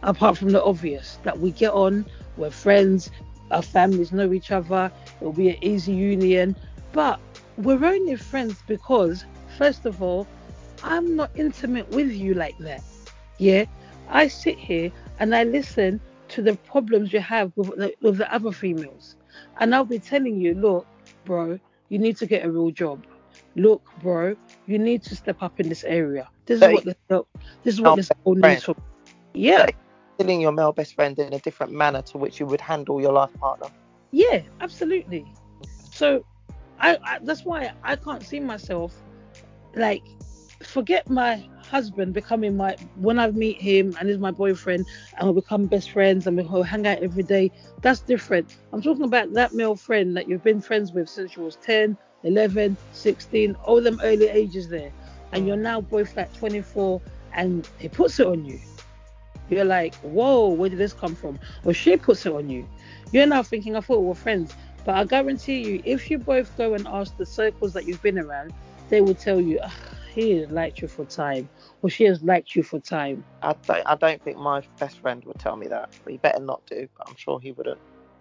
Apart 0.03 0.39
from 0.39 0.51
the 0.51 0.63
obvious 0.63 1.19
that 1.25 1.41
we 1.41 1.51
get 1.51 1.73
on, 1.73 2.07
we're 2.37 2.51
friends, 2.51 3.11
our 3.51 3.63
families 3.63 4.13
know 4.13 4.33
each 4.33 4.51
other, 4.51 4.93
it'll 5.21 5.33
be 5.33 5.51
an 5.51 5.57
easy 5.63 5.93
union. 5.93 6.55
But 6.93 7.19
we're 7.59 7.85
only 7.85 8.17
friends 8.17 8.63
because, 8.67 9.25
first 9.57 9.85
of 9.85 10.03
all, 10.03 10.27
I'm 10.83 11.17
not 11.17 11.31
intimate 11.35 11.89
with 11.91 12.11
you 12.13 12.35
like 12.35 12.57
that. 12.59 12.83
Yeah, 13.39 13.65
I 14.09 14.29
sit 14.29 14.59
here 14.59 14.93
and 15.19 15.35
I 15.35 15.45
listen 15.45 16.01
to 16.29 16.43
the 16.43 16.55
problems 16.57 17.13
you 17.13 17.21
have 17.21 17.53
with 17.57 17.77
the, 17.77 17.95
with 18.01 18.19
the 18.19 18.33
other 18.33 18.53
females, 18.53 19.17
and 19.59 19.75
I'll 19.75 19.85
be 19.85 19.99
telling 19.99 20.41
you, 20.41 20.55
look, 20.55 20.87
bro, 21.25 21.59
you 21.89 21.99
need 21.99 22.17
to 22.19 22.27
get 22.27 22.45
a 22.45 22.51
real 22.51 22.71
job. 22.71 23.05
Look, 23.57 23.83
bro, 24.01 24.37
you 24.67 24.79
need 24.79 25.03
to 25.05 25.17
step 25.17 25.43
up 25.43 25.59
in 25.59 25.69
this 25.69 25.85
area. 25.85 26.29
This 26.47 26.63
is 26.63 26.69
what 26.73 26.85
this 26.85 26.95
this 27.65 27.75
is 27.75 27.81
what 27.81 27.97
this 27.97 28.09
friend. 28.09 28.43
needs 28.43 28.65
from. 28.65 28.77
Yeah, 29.35 29.67
Dealing 30.19 30.41
your 30.41 30.53
male 30.53 30.73
best 30.73 30.95
friend 30.95 31.19
in 31.19 31.33
a 31.33 31.39
different 31.39 31.73
manner 31.73 32.03
to 32.03 32.19
which 32.19 32.41
you 32.41 32.47
would 32.47 32.61
handle 32.61 33.01
your 33.01 33.13
life 33.13 33.33
partner. 33.39 33.69
Yeah, 34.11 34.43
absolutely. 34.61 35.27
So, 35.93 36.25
I, 36.81 36.99
I 37.03 37.19
that's 37.23 37.45
why 37.45 37.73
I 37.83 37.97
can't 37.97 38.23
see 38.23 38.41
myself 38.41 38.95
like 39.75 40.03
forget 40.63 41.09
my 41.09 41.47
husband 41.71 42.15
becoming 42.15 42.57
my 42.57 42.77
when 42.97 43.19
I 43.19 43.31
meet 43.31 43.61
him 43.61 43.95
and 43.99 44.09
he's 44.09 44.19
my 44.19 44.31
boyfriend 44.31 44.87
and 45.17 45.29
we 45.29 45.35
become 45.35 45.67
best 45.67 45.91
friends 45.91 46.27
and 46.27 46.37
we'll 46.37 46.63
hang 46.63 46.87
out 46.87 46.99
every 46.99 47.23
day. 47.23 47.51
That's 47.83 48.01
different. 48.01 48.57
I'm 48.73 48.83
talking 48.83 49.05
about 49.05 49.33
that 49.35 49.55
male 49.55 49.77
friend 49.77 50.17
that 50.17 50.29
you've 50.29 50.43
been 50.43 50.61
friends 50.61 50.93
with 50.93 51.09
since 51.09 51.37
you 51.37 51.43
was 51.43 51.57
10, 51.57 51.97
11, 52.25 52.77
16, 52.93 53.55
all 53.65 53.81
them 53.81 54.01
early 54.03 54.29
ages 54.29 54.69
there, 54.69 54.91
and 55.33 55.47
you're 55.47 55.57
now 55.57 55.81
both 55.81 56.17
like 56.17 56.33
24 56.37 57.01
and 57.35 57.69
he 57.79 57.89
puts 57.89 58.19
it 58.19 58.27
on 58.27 58.45
you. 58.45 58.59
You're 59.51 59.65
like, 59.65 59.95
whoa, 59.97 60.49
where 60.49 60.69
did 60.69 60.79
this 60.79 60.93
come 60.93 61.15
from? 61.15 61.39
Or 61.65 61.73
she 61.73 61.97
puts 61.97 62.27
it 62.27 62.33
on 62.33 62.51
you. 62.51 62.69
You're 63.13 63.27
now 63.27 63.43
thinking, 63.43 63.77
I 63.77 63.81
thought 63.81 64.01
we 64.01 64.09
were 64.09 64.15
friends. 64.15 64.55
But 64.89 64.97
I 64.97 65.05
guarantee 65.05 65.61
you, 65.69 65.83
if 65.85 66.11
you 66.11 66.17
both 66.17 66.57
go 66.57 66.73
and 66.73 66.89
ask 66.89 67.15
the 67.19 67.27
circles 67.27 67.75
that 67.75 67.85
you've 67.85 68.01
been 68.01 68.19
around, 68.19 68.55
they 68.89 69.03
will 69.03 69.15
tell 69.15 69.39
you, 69.39 69.61
"Ah, 69.63 69.77
he 70.15 70.39
has 70.39 70.49
liked 70.49 70.81
you 70.81 70.89
for 70.89 71.05
time, 71.05 71.51
or 71.83 71.91
she 71.91 72.05
has 72.05 72.23
liked 72.23 72.57
you 72.57 72.63
for 72.63 72.81
time. 72.81 73.23
I 73.43 73.55
don't, 73.67 73.83
I 73.85 73.97
don't 73.97 74.23
think 74.23 74.39
my 74.39 74.63
best 74.79 75.01
friend 75.01 75.23
would 75.27 75.39
tell 75.39 75.57
me 75.57 75.67
that. 75.67 75.91
But 76.03 76.13
he 76.13 76.17
better 76.17 76.41
not 76.41 76.65
do. 76.65 76.89
But 76.97 77.07
I'm 77.07 77.17
sure 77.17 77.39
he 77.39 77.53
wouldn't. 77.53 77.79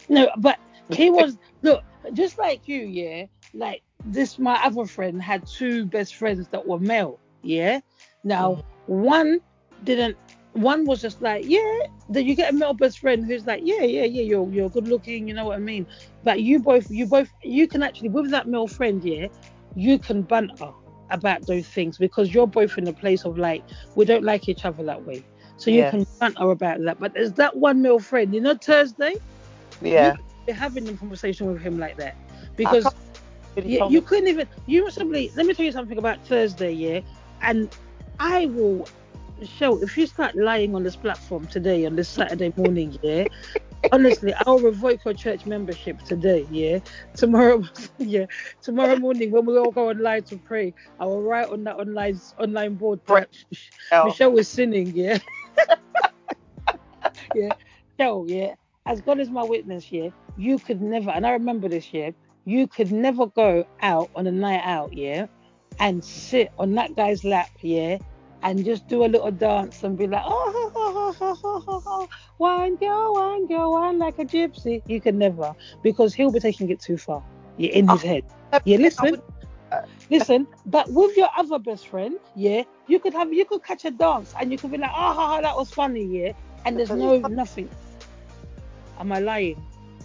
No, 0.10 0.30
but 0.40 0.60
he 0.92 1.10
was 1.20 1.38
look, 1.62 1.86
just 2.12 2.38
like 2.38 2.68
you, 2.68 2.82
yeah. 2.82 3.28
Like 3.54 3.82
this, 4.04 4.38
my 4.38 4.62
other 4.62 4.86
friend 4.86 5.22
had 5.22 5.48
two 5.48 5.86
best 5.86 6.16
friends 6.16 6.50
that 6.50 6.68
were 6.68 6.82
male, 6.82 7.18
yeah. 7.44 7.80
Now 8.26 8.62
one 8.88 9.40
didn't. 9.86 10.18
One 10.58 10.86
was 10.86 11.02
just 11.02 11.22
like, 11.22 11.44
yeah. 11.48 11.80
Then 12.10 12.26
you 12.26 12.36
get 12.36 12.54
a 12.54 12.56
male 12.56 12.74
best 12.74 13.00
friend 13.00 13.26
who's 13.26 13.46
like, 13.46 13.62
yeah, 13.64 13.84
yeah, 13.84 14.06
yeah. 14.06 14.24
You're 14.24 14.52
you're 14.52 14.70
good 14.70 14.88
looking, 14.88 15.28
you 15.28 15.34
know 15.34 15.46
what 15.46 15.56
I 15.58 15.60
mean. 15.60 15.88
But 16.24 16.42
you 16.42 16.60
both, 16.60 16.88
you 16.90 17.06
both, 17.08 17.30
you 17.44 17.68
can 17.68 17.84
actually 17.84 18.10
with 18.10 18.32
that 18.32 18.48
male 18.48 18.68
friend, 18.68 19.04
yeah, 19.04 19.28
you 19.76 20.00
can 20.00 20.24
banter 20.24 20.72
about 21.12 21.46
those 21.48 21.68
things 21.68 21.98
because 21.98 22.34
you're 22.34 22.48
both 22.48 22.78
in 22.78 22.88
a 22.88 22.94
place 22.94 23.26
of 23.26 23.38
like 23.38 23.64
we 23.96 24.06
don't 24.06 24.24
like 24.24 24.48
each 24.50 24.66
other 24.66 24.84
that 24.86 25.04
way. 25.06 25.26
So 25.58 25.72
you 25.72 25.84
Yeah. 25.84 25.88
can 25.88 26.06
banter 26.20 26.50
about 26.52 26.80
that. 26.86 27.00
But 27.00 27.14
there's 27.14 27.34
that 27.34 27.58
one 27.58 27.82
male 27.82 28.00
friend, 28.00 28.34
you 28.34 28.42
know, 28.42 28.56
Thursday 28.62 29.16
Yeah. 29.82 30.16
you're 30.48 30.56
having 30.56 30.88
a 30.90 30.98
conversation 30.98 31.48
with 31.48 31.62
him 31.62 31.78
like 31.78 31.98
that 31.98 32.16
because 32.56 32.96
yeah, 33.64 33.80
you 33.84 34.02
couldn't 34.02 34.28
even 34.28 34.48
you 34.66 34.84
must 34.84 34.98
simply 34.98 35.32
let 35.36 35.46
me 35.46 35.54
tell 35.54 35.66
you 35.66 35.72
something 35.72 35.98
about 35.98 36.26
Thursday, 36.26 36.72
yeah, 36.72 37.02
and 37.42 37.70
I 38.20 38.46
will 38.48 38.90
show 39.46 39.82
if 39.82 39.98
you 39.98 40.08
start 40.08 40.36
lying 40.36 40.76
on 40.76 40.84
this 40.84 40.96
platform 40.96 41.48
today 41.48 41.86
on 41.86 41.96
this 41.96 42.10
Saturday 42.10 42.54
morning, 42.56 42.98
yeah. 43.02 43.26
Honestly, 43.92 44.34
I'll 44.46 44.60
revoke 44.60 45.06
your 45.06 45.14
church 45.14 45.46
membership 45.46 46.02
today, 46.02 46.48
yeah. 46.50 46.80
Tomorrow, 47.16 47.64
yeah, 47.98 48.26
tomorrow 48.62 48.96
morning 48.98 49.32
when 49.32 49.46
we 49.46 49.58
all 49.58 49.72
go 49.72 49.90
online 49.90 50.24
to 50.24 50.38
pray, 50.38 50.74
I 51.00 51.06
will 51.06 51.22
write 51.22 51.50
on 51.50 51.64
that 51.66 51.78
online 51.78 52.20
online 52.40 52.76
board 52.76 53.00
that 53.08 53.30
Oh, 53.92 54.06
Michelle 54.06 54.32
was 54.32 54.48
sinning, 54.48 54.92
yeah. 54.96 55.20
yeah. 57.36 57.50
So, 58.00 58.26
yeah, 58.28 58.56
as 58.86 59.02
God 59.02 59.20
is 59.20 59.30
my 59.30 59.44
witness, 59.44 59.92
yeah, 59.92 60.10
you 60.38 60.60
could 60.60 60.82
never, 60.82 61.10
and 61.12 61.26
I 61.26 61.32
remember 61.32 61.70
this, 61.70 61.94
yeah, 61.94 62.12
you 62.46 62.68
could 62.68 62.92
never 62.92 63.28
go 63.28 63.66
out 63.82 64.10
on 64.16 64.28
a 64.28 64.32
night 64.32 64.62
out, 64.64 64.94
yeah, 64.94 65.28
and 65.80 66.04
sit 66.04 66.52
on 66.58 66.74
that 66.76 66.96
guy's 66.96 67.24
lap, 67.24 67.50
yeah, 67.62 67.98
and 68.44 68.64
just 68.64 68.88
do 68.88 69.04
a 69.04 69.08
little 69.08 69.32
dance 69.32 69.84
and 69.84 69.98
be 69.98 70.08
like, 70.08 70.24
oh, 70.26 70.72
ho, 70.74 70.92
ho, 70.92 71.12
ho, 71.12 71.34
ho, 71.34 71.60
ho, 71.60 71.80
ho, 71.80 72.10
wine 72.38 72.76
girl, 72.76 73.14
wine 73.14 73.48
girl, 73.48 73.74
wine 73.74 73.98
like 73.98 74.20
a 74.20 74.26
gypsy. 74.26 74.82
You 74.88 75.02
can 75.02 75.18
never, 75.18 75.56
because 75.82 76.14
he'll 76.14 76.32
be 76.32 76.40
taking 76.40 76.70
it 76.70 76.80
too 76.80 76.98
far, 76.98 77.24
yeah, 77.58 77.72
in 77.72 77.88
his 77.88 78.04
oh, 78.04 78.08
head. 78.08 78.24
Yeah, 78.66 78.78
listen. 78.78 79.22
Uh, 79.70 79.82
listen, 80.10 80.48
but 80.68 80.90
with 80.92 81.18
your 81.18 81.28
other 81.36 81.60
best 81.60 81.90
friend, 81.90 82.18
yeah, 82.36 82.64
you 82.88 83.00
could 83.00 83.14
have 83.14 83.34
you 83.34 83.44
could 83.44 83.64
catch 83.66 83.84
a 83.84 83.92
dance 83.92 84.34
and 84.40 84.50
you 84.50 84.58
could 84.58 84.72
be 84.72 84.78
like, 84.78 84.92
oh, 84.92 85.14
ha, 85.14 85.28
ha, 85.28 85.42
that 85.42 85.58
was 85.58 85.70
funny, 85.70 86.06
yeah, 86.06 86.32
and 86.64 86.78
there's 86.78 86.90
no 86.90 87.20
nothing. 87.20 87.70
Am 89.00 89.12
I 89.12 89.20
lying? 89.20 89.62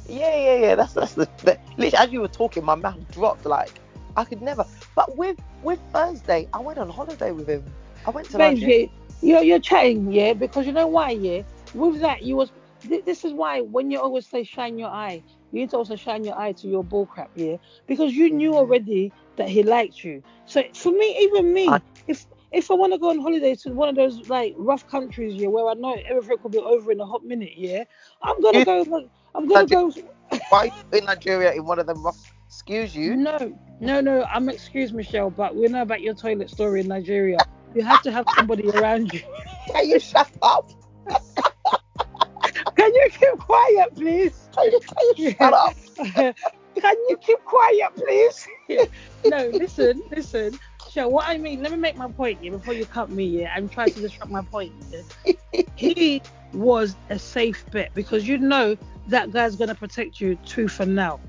Yeah, 0.08 0.36
yeah, 0.36 0.56
yeah. 0.56 0.74
That's 0.74 0.94
that's 0.94 1.14
the, 1.14 1.28
the 1.44 1.58
literally 1.76 1.94
as 1.96 2.12
you 2.12 2.20
were 2.20 2.28
talking, 2.28 2.64
my 2.64 2.74
mouth 2.74 2.98
dropped. 3.12 3.46
Like 3.46 3.72
I 4.16 4.24
could 4.24 4.42
never. 4.42 4.64
But 4.94 5.16
with 5.16 5.38
with 5.62 5.78
Thursday, 5.92 6.48
I 6.52 6.58
went 6.58 6.78
on 6.78 6.88
holiday 6.90 7.30
with 7.32 7.48
him. 7.48 7.64
I 8.04 8.10
went 8.10 8.30
to 8.30 8.38
Nigeria. 8.38 8.74
yeah, 8.80 8.86
you're 9.20 9.42
you're 9.42 9.60
chatting, 9.60 10.10
yeah, 10.12 10.34
because 10.34 10.66
you 10.66 10.72
know 10.72 10.86
why, 10.88 11.10
yeah. 11.10 11.42
With 11.74 12.00
that, 12.00 12.22
you 12.22 12.36
was 12.36 12.52
thi- 12.82 13.02
this 13.06 13.24
is 13.24 13.32
why 13.32 13.60
when 13.60 13.90
you 13.90 14.00
always 14.00 14.28
say 14.28 14.44
shine 14.44 14.78
your 14.78 14.90
eye, 14.90 15.22
you 15.50 15.60
need 15.60 15.70
to 15.70 15.76
also 15.76 15.96
shine 15.96 16.24
your 16.24 16.38
eye 16.38 16.52
to 16.52 16.68
your 16.68 16.84
bull 16.84 17.06
crap, 17.06 17.30
yeah, 17.34 17.56
because 17.86 18.14
you 18.14 18.30
knew 18.30 18.54
mm-hmm. 18.54 18.56
already 18.56 19.14
that 19.36 19.48
he 19.48 19.62
liked 19.62 20.02
you. 20.04 20.22
So 20.46 20.62
for 20.74 20.92
me, 20.92 21.18
even 21.22 21.52
me, 21.52 21.68
I- 21.68 21.82
if 22.06 22.26
if 22.52 22.70
I 22.70 22.74
want 22.74 22.92
to 22.92 22.98
go 22.98 23.10
on 23.10 23.20
holiday 23.20 23.54
to 23.62 23.72
one 23.72 23.88
of 23.88 23.96
those 23.96 24.28
like 24.28 24.54
rough 24.58 24.86
countries, 24.86 25.34
yeah, 25.34 25.48
where 25.48 25.68
I 25.68 25.74
know 25.74 25.96
everything 26.08 26.38
could 26.42 26.52
be 26.52 26.58
over 26.58 26.92
in 26.92 27.00
a 27.00 27.06
hot 27.06 27.24
minute, 27.24 27.52
yeah, 27.56 27.84
I'm 28.22 28.40
gonna 28.40 28.60
You- 28.60 28.64
go. 28.64 28.84
I'm 29.34 29.46
gonna 29.48 29.66
go. 29.66 29.92
Why 30.48 30.70
in 30.92 31.04
Nigeria 31.04 31.52
in 31.52 31.64
one 31.64 31.78
of 31.78 31.86
them 31.86 32.02
rough? 32.04 32.32
Excuse 32.46 32.94
you. 32.94 33.16
No, 33.16 33.56
no, 33.80 34.00
no. 34.00 34.24
I'm 34.24 34.48
excuse 34.48 34.92
Michelle, 34.92 35.30
but 35.30 35.54
we 35.56 35.68
know 35.68 35.82
about 35.82 36.02
your 36.02 36.14
toilet 36.14 36.50
story 36.50 36.80
in 36.80 36.88
Nigeria. 36.88 37.38
You 37.74 37.82
have 37.82 38.02
to 38.02 38.12
have 38.12 38.28
somebody 38.30 38.70
around 38.70 39.12
you. 39.12 39.20
Can 39.72 39.88
you 39.88 39.98
shut 40.00 40.30
up? 40.42 40.70
Can 42.76 42.94
you 42.94 43.08
keep 43.10 43.38
quiet, 43.38 43.94
please? 43.94 44.48
Can 44.54 44.72
you, 44.72 44.80
can 44.80 45.06
you 45.16 45.30
shut 45.30 45.52
up? 45.52 45.74
Can 46.74 46.96
you 47.08 47.16
keep 47.20 47.44
quiet, 47.44 47.94
please? 47.94 48.48
no, 49.24 49.48
listen, 49.48 50.02
listen. 50.10 50.58
So 50.88 51.08
what 51.08 51.26
I 51.28 51.38
mean, 51.38 51.62
let 51.62 51.72
me 51.72 51.78
make 51.78 51.96
my 51.96 52.10
point 52.10 52.40
here 52.40 52.52
before 52.52 52.74
you 52.74 52.84
cut 52.86 53.10
me 53.10 53.28
here 53.30 53.50
and 53.54 53.70
try 53.70 53.88
to 53.88 54.00
disrupt 54.00 54.30
my 54.30 54.42
point. 54.42 54.72
Yeah? 54.90 55.62
he 55.76 56.22
was 56.52 56.96
a 57.10 57.18
safe 57.18 57.64
bet 57.70 57.92
because 57.94 58.28
you 58.28 58.38
know 58.38 58.76
that 59.08 59.30
guy's 59.32 59.56
gonna 59.56 59.74
protect 59.74 60.20
you 60.20 60.36
tooth 60.46 60.72
for 60.72 60.86
now 60.86 61.20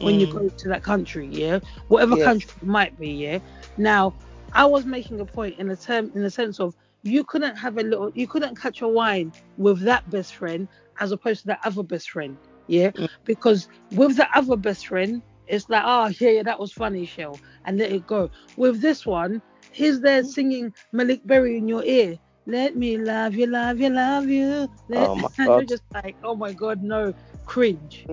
when 0.00 0.20
you 0.20 0.26
Mm. 0.26 0.32
go 0.32 0.48
to 0.48 0.68
that 0.68 0.82
country, 0.82 1.26
yeah, 1.30 1.60
whatever 1.88 2.16
country 2.16 2.50
it 2.60 2.66
might 2.66 2.98
be, 2.98 3.10
yeah. 3.10 3.38
Now, 3.78 4.14
I 4.56 4.66
was 4.66 4.86
making 4.86 5.20
a 5.20 5.26
point 5.26 5.58
in 5.58 5.68
the 5.68 5.76
term 5.76 6.12
in 6.14 6.22
the 6.22 6.30
sense 6.30 6.60
of 6.60 6.74
you 7.02 7.24
couldn't 7.24 7.56
have 7.56 7.78
a 7.78 7.82
little, 7.82 8.10
you 8.14 8.26
couldn't 8.26 8.60
catch 8.60 8.82
a 8.82 8.88
wine 8.88 9.32
with 9.58 9.80
that 9.82 10.08
best 10.10 10.34
friend 10.34 10.68
as 11.00 11.12
opposed 11.12 11.42
to 11.42 11.46
that 11.48 11.60
other 11.64 11.82
best 11.84 12.10
friend. 12.10 12.38
Yeah, 12.68 12.92
Mm. 12.96 13.08
because 13.24 13.68
with 13.92 14.16
the 14.16 14.28
other 14.34 14.56
best 14.56 14.86
friend, 14.88 15.22
it's 15.46 15.68
like, 15.68 15.82
oh 15.86 16.08
yeah, 16.20 16.30
yeah, 16.30 16.42
that 16.44 16.58
was 16.60 16.72
funny, 16.72 17.04
Shell, 17.06 17.40
and 17.64 17.78
let 17.78 17.92
it 17.92 18.06
go. 18.06 18.30
With 18.56 18.80
this 18.80 19.06
one, 19.06 19.42
he's 19.72 20.00
there 20.00 20.24
singing 20.24 20.74
Malik 20.92 21.26
Berry 21.26 21.58
in 21.58 21.68
your 21.68 21.84
ear. 21.84 22.18
Let 22.46 22.76
me 22.76 22.96
love 22.98 23.34
you, 23.34 23.46
love 23.46 23.78
you, 23.80 23.90
love 23.90 24.28
you. 24.28 24.68
Let- 24.88 25.10
Oh 25.10 25.14
my 25.16 25.28
and 25.38 25.54
You're 25.54 25.64
God. 25.64 25.68
just 25.68 25.82
like, 25.94 26.16
oh 26.24 26.36
my 26.36 26.52
god, 26.52 26.82
no, 26.82 27.14
cringe. 27.44 28.06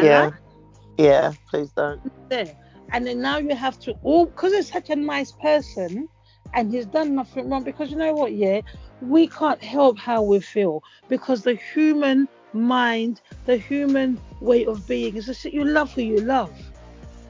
Yeah. 0.00 0.30
like 0.30 0.34
Yeah. 0.98 1.32
Please 1.50 1.72
don't. 1.72 2.02
there. 2.28 2.56
And 2.92 3.06
then 3.06 3.20
now 3.20 3.38
you 3.38 3.54
have 3.54 3.78
to 3.80 3.94
all 4.02 4.26
because 4.26 4.54
he's 4.54 4.70
such 4.70 4.90
a 4.90 4.96
nice 4.96 5.32
person 5.32 6.08
and 6.54 6.72
he's 6.72 6.86
done 6.86 7.14
nothing 7.14 7.50
wrong. 7.50 7.64
Because 7.64 7.90
you 7.90 7.96
know 7.96 8.12
what, 8.12 8.32
yeah, 8.32 8.60
we 9.00 9.26
can't 9.26 9.62
help 9.62 9.98
how 9.98 10.22
we 10.22 10.40
feel 10.40 10.82
because 11.08 11.42
the 11.42 11.54
human 11.54 12.28
mind, 12.52 13.20
the 13.44 13.56
human 13.56 14.20
way 14.40 14.64
of 14.64 14.86
being 14.86 15.16
is 15.16 15.26
just 15.26 15.44
you 15.44 15.64
love 15.64 15.92
who 15.92 16.02
you 16.02 16.18
love. 16.18 16.52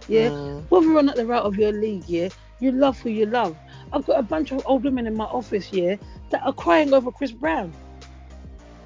Yeah. 0.08 0.30
Mm. 0.30 0.64
Whether 0.68 0.92
or 0.92 1.02
not 1.02 1.16
they're 1.16 1.32
out 1.32 1.44
of 1.44 1.56
your 1.56 1.72
league, 1.72 2.04
yeah, 2.08 2.28
you 2.60 2.72
love 2.72 2.98
who 3.00 3.10
you 3.10 3.26
love. 3.26 3.56
I've 3.92 4.06
got 4.06 4.18
a 4.18 4.22
bunch 4.22 4.52
of 4.52 4.62
old 4.66 4.84
women 4.84 5.06
in 5.06 5.16
my 5.16 5.24
office, 5.24 5.72
yeah, 5.72 5.96
that 6.30 6.42
are 6.44 6.52
crying 6.52 6.92
over 6.92 7.10
Chris 7.12 7.32
Brown. 7.32 7.72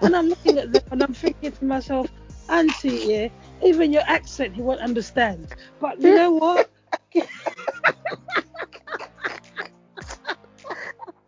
And 0.02 0.14
I'm 0.16 0.28
looking 0.28 0.58
at 0.58 0.72
them 0.72 0.82
and 0.90 1.02
I'm 1.02 1.14
thinking 1.14 1.52
to 1.52 1.64
myself, 1.64 2.10
Auntie, 2.48 3.04
yeah, 3.06 3.28
even 3.62 3.92
your 3.92 4.02
accent 4.06 4.54
he 4.54 4.62
won't 4.62 4.80
understand. 4.80 5.54
But 5.80 6.00
you 6.00 6.14
know 6.14 6.30
what? 6.32 6.70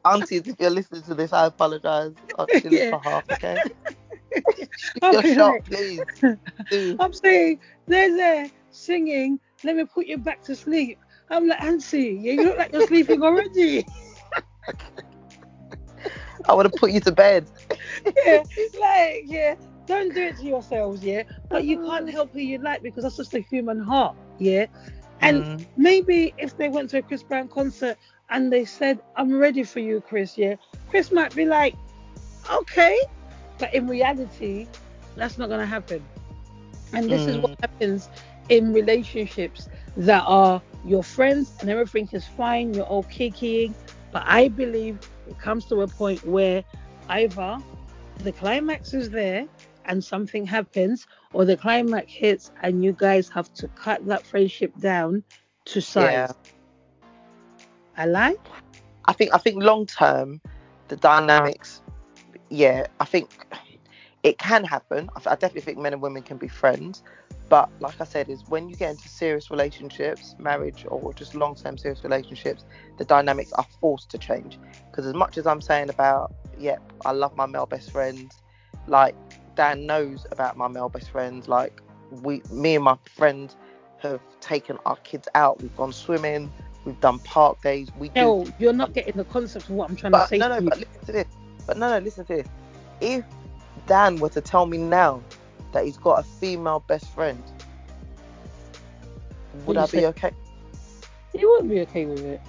Aunties, 0.04 0.46
if 0.48 0.56
you're 0.58 0.70
listening 0.70 1.02
to 1.02 1.14
this, 1.14 1.32
I 1.32 1.46
apologize 1.46 2.12
on 2.38 2.48
Shilly's 2.48 2.72
Yeah. 2.72 2.90
behalf. 2.90 3.24
Okay. 3.30 3.60
Your 5.02 5.22
shot, 5.22 5.52
like- 5.54 5.64
please. 5.64 6.04
Do. 6.70 6.96
I'm 6.98 7.12
saying 7.12 7.60
they're 7.86 8.14
there 8.16 8.50
singing, 8.70 9.38
let 9.64 9.76
me 9.76 9.84
put 9.84 10.06
you 10.06 10.18
back 10.18 10.42
to 10.44 10.56
sleep. 10.56 10.98
I'm 11.30 11.46
like, 11.48 11.62
Auntie, 11.62 12.18
yeah, 12.20 12.32
you 12.32 12.44
look 12.44 12.58
like 12.58 12.72
you're 12.72 12.86
sleeping 12.86 13.22
already. 13.22 13.84
I 16.48 16.54
want 16.54 16.72
to 16.72 16.78
put 16.80 16.90
you 16.90 17.00
to 17.00 17.12
bed. 17.12 17.48
yeah, 18.26 18.42
like, 18.80 19.22
yeah, 19.26 19.54
don't 19.86 20.14
do 20.14 20.22
it 20.22 20.36
to 20.38 20.46
yourselves, 20.46 21.02
yeah. 21.04 21.22
But 21.48 21.64
you 21.64 21.78
can't 21.78 22.10
help 22.10 22.32
who 22.32 22.40
you 22.40 22.58
like 22.58 22.82
because 22.82 23.04
that's 23.04 23.16
just 23.16 23.32
the 23.32 23.40
human 23.40 23.80
heart, 23.80 24.16
yeah. 24.38 24.66
And 25.20 25.44
Mm. 25.44 25.66
maybe 25.76 26.34
if 26.38 26.56
they 26.56 26.68
went 26.68 26.90
to 26.90 26.98
a 26.98 27.02
Chris 27.02 27.22
Brown 27.22 27.48
concert 27.48 27.96
and 28.30 28.52
they 28.52 28.64
said, 28.64 29.00
I'm 29.16 29.36
ready 29.38 29.64
for 29.64 29.80
you, 29.80 30.00
Chris, 30.00 30.36
yeah, 30.38 30.56
Chris 30.88 31.12
might 31.12 31.34
be 31.34 31.44
like, 31.46 31.76
okay. 32.50 32.98
But 33.58 33.74
in 33.74 33.86
reality, 33.86 34.68
that's 35.16 35.38
not 35.38 35.48
going 35.48 35.60
to 35.60 35.66
happen. 35.66 36.08
And 36.92 37.10
this 37.10 37.26
is 37.28 37.38
what 37.38 37.50
Mm. 37.50 37.62
happens 37.62 38.08
in 38.48 38.72
relationships 38.72 39.68
that 39.96 40.24
are 40.26 40.62
your 40.82 41.02
friends 41.02 41.52
and 41.60 41.70
everything 41.70 42.08
is 42.12 42.26
fine, 42.26 42.72
you're 42.74 42.84
all 42.84 43.04
kikiing. 43.04 43.74
But 44.12 44.24
I 44.26 44.48
believe 44.48 45.00
it 45.26 45.38
comes 45.38 45.66
to 45.66 45.82
a 45.82 45.88
point 45.88 46.24
where 46.24 46.64
either 47.08 47.58
the 48.18 48.32
climax 48.32 48.92
is 48.94 49.10
there 49.10 49.46
and 49.84 50.02
something 50.02 50.46
happens, 50.46 51.06
or 51.32 51.44
the 51.44 51.56
climax 51.56 52.12
hits 52.12 52.50
and 52.62 52.84
you 52.84 52.92
guys 52.92 53.28
have 53.28 53.52
to 53.54 53.68
cut 53.68 54.04
that 54.06 54.26
friendship 54.26 54.72
down 54.78 55.22
to 55.66 55.80
size. 55.80 56.12
Yeah. 56.12 56.32
I 57.96 58.06
like? 58.06 58.40
I 59.06 59.12
think 59.12 59.34
I 59.34 59.38
think 59.38 59.62
long 59.62 59.86
term, 59.86 60.40
the 60.88 60.96
dynamics. 60.96 61.82
Yeah, 62.48 62.86
I 63.00 63.04
think 63.04 63.46
it 64.22 64.38
can 64.38 64.64
happen. 64.64 65.10
I, 65.16 65.30
I 65.30 65.34
definitely 65.34 65.62
think 65.62 65.78
men 65.78 65.92
and 65.92 66.02
women 66.02 66.22
can 66.22 66.36
be 66.36 66.48
friends, 66.48 67.02
but 67.48 67.68
like 67.80 68.00
I 68.00 68.04
said, 68.04 68.28
is 68.28 68.44
when 68.48 68.68
you 68.68 68.76
get 68.76 68.92
into 68.92 69.08
serious 69.08 69.50
relationships, 69.50 70.34
marriage 70.38 70.86
or 70.88 71.12
just 71.12 71.34
long 71.34 71.54
term 71.54 71.76
serious 71.76 72.02
relationships, 72.04 72.64
the 72.98 73.04
dynamics 73.04 73.52
are 73.52 73.66
forced 73.80 74.10
to 74.10 74.18
change. 74.18 74.58
Because 74.90 75.06
as 75.06 75.14
much 75.14 75.36
as 75.38 75.46
I'm 75.46 75.60
saying 75.60 75.90
about, 75.90 76.32
yeah, 76.58 76.76
I 77.04 77.12
love 77.12 77.36
my 77.36 77.46
male 77.46 77.66
best 77.66 77.90
friends, 77.90 78.40
like 78.86 79.14
Dan 79.57 79.86
knows 79.86 80.26
about 80.32 80.57
my 80.57 80.68
male 80.68 80.88
best 80.88 81.11
friends. 81.11 81.48
Like 81.48 81.80
we, 82.22 82.42
me 82.50 82.74
and 82.76 82.84
my 82.84 82.96
friends 83.16 83.57
have 83.98 84.20
taken 84.40 84.78
our 84.86 84.96
kids 84.96 85.28
out. 85.34 85.61
We've 85.62 85.76
gone 85.76 85.92
swimming. 85.92 86.53
We've 86.84 87.00
done 87.00 87.20
park 87.20 87.62
days. 87.62 87.88
We 87.98 88.09
do 88.09 88.14
No, 88.20 88.46
you're 88.59 88.72
not 88.72 88.92
getting 88.92 89.16
the 89.16 89.24
concept 89.24 89.66
of 89.66 89.70
what 89.76 89.88
I'm 89.88 89.96
trying 89.96 90.12
but 90.12 90.22
to 90.24 90.28
say 90.28 90.38
no, 90.38 90.48
to 90.48 90.55
no, 90.55 90.61
you. 90.61 90.68
but 90.68 90.78
listen 90.78 91.05
to 91.07 91.12
this. 91.12 91.26
But 91.66 91.78
no, 91.78 91.88
no, 91.90 91.98
listen 91.98 92.24
to 92.26 92.34
this. 92.36 92.48
If 93.00 93.24
Dan 93.86 94.16
were 94.18 94.30
to 94.30 94.40
tell 94.40 94.66
me 94.66 94.78
now 94.78 95.22
that 95.72 95.84
he's 95.84 95.96
got 95.96 96.18
a 96.20 96.22
female 96.24 96.80
best 96.88 97.07
friend, 97.14 97.40
would 99.55 99.66
Would 99.66 99.76
I 99.76 99.82
be 99.82 99.88
say- 99.98 100.07
okay? 100.07 100.32
You 101.34 101.50
wouldn't 101.50 101.70
be 101.70 101.80
okay 101.82 102.05
with 102.05 102.20
it. 102.20 102.40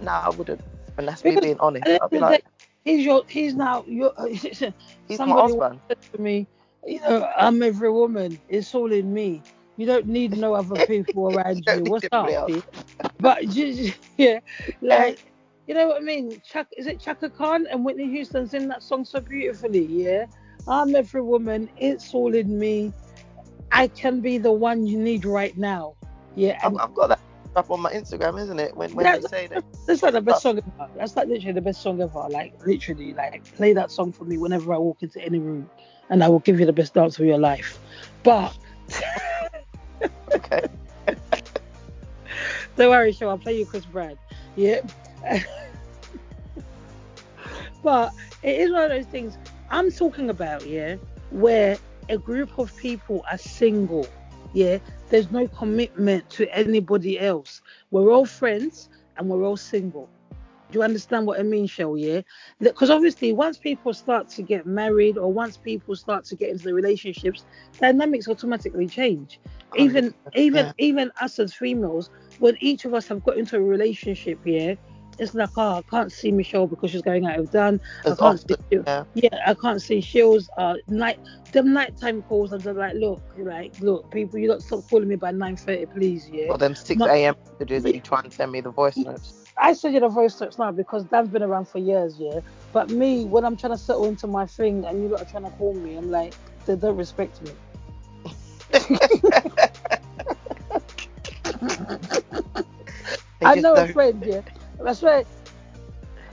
Nah, 0.00 0.22
I 0.26 0.30
wouldn't. 0.30 0.60
And 0.96 1.08
that's 1.08 1.24
me 1.24 1.36
being 1.40 1.58
honest. 1.60 1.86
At 1.86 1.88
the 1.88 1.92
end 1.94 2.02
I'd 2.02 2.10
be 2.10 2.18
like, 2.18 2.44
he's 2.84 3.04
your, 3.04 3.22
he's 3.28 3.54
now 3.54 3.84
your. 3.86 4.12
he's 4.28 4.60
my 4.60 4.72
somebody 5.16 5.42
husband. 5.42 5.80
said 5.88 5.98
to 6.12 6.20
me, 6.20 6.46
you 6.86 7.00
know, 7.00 7.28
I'm 7.36 7.62
every 7.62 7.90
woman. 7.90 8.38
It's 8.48 8.74
all 8.74 8.92
in 8.92 9.12
me. 9.12 9.42
You 9.76 9.86
don't 9.86 10.06
need 10.06 10.36
no 10.36 10.54
other 10.54 10.76
people 10.86 11.28
around 11.34 11.66
you. 11.66 11.84
What's 11.84 12.06
up? 12.12 12.26
anybody 12.26 12.56
else. 12.56 12.64
B? 12.66 13.08
But 13.20 13.48
just, 13.48 13.98
yeah, 14.16 14.40
like 14.80 15.32
you 15.66 15.74
know 15.74 15.88
what 15.88 15.96
I 15.98 16.00
mean. 16.04 16.40
Chuck, 16.44 16.66
is 16.76 16.86
it 16.86 17.00
Chaka 17.00 17.30
Khan 17.30 17.66
and 17.70 17.84
Whitney 17.84 18.06
Houston's 18.10 18.54
in 18.54 18.68
that 18.68 18.82
song 18.82 19.04
so 19.04 19.20
beautifully? 19.20 19.86
Yeah, 19.86 20.26
I'm 20.66 20.94
every 20.94 21.22
woman. 21.22 21.70
It's 21.76 22.12
all 22.14 22.34
in 22.34 22.58
me. 22.58 22.92
I 23.70 23.88
can 23.88 24.20
be 24.20 24.38
the 24.38 24.52
one 24.52 24.86
you 24.86 24.98
need 24.98 25.24
right 25.24 25.56
now. 25.56 25.94
Yeah, 26.34 26.58
I've, 26.62 26.76
I've 26.76 26.94
got 26.94 27.08
that 27.08 27.20
up 27.56 27.70
on 27.70 27.80
my 27.80 27.92
Instagram, 27.92 28.40
isn't 28.40 28.58
it? 28.58 28.76
When 28.76 28.94
when 28.94 29.04
Yeah, 29.04 29.16
they 29.16 29.22
say 29.22 29.46
that. 29.48 29.64
that's 29.86 30.02
like 30.02 30.12
the 30.12 30.20
best 30.20 30.42
song 30.42 30.58
ever. 30.58 30.90
That's 30.96 31.16
like 31.16 31.28
literally 31.28 31.52
the 31.52 31.60
best 31.60 31.82
song 31.82 32.00
ever. 32.00 32.26
Like 32.28 32.54
literally, 32.64 33.12
like 33.14 33.44
play 33.56 33.72
that 33.74 33.90
song 33.90 34.12
for 34.12 34.24
me 34.24 34.38
whenever 34.38 34.72
I 34.72 34.78
walk 34.78 35.02
into 35.02 35.20
any 35.20 35.38
room, 35.38 35.68
and 36.10 36.22
I 36.24 36.28
will 36.28 36.40
give 36.40 36.58
you 36.60 36.66
the 36.66 36.72
best 36.72 36.94
dance 36.94 37.18
of 37.18 37.26
your 37.26 37.38
life. 37.38 37.78
But 38.22 38.56
Okay. 40.34 40.62
don't 42.76 42.90
worry, 42.90 43.12
show 43.12 43.28
I'll 43.28 43.38
play 43.38 43.58
you 43.58 43.66
Chris 43.66 43.84
Brown. 43.84 44.18
Yeah. 44.56 44.80
but 47.82 48.12
it 48.42 48.60
is 48.60 48.72
one 48.72 48.82
of 48.84 48.90
those 48.90 49.06
things 49.06 49.36
I'm 49.70 49.90
talking 49.90 50.30
about, 50.30 50.66
yeah, 50.66 50.96
where 51.30 51.78
a 52.08 52.18
group 52.18 52.58
of 52.58 52.74
people 52.76 53.24
are 53.30 53.38
single, 53.38 54.06
yeah. 54.52 54.78
There's 55.12 55.30
no 55.30 55.46
commitment 55.46 56.30
to 56.30 56.48
anybody 56.56 57.20
else. 57.20 57.60
We're 57.90 58.10
all 58.10 58.24
friends 58.24 58.88
and 59.18 59.28
we're 59.28 59.44
all 59.44 59.58
single. 59.58 60.08
Do 60.70 60.78
you 60.78 60.82
understand 60.82 61.26
what 61.26 61.38
I 61.38 61.42
mean, 61.42 61.66
Shell? 61.66 61.98
Yeah, 61.98 62.22
because 62.60 62.88
obviously, 62.88 63.34
once 63.34 63.58
people 63.58 63.92
start 63.92 64.30
to 64.30 64.42
get 64.42 64.64
married 64.64 65.18
or 65.18 65.30
once 65.30 65.58
people 65.58 65.94
start 65.96 66.24
to 66.24 66.34
get 66.34 66.48
into 66.48 66.64
the 66.64 66.72
relationships, 66.72 67.44
dynamics 67.78 68.26
automatically 68.26 68.88
change. 68.88 69.38
Even, 69.76 70.14
even, 70.34 70.64
yeah. 70.64 70.72
even 70.78 71.12
us 71.20 71.38
as 71.38 71.52
females, 71.52 72.08
when 72.38 72.56
each 72.60 72.86
of 72.86 72.94
us 72.94 73.06
have 73.08 73.22
got 73.22 73.36
into 73.36 73.58
a 73.58 73.60
relationship, 73.60 74.38
yeah, 74.46 74.76
it's 75.18 75.34
like, 75.34 75.50
oh, 75.56 75.78
I 75.78 75.82
can't 75.90 76.10
see 76.10 76.32
Michelle 76.32 76.66
because 76.66 76.90
she's 76.90 77.02
going 77.02 77.26
out 77.26 77.38
of. 77.38 77.54
As 77.54 77.54
I 77.54 77.78
can't 78.04 78.20
often, 78.20 78.56
see. 78.70 78.78
yeah. 78.86 79.04
Yeah, 79.14 79.28
I 79.46 79.54
can't 79.54 79.80
see 79.80 79.98
Shills. 79.98 80.48
Uh, 80.56 80.74
night, 80.88 81.18
them 81.52 81.72
nighttime 81.72 82.22
calls. 82.22 82.52
I'm 82.52 82.60
just 82.60 82.76
like, 82.76 82.94
look, 82.94 83.22
like, 83.36 83.78
look, 83.80 84.10
people, 84.10 84.38
you 84.38 84.48
don't 84.48 84.62
stop 84.62 84.88
calling 84.88 85.08
me 85.08 85.16
by 85.16 85.32
9:30, 85.32 85.92
please, 85.92 86.28
yeah. 86.30 86.46
Or 86.48 86.58
them 86.58 86.74
6 86.74 86.98
No. 86.98 87.06
a.m. 87.06 87.34
messages 87.52 87.82
that 87.84 87.94
you 87.94 88.00
try 88.00 88.20
and 88.20 88.32
send 88.32 88.52
me 88.52 88.60
the 88.60 88.70
voice 88.70 88.96
notes. 88.96 89.34
I 89.58 89.74
send 89.74 89.94
you 89.94 90.00
the 90.00 90.08
voice 90.08 90.40
notes 90.40 90.58
now 90.58 90.72
because 90.72 91.04
Dan's 91.04 91.28
been 91.28 91.42
around 91.42 91.68
for 91.68 91.78
years, 91.78 92.18
yeah. 92.18 92.40
But 92.72 92.90
me, 92.90 93.24
when 93.26 93.44
I'm 93.44 93.56
trying 93.56 93.74
to 93.74 93.78
settle 93.78 94.06
into 94.06 94.26
my 94.26 94.46
thing 94.46 94.84
and 94.84 95.02
you 95.02 95.08
lot 95.08 95.22
are 95.22 95.26
trying 95.26 95.44
to 95.44 95.50
call 95.50 95.74
me, 95.74 95.96
I'm 95.96 96.10
like, 96.10 96.34
they 96.66 96.76
don't 96.76 96.96
respect 96.96 97.40
me. 97.42 97.50
I 103.44 103.56
know 103.56 103.74
a 103.74 103.88
friend, 103.88 104.22
yeah. 104.26 104.40
I 104.86 104.94
right. 105.02 105.26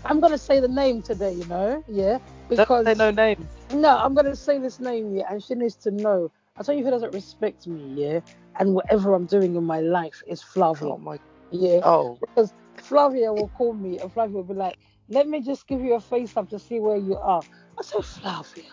I'm 0.05 0.19
gonna 0.19 0.37
say 0.37 0.59
the 0.59 0.67
name 0.67 1.01
today, 1.01 1.33
you 1.33 1.45
know, 1.45 1.83
yeah, 1.87 2.19
because 2.49 2.67
Don't 2.67 2.85
say 2.85 2.93
no 2.95 3.11
name. 3.11 3.49
no, 3.71 3.97
I'm 3.97 4.13
gonna 4.15 4.35
say 4.35 4.59
this 4.59 4.79
name, 4.79 5.13
yeah, 5.15 5.25
and 5.29 5.43
she 5.43 5.55
needs 5.55 5.75
to 5.77 5.91
know. 5.91 6.31
I 6.57 6.63
tell 6.63 6.75
you 6.75 6.83
who 6.83 6.91
doesn't 6.91 7.13
respect 7.13 7.67
me, 7.67 7.93
yeah, 7.95 8.19
and 8.59 8.73
whatever 8.73 9.13
I'm 9.13 9.25
doing 9.25 9.55
in 9.55 9.63
my 9.63 9.79
life 9.81 10.21
is 10.27 10.41
Flavia, 10.41 10.93
Oh 10.93 10.97
my. 10.97 11.17
yeah. 11.51 11.81
Oh. 11.83 12.19
because 12.19 12.53
Flavia 12.77 13.33
will 13.33 13.49
call 13.49 13.73
me 13.73 13.99
and 13.99 14.11
Flavia 14.11 14.35
will 14.35 14.43
be 14.43 14.53
like, 14.53 14.77
let 15.09 15.27
me 15.27 15.41
just 15.41 15.67
give 15.67 15.81
you 15.81 15.95
a 15.95 15.99
face 15.99 16.35
up 16.37 16.49
to 16.49 16.59
see 16.59 16.79
where 16.79 16.97
you 16.97 17.17
are. 17.17 17.43
I 17.77 17.83
said, 17.83 18.05
Flavia, 18.05 18.71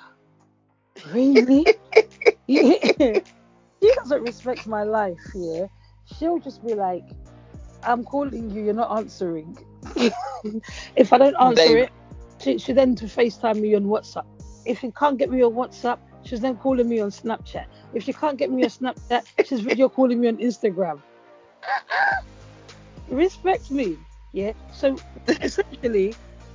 really? 1.13 1.69
yeah. 2.47 3.19
She 3.83 3.93
doesn't 3.95 4.23
respect 4.23 4.67
my 4.67 4.83
life, 4.85 5.21
yeah. 5.35 5.67
She'll 6.05 6.39
just 6.41 6.65
be 6.65 6.75
like, 6.75 7.05
I'm 7.87 8.05
calling 8.05 8.51
you, 8.51 8.65
you're 8.65 8.75
not 8.75 8.97
answering. 8.97 9.57
if 10.97 11.13
I 11.13 11.19
don't 11.19 11.37
answer 11.41 11.65
Dave. 11.65 11.77
it, 11.77 11.91
she, 12.43 12.59
she 12.59 12.73
then 12.73 12.95
to 12.97 13.07
FaceTime 13.07 13.61
me 13.61 13.75
on 13.75 13.85
WhatsApp. 13.85 14.27
If 14.65 14.81
she 14.81 14.91
can't 14.91 15.17
get 15.17 15.31
me 15.31 15.43
on 15.43 15.53
WhatsApp, 15.53 15.99
she's 16.25 16.41
then 16.41 16.57
calling 16.57 16.89
me 16.89 17.01
on 17.01 17.11
Snapchat. 17.11 17.67
If 17.95 18.03
she 18.03 18.13
can't 18.13 18.37
get 18.37 18.51
me 18.51 18.65
on 18.65 18.71
Snapchat, 18.71 19.25
she's 19.47 19.61
video 19.71 19.89
calling 19.89 20.21
me 20.21 20.29
on 20.29 20.37
Instagram. 20.39 21.01
Respect 23.09 23.71
me, 23.71 23.97
yeah. 24.33 24.53
So 24.73 24.97
essentially, 25.29 26.15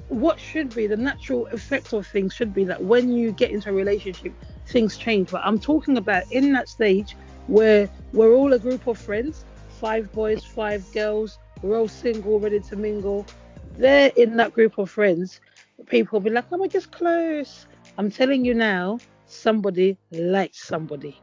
what 0.10 0.40
should 0.40 0.76
be 0.76 0.88
the 0.88 0.98
natural 0.98 1.48
effect 1.48 1.94
of 1.94 2.06
things 2.06 2.34
should 2.34 2.54
be 2.54 2.66
that 2.66 2.84
when 2.84 3.14
you 3.14 3.32
get 3.32 3.52
into 3.52 3.70
a 3.70 3.74
relationship, 3.74 4.34
things 4.68 4.98
change. 4.98 5.32
But 5.32 5.42
I'm 5.46 5.60
talking 5.60 5.98
about 5.98 6.30
in 6.32 6.52
that 6.54 6.68
stage 6.68 7.16
where 7.48 7.90
we're 8.12 8.34
all 8.34 8.52
a 8.54 8.60
group 8.60 8.88
of 8.88 8.98
friends, 8.98 9.46
five 9.82 10.12
boys, 10.12 10.46
five 10.46 10.86
girls, 10.94 11.40
we're 11.64 11.76
all 11.76 11.88
single, 11.88 12.40
ready 12.40 12.60
to 12.60 12.76
mingle. 12.76 13.26
They're 13.80 14.12
in 14.16 14.38
that 14.38 14.54
group 14.54 14.78
of 14.78 14.92
friends. 14.92 15.42
People 15.88 16.20
will 16.20 16.24
be 16.24 16.30
like, 16.30 16.46
oh, 16.52 16.60
we're 16.60 16.68
just 16.68 16.92
close. 16.92 17.66
I'm 17.98 18.12
telling 18.12 18.46
you 18.46 18.54
now, 18.54 19.00
somebody 19.26 19.98
likes 20.12 20.64
somebody. 20.64 21.20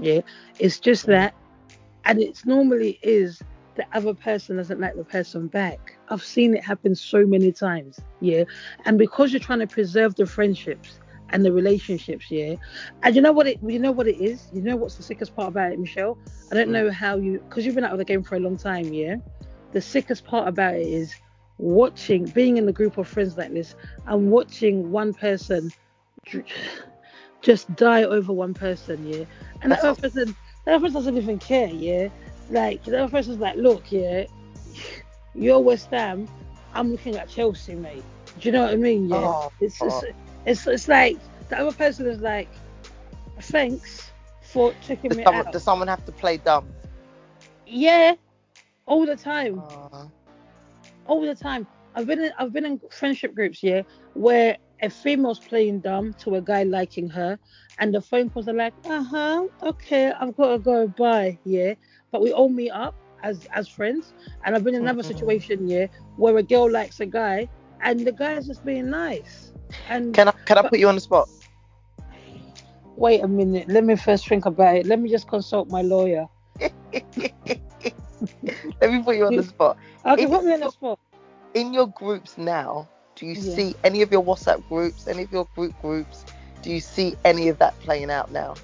Yeah. 0.00 0.22
It's 0.58 0.80
just 0.80 1.06
that. 1.06 1.34
And 2.04 2.20
it's 2.20 2.44
normally 2.44 2.98
is 3.02 3.40
the 3.76 3.86
other 3.92 4.12
person 4.12 4.56
doesn't 4.56 4.80
like 4.80 4.96
the 4.96 5.04
person 5.04 5.46
back. 5.46 5.96
I've 6.08 6.24
seen 6.24 6.56
it 6.56 6.64
happen 6.64 6.96
so 6.96 7.24
many 7.24 7.52
times. 7.52 8.00
Yeah. 8.20 8.42
And 8.86 8.98
because 8.98 9.32
you're 9.32 9.38
trying 9.38 9.60
to 9.60 9.68
preserve 9.68 10.16
the 10.16 10.26
friendships 10.26 10.98
and 11.30 11.44
the 11.44 11.52
relationships, 11.52 12.30
yeah. 12.30 12.54
And 13.02 13.16
you 13.16 13.22
know 13.22 13.32
what 13.32 13.46
it 13.46 13.58
you 13.62 13.78
know 13.78 13.92
what 13.92 14.06
it 14.06 14.20
is? 14.20 14.48
You 14.52 14.62
know 14.62 14.76
what's 14.76 14.96
the 14.96 15.02
sickest 15.02 15.34
part 15.34 15.48
about 15.48 15.72
it, 15.72 15.78
Michelle? 15.78 16.18
I 16.50 16.54
don't 16.54 16.70
know 16.70 16.90
how 16.90 17.16
you 17.16 17.40
because 17.48 17.64
you've 17.64 17.74
been 17.74 17.84
out 17.84 17.92
of 17.92 17.98
the 17.98 18.04
game 18.04 18.22
for 18.22 18.36
a 18.36 18.40
long 18.40 18.56
time, 18.56 18.92
yeah. 18.92 19.16
The 19.72 19.80
sickest 19.80 20.24
part 20.24 20.46
about 20.48 20.74
it 20.74 20.86
is 20.86 21.14
watching 21.58 22.24
being 22.26 22.56
in 22.56 22.66
the 22.66 22.72
group 22.72 22.98
of 22.98 23.08
friends 23.08 23.36
like 23.36 23.52
this 23.52 23.74
and 24.06 24.30
watching 24.30 24.90
one 24.90 25.14
person 25.14 25.72
just 27.42 27.74
die 27.76 28.04
over 28.04 28.32
one 28.32 28.54
person, 28.54 29.06
yeah. 29.06 29.24
And 29.62 29.72
the 29.72 29.78
other 29.84 30.00
person 30.00 30.36
the 30.64 30.72
other 30.72 30.80
person 30.80 30.94
doesn't 30.94 31.16
even 31.16 31.38
care, 31.38 31.68
yeah. 31.68 32.08
Like 32.50 32.84
the 32.84 33.02
other 33.02 33.10
person's 33.10 33.38
like, 33.38 33.56
look, 33.56 33.90
yeah, 33.90 34.26
you're 35.34 35.60
West 35.60 35.90
Ham, 35.90 36.28
I'm 36.74 36.90
looking 36.90 37.16
at 37.16 37.28
Chelsea, 37.28 37.74
mate. 37.74 38.02
Do 38.40 38.48
you 38.48 38.52
know 38.52 38.62
what 38.62 38.72
I 38.72 38.76
mean? 38.76 39.08
Yeah. 39.08 39.16
Oh, 39.16 39.52
it's, 39.60 39.80
oh. 39.80 40.02
It's 40.44 40.66
it's 40.66 40.88
like 40.88 41.20
the 41.48 41.58
other 41.58 41.72
person 41.72 42.06
is 42.06 42.20
like, 42.20 42.50
thanks 43.40 44.12
for 44.40 44.74
checking 44.80 45.14
Does 45.14 45.16
me 45.16 45.24
someone, 45.24 45.46
out. 45.46 45.52
does 45.52 45.64
someone 45.64 45.88
have 45.88 46.04
to 46.06 46.12
play 46.12 46.38
dumb? 46.38 46.74
Yeah, 47.66 48.14
all 48.86 49.06
the 49.06 49.16
time, 49.16 49.64
Oh. 49.64 50.10
all 51.06 51.22
the 51.22 51.34
time. 51.34 51.66
I've 51.94 52.06
been 52.06 52.20
in 52.20 52.32
I've 52.38 52.52
been 52.52 52.66
in 52.66 52.80
friendship 52.90 53.34
groups, 53.34 53.62
yeah, 53.62 53.82
where 54.14 54.58
a 54.82 54.90
female's 54.90 55.40
playing 55.40 55.80
dumb 55.80 56.14
to 56.24 56.36
a 56.36 56.42
guy 56.42 56.64
liking 56.64 57.08
her, 57.10 57.38
and 57.78 57.94
the 57.94 58.02
phone 58.02 58.30
calls 58.30 58.48
are 58.48 58.54
like, 58.54 58.74
uh 58.84 59.02
huh, 59.04 59.44
okay, 59.62 60.12
I've 60.12 60.36
got 60.36 60.52
to 60.52 60.58
go, 60.58 60.88
bye, 60.88 61.38
yeah. 61.44 61.74
But 62.12 62.22
we 62.22 62.32
all 62.32 62.50
meet 62.50 62.70
up 62.70 62.96
as 63.22 63.46
as 63.54 63.68
friends, 63.68 64.14
and 64.44 64.56
I've 64.56 64.64
been 64.64 64.74
in 64.74 64.82
another 64.82 65.02
Mhm. 65.02 65.04
situation, 65.04 65.66
yeah, 65.68 65.86
where 66.16 66.36
a 66.38 66.42
girl 66.42 66.70
likes 66.70 67.00
a 67.00 67.06
guy, 67.06 67.48
and 67.82 68.06
the 68.06 68.12
guy 68.12 68.34
is 68.34 68.46
just 68.46 68.64
being 68.64 68.90
nice. 68.90 69.53
And 69.88 70.14
Can 70.14 70.28
I 70.28 70.32
can 70.46 70.58
I 70.58 70.62
put 70.62 70.78
you 70.78 70.88
on 70.88 70.94
the 70.94 71.00
spot? 71.00 71.28
wait 72.96 73.22
a 73.22 73.28
minute, 73.28 73.68
let 73.68 73.84
me 73.84 73.96
first 73.96 74.28
think 74.28 74.46
about 74.46 74.76
it. 74.76 74.86
Let 74.86 75.00
me 75.00 75.10
just 75.10 75.28
consult 75.28 75.68
my 75.68 75.82
lawyer. 75.82 76.26
Let 78.80 78.92
me 78.92 79.02
put 79.02 79.16
you 79.16 79.26
on 79.26 79.36
the 79.36 79.42
spot. 79.42 79.76
Okay, 80.04 80.22
If 80.22 80.30
put 80.30 80.44
me 80.44 80.52
on 80.52 80.60
the 80.60 80.70
spot. 80.70 80.98
In 81.54 81.72
your 81.72 81.86
groups 81.88 82.36
now, 82.38 82.88
do 83.16 83.26
you 83.26 83.34
Yeah. 83.34 83.54
see 83.56 83.74
any 83.84 84.02
of 84.02 84.10
your 84.12 84.22
WhatsApp 84.24 84.66
groups, 84.68 85.06
any 85.06 85.22
of 85.22 85.32
your 85.32 85.46
group 85.54 85.74
groups? 85.80 86.24
Do 86.62 86.70
you 86.70 86.80
see 86.80 87.16
any 87.24 87.48
of 87.48 87.58
that 87.58 87.78
playing 87.80 88.10
out 88.10 88.30
now? 88.30 88.54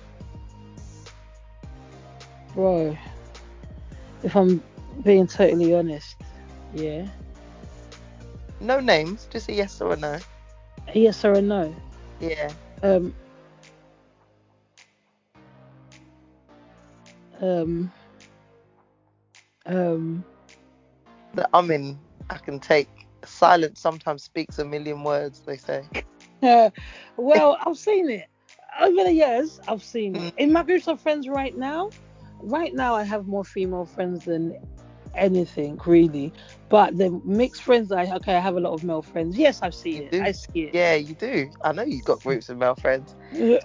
Bro, 2.54 2.96
if 4.22 4.36
I'm 4.36 4.62
being 5.02 5.26
totally 5.26 5.74
honest, 5.74 6.16
yeah. 6.72 7.06
No 8.60 8.80
names, 8.80 9.26
just 9.30 9.48
a 9.48 9.52
yes 9.52 9.80
or 9.80 9.92
a 9.92 9.96
no. 9.96 10.18
Yes 10.94 11.24
or 11.24 11.32
a 11.34 11.42
no? 11.42 11.74
Yeah. 12.20 12.52
Um. 12.82 13.14
Um. 17.40 17.92
Um. 19.66 20.24
The 21.34 21.48
I'm 21.52 21.70
in. 21.70 21.98
I 22.30 22.36
can 22.38 22.58
take. 22.60 22.88
Silence 23.24 23.80
sometimes 23.80 24.22
speaks 24.24 24.58
a 24.58 24.64
million 24.64 25.02
words. 25.04 25.40
They 25.40 25.56
say. 25.56 25.84
well, 27.16 27.58
I've 27.66 27.76
seen 27.78 28.08
it 28.10 28.26
over 28.80 29.04
the 29.04 29.12
years. 29.12 29.60
I've 29.68 29.82
seen 29.82 30.14
Mm. 30.14 30.28
it 30.28 30.34
in 30.38 30.52
my 30.52 30.62
groups 30.62 30.88
of 30.88 31.00
friends 31.00 31.28
right 31.28 31.56
now. 31.56 31.90
Right 32.42 32.74
now, 32.74 32.94
I 32.94 33.02
have 33.02 33.26
more 33.26 33.44
female 33.44 33.84
friends 33.84 34.24
than 34.24 34.56
anything 35.14 35.78
really. 35.86 36.32
But 36.68 36.96
the 36.98 37.10
mixed 37.24 37.62
friends, 37.62 37.92
I 37.92 38.04
okay, 38.16 38.36
I 38.36 38.40
have 38.40 38.56
a 38.56 38.60
lot 38.60 38.72
of 38.74 38.84
male 38.84 39.02
friends. 39.02 39.36
Yes, 39.38 39.60
I've 39.62 39.74
seen 39.74 39.98
You 39.98 40.02
it. 40.02 40.12
do? 40.12 40.24
I 40.24 40.32
see 40.32 40.62
it. 40.62 40.76
Yeah, 40.76 40.94
you 40.94 41.14
do. 41.14 41.50
I 41.62 41.72
know 41.72 41.82
you've 41.82 42.04
got 42.04 42.22
mm. 42.26 42.40
groups 42.40 42.48
of 42.48 42.58
male 42.58 42.74
friends. 42.76 43.16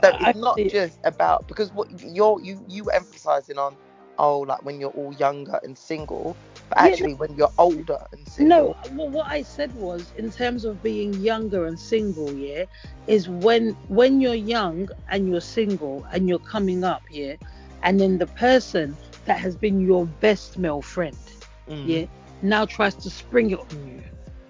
So 0.03 0.11
I 0.19 0.19
it's 0.19 0.35
not 0.35 0.57
see 0.57 0.63
it. 0.67 0.77
just 0.77 0.99
about 1.03 1.47
because 1.47 1.71
what 1.73 1.89
you're 2.01 2.39
you 2.41 2.63
you 2.67 2.85
emphasizing 2.91 3.57
on 3.57 3.77
oh 4.17 4.39
like 4.41 4.63
when 4.63 4.79
you're 4.79 4.91
all 4.91 5.13
younger 5.13 5.59
and 5.63 5.77
single, 5.77 6.37
but 6.69 6.77
Yeah, 6.79 6.95
no- 6.99 7.07
actually 7.07 7.15
when 7.15 7.35
you're 7.35 7.51
older 7.57 7.99
and 8.11 8.27
single 8.27 8.73
No, 8.73 8.75
well, 8.91 9.09
what 9.09 9.27
I 9.27 9.43
said 9.43 9.73
was 9.75 10.11
in 10.17 10.31
terms 10.31 10.65
of 10.65 10.81
being 10.81 11.13
younger 11.13 11.65
and 11.65 11.79
single, 11.79 12.33
yeah, 12.33 12.65
is 13.07 13.29
when 13.29 13.77
when 13.87 14.19
you're 14.21 14.33
young 14.55 14.87
and 15.09 15.27
you're 15.27 15.41
single 15.41 16.05
and 16.11 16.27
you're 16.27 16.39
coming 16.39 16.83
up, 16.83 17.03
yeah, 17.09 17.35
and 17.83 17.99
then 17.99 18.17
the 18.17 18.27
person 18.27 18.97
that 19.25 19.39
has 19.39 19.55
been 19.57 19.79
your 19.79 20.05
best 20.07 20.57
male 20.57 20.81
friend, 20.81 21.24
Mm. 21.69 21.87
yeah, 21.87 22.05
now 22.41 22.65
tries 22.65 22.95
to 22.95 23.09
spring 23.09 23.51
it 23.51 23.59
on 23.59 23.87
you, 23.87 24.03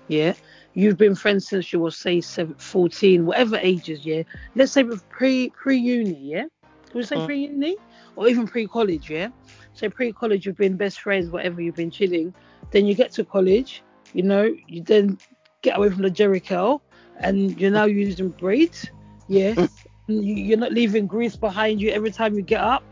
yeah. 0.07 0.33
You've 0.73 0.97
been 0.97 1.15
friends 1.15 1.47
since 1.47 1.71
you 1.71 1.79
were 1.79 1.91
say 1.91 2.19
seven, 2.19 2.55
14, 2.55 3.25
whatever 3.25 3.57
ages, 3.57 4.05
yeah. 4.05 4.23
Let's 4.55 4.73
say 4.73 4.83
with 4.83 5.07
pre 5.09 5.49
pre 5.49 5.77
uni, 5.77 6.13
yeah. 6.33 6.45
Can 6.89 6.99
we 6.99 7.03
say 7.03 7.15
Mm. 7.15 7.25
pre 7.25 7.39
uni 7.39 7.77
or 8.15 8.27
even 8.27 8.45
pre 8.47 8.67
college, 8.67 9.09
yeah? 9.09 9.29
So 9.73 9.89
pre 9.89 10.11
college, 10.11 10.45
you've 10.45 10.57
been 10.57 10.75
best 10.75 10.99
friends, 10.99 11.29
whatever, 11.29 11.61
you've 11.61 11.75
been 11.75 11.91
chilling. 11.91 12.33
Then 12.71 12.85
you 12.85 12.93
get 12.95 13.11
to 13.13 13.23
college, 13.23 13.83
you 14.13 14.23
know, 14.23 14.53
you 14.67 14.81
then 14.83 15.17
get 15.61 15.77
away 15.77 15.89
from 15.89 16.01
the 16.01 16.11
Jheri 16.11 16.45
curl 16.45 16.81
and 17.19 17.59
you're 17.59 17.71
now 17.71 17.85
using 17.85 18.29
braids, 18.29 18.89
yeah. 19.27 19.67
You, 20.07 20.35
you're 20.35 20.57
not 20.57 20.71
leaving 20.73 21.07
grease 21.07 21.35
behind 21.35 21.81
you 21.81 21.89
every 21.91 22.11
time 22.11 22.35
you 22.35 22.41
get 22.41 22.61
up. 22.61 22.83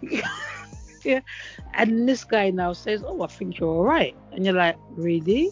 yeah. 1.04 1.20
And 1.74 2.08
this 2.08 2.24
guy 2.24 2.50
now 2.50 2.72
says, 2.72 3.02
Oh, 3.06 3.22
I 3.22 3.26
think 3.26 3.58
you're 3.58 3.68
all 3.68 3.84
right. 3.84 4.14
And 4.32 4.44
you're 4.44 4.54
like, 4.54 4.76
Really? 4.96 5.50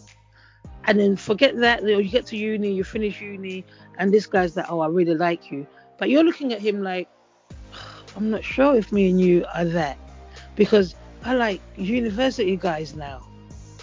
And 0.85 0.99
then 0.99 1.15
forget 1.15 1.57
that. 1.57 1.83
You 1.83 2.03
get 2.03 2.25
to 2.27 2.37
uni, 2.37 2.73
you 2.73 2.83
finish 2.83 3.21
uni, 3.21 3.65
and 3.97 4.13
this 4.13 4.25
guy's 4.27 4.55
like, 4.55 4.65
Oh, 4.69 4.79
I 4.79 4.87
really 4.87 5.15
like 5.15 5.51
you. 5.51 5.67
But 5.97 6.09
you're 6.09 6.23
looking 6.23 6.53
at 6.53 6.61
him 6.61 6.81
like, 6.81 7.09
I'm 8.15 8.29
not 8.29 8.43
sure 8.43 8.75
if 8.75 8.91
me 8.91 9.09
and 9.09 9.19
you 9.19 9.45
are 9.53 9.65
that. 9.65 9.97
Because 10.55 10.95
I 11.23 11.33
like 11.33 11.61
university 11.75 12.55
guys 12.57 12.95
now. 12.95 13.27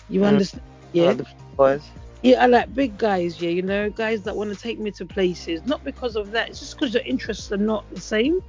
You 0.08 0.20
Mm. 0.20 0.26
understand? 0.26 0.62
Yeah. 0.92 1.04
Like 1.06 1.18
the 1.18 1.26
boys. 1.56 1.92
Yeah, 2.22 2.42
I 2.42 2.46
like 2.46 2.74
big 2.74 2.96
guys, 2.98 3.40
yeah, 3.40 3.50
you 3.50 3.62
know, 3.62 3.90
guys 3.90 4.22
that 4.22 4.36
want 4.36 4.50
to 4.52 4.56
take 4.56 4.78
me 4.78 4.90
to 4.92 5.06
places. 5.06 5.64
Not 5.66 5.84
because 5.84 6.16
of 6.16 6.30
that, 6.32 6.48
it's 6.50 6.58
just 6.60 6.76
because 6.76 6.92
your 6.94 7.02
interests 7.04 7.52
are 7.52 7.56
not 7.58 7.88
the 7.90 8.00
same. 8.00 8.40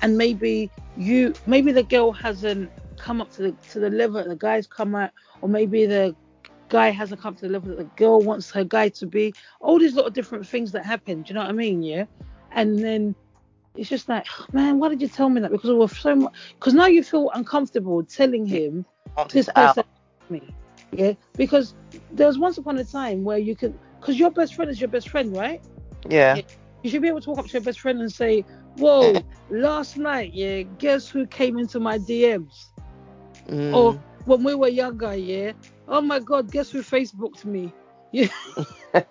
And 0.00 0.16
maybe 0.16 0.70
you 0.96 1.34
maybe 1.46 1.72
the 1.72 1.82
girl 1.82 2.12
hasn't 2.12 2.70
come 2.98 3.20
up 3.20 3.30
to 3.32 3.42
the 3.42 3.52
to 3.70 3.80
the 3.80 3.90
level 3.90 4.14
that 4.14 4.28
the 4.28 4.36
guys 4.36 4.66
come 4.66 4.94
at, 4.94 5.12
or 5.40 5.48
maybe 5.48 5.86
the 5.86 6.14
guy 6.68 6.90
hasn't 6.90 7.20
come 7.20 7.34
to 7.34 7.42
the 7.42 7.52
level 7.52 7.70
that 7.70 7.78
the 7.78 7.90
girl 7.96 8.20
wants 8.20 8.50
her 8.50 8.64
guy 8.64 8.88
to 8.90 9.06
be. 9.06 9.34
All 9.60 9.78
these 9.78 9.94
little 9.94 10.10
different 10.10 10.46
things 10.46 10.72
that 10.72 10.84
happen, 10.84 11.22
do 11.22 11.28
you 11.28 11.34
know 11.34 11.40
what 11.40 11.50
I 11.50 11.52
mean? 11.52 11.82
Yeah. 11.82 12.04
And 12.52 12.78
then 12.78 13.14
it's 13.76 13.88
just 13.88 14.08
like, 14.08 14.26
man, 14.52 14.78
why 14.78 14.88
did 14.88 15.00
you 15.00 15.08
tell 15.08 15.28
me 15.28 15.40
that? 15.40 15.50
Because 15.50 15.70
we 15.70 15.76
were 15.76 15.88
so 15.88 16.14
much 16.14 16.32
because 16.58 16.74
now 16.74 16.86
you 16.86 17.02
feel 17.02 17.30
uncomfortable 17.34 18.02
telling 18.04 18.46
him 18.46 18.84
this 19.30 19.48
person 19.48 19.84
me. 20.28 20.42
Yeah, 20.92 21.12
because 21.36 21.74
there 22.12 22.26
was 22.26 22.38
once 22.38 22.58
upon 22.58 22.78
a 22.78 22.84
time 22.84 23.22
where 23.22 23.38
you 23.38 23.54
could, 23.54 23.78
because 24.00 24.18
your 24.18 24.30
best 24.30 24.54
friend 24.54 24.70
is 24.70 24.80
your 24.80 24.88
best 24.88 25.10
friend, 25.10 25.36
right? 25.36 25.60
Yeah. 26.08 26.36
Yeah. 26.36 26.42
You 26.82 26.90
should 26.90 27.02
be 27.02 27.08
able 27.08 27.20
to 27.20 27.30
walk 27.30 27.38
up 27.40 27.46
to 27.46 27.52
your 27.52 27.62
best 27.62 27.80
friend 27.80 28.00
and 28.00 28.10
say, 28.10 28.44
"Whoa, 28.76 29.20
last 29.50 29.96
night, 29.96 30.32
yeah, 30.32 30.62
guess 30.62 31.08
who 31.08 31.26
came 31.26 31.58
into 31.58 31.78
my 31.78 31.98
DMs? 31.98 32.68
Mm. 33.48 33.74
Or 33.74 33.98
when 34.24 34.44
we 34.44 34.54
were 34.54 34.68
younger, 34.68 35.14
yeah, 35.14 35.52
oh 35.86 36.00
my 36.00 36.18
God, 36.18 36.50
guess 36.50 36.70
who 36.70 36.82
Facebooked 36.82 37.44
me? 37.44 37.72
Yeah. 38.12 38.28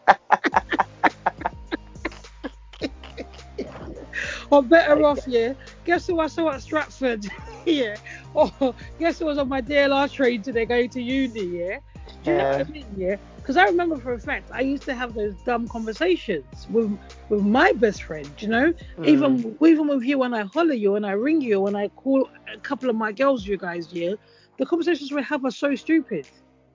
or 4.51 4.63
better 4.63 5.03
off, 5.05 5.19
yeah, 5.27 5.53
guess 5.85 6.07
who 6.07 6.19
I 6.19 6.27
saw 6.27 6.51
at 6.51 6.61
Stratford? 6.61 7.27
yeah. 7.65 7.95
Or 8.33 8.51
guess 8.99 9.19
who 9.19 9.25
was 9.25 9.37
on 9.37 9.49
my 9.49 9.61
DLR 9.61 10.11
train 10.11 10.41
today 10.41 10.65
going 10.65 10.89
to 10.91 11.01
uni? 11.01 11.41
Yeah. 11.59 11.79
Do 12.23 12.31
you 12.31 12.37
know 12.37 12.49
what 12.49 12.61
I 12.61 12.63
mean? 12.65 12.85
Yeah. 12.95 13.15
Because 13.47 13.55
I 13.63 13.63
remember 13.67 13.97
for 13.97 14.11
a 14.11 14.19
fact 14.19 14.51
I 14.53 14.59
used 14.59 14.83
to 14.83 14.93
have 14.93 15.13
those 15.13 15.33
dumb 15.45 15.69
conversations 15.69 16.67
with 16.69 16.99
with 17.29 17.41
my 17.43 17.71
best 17.71 18.03
friend. 18.03 18.29
You 18.39 18.49
know, 18.49 18.73
Mm. 18.97 19.07
even 19.07 19.57
even 19.65 19.87
with 19.87 20.03
you 20.03 20.17
when 20.19 20.33
I 20.33 20.43
holler 20.53 20.73
you 20.73 20.95
and 20.95 21.05
I 21.05 21.11
ring 21.11 21.39
you 21.39 21.61
when 21.61 21.73
I 21.73 21.87
call 21.87 22.27
a 22.53 22.59
couple 22.59 22.89
of 22.89 22.97
my 22.97 23.13
girls, 23.13 23.45
you 23.47 23.57
guys, 23.57 23.93
yeah, 23.93 24.15
the 24.57 24.65
conversations 24.65 25.13
we 25.13 25.23
have 25.23 25.45
are 25.45 25.51
so 25.51 25.73
stupid. 25.75 26.27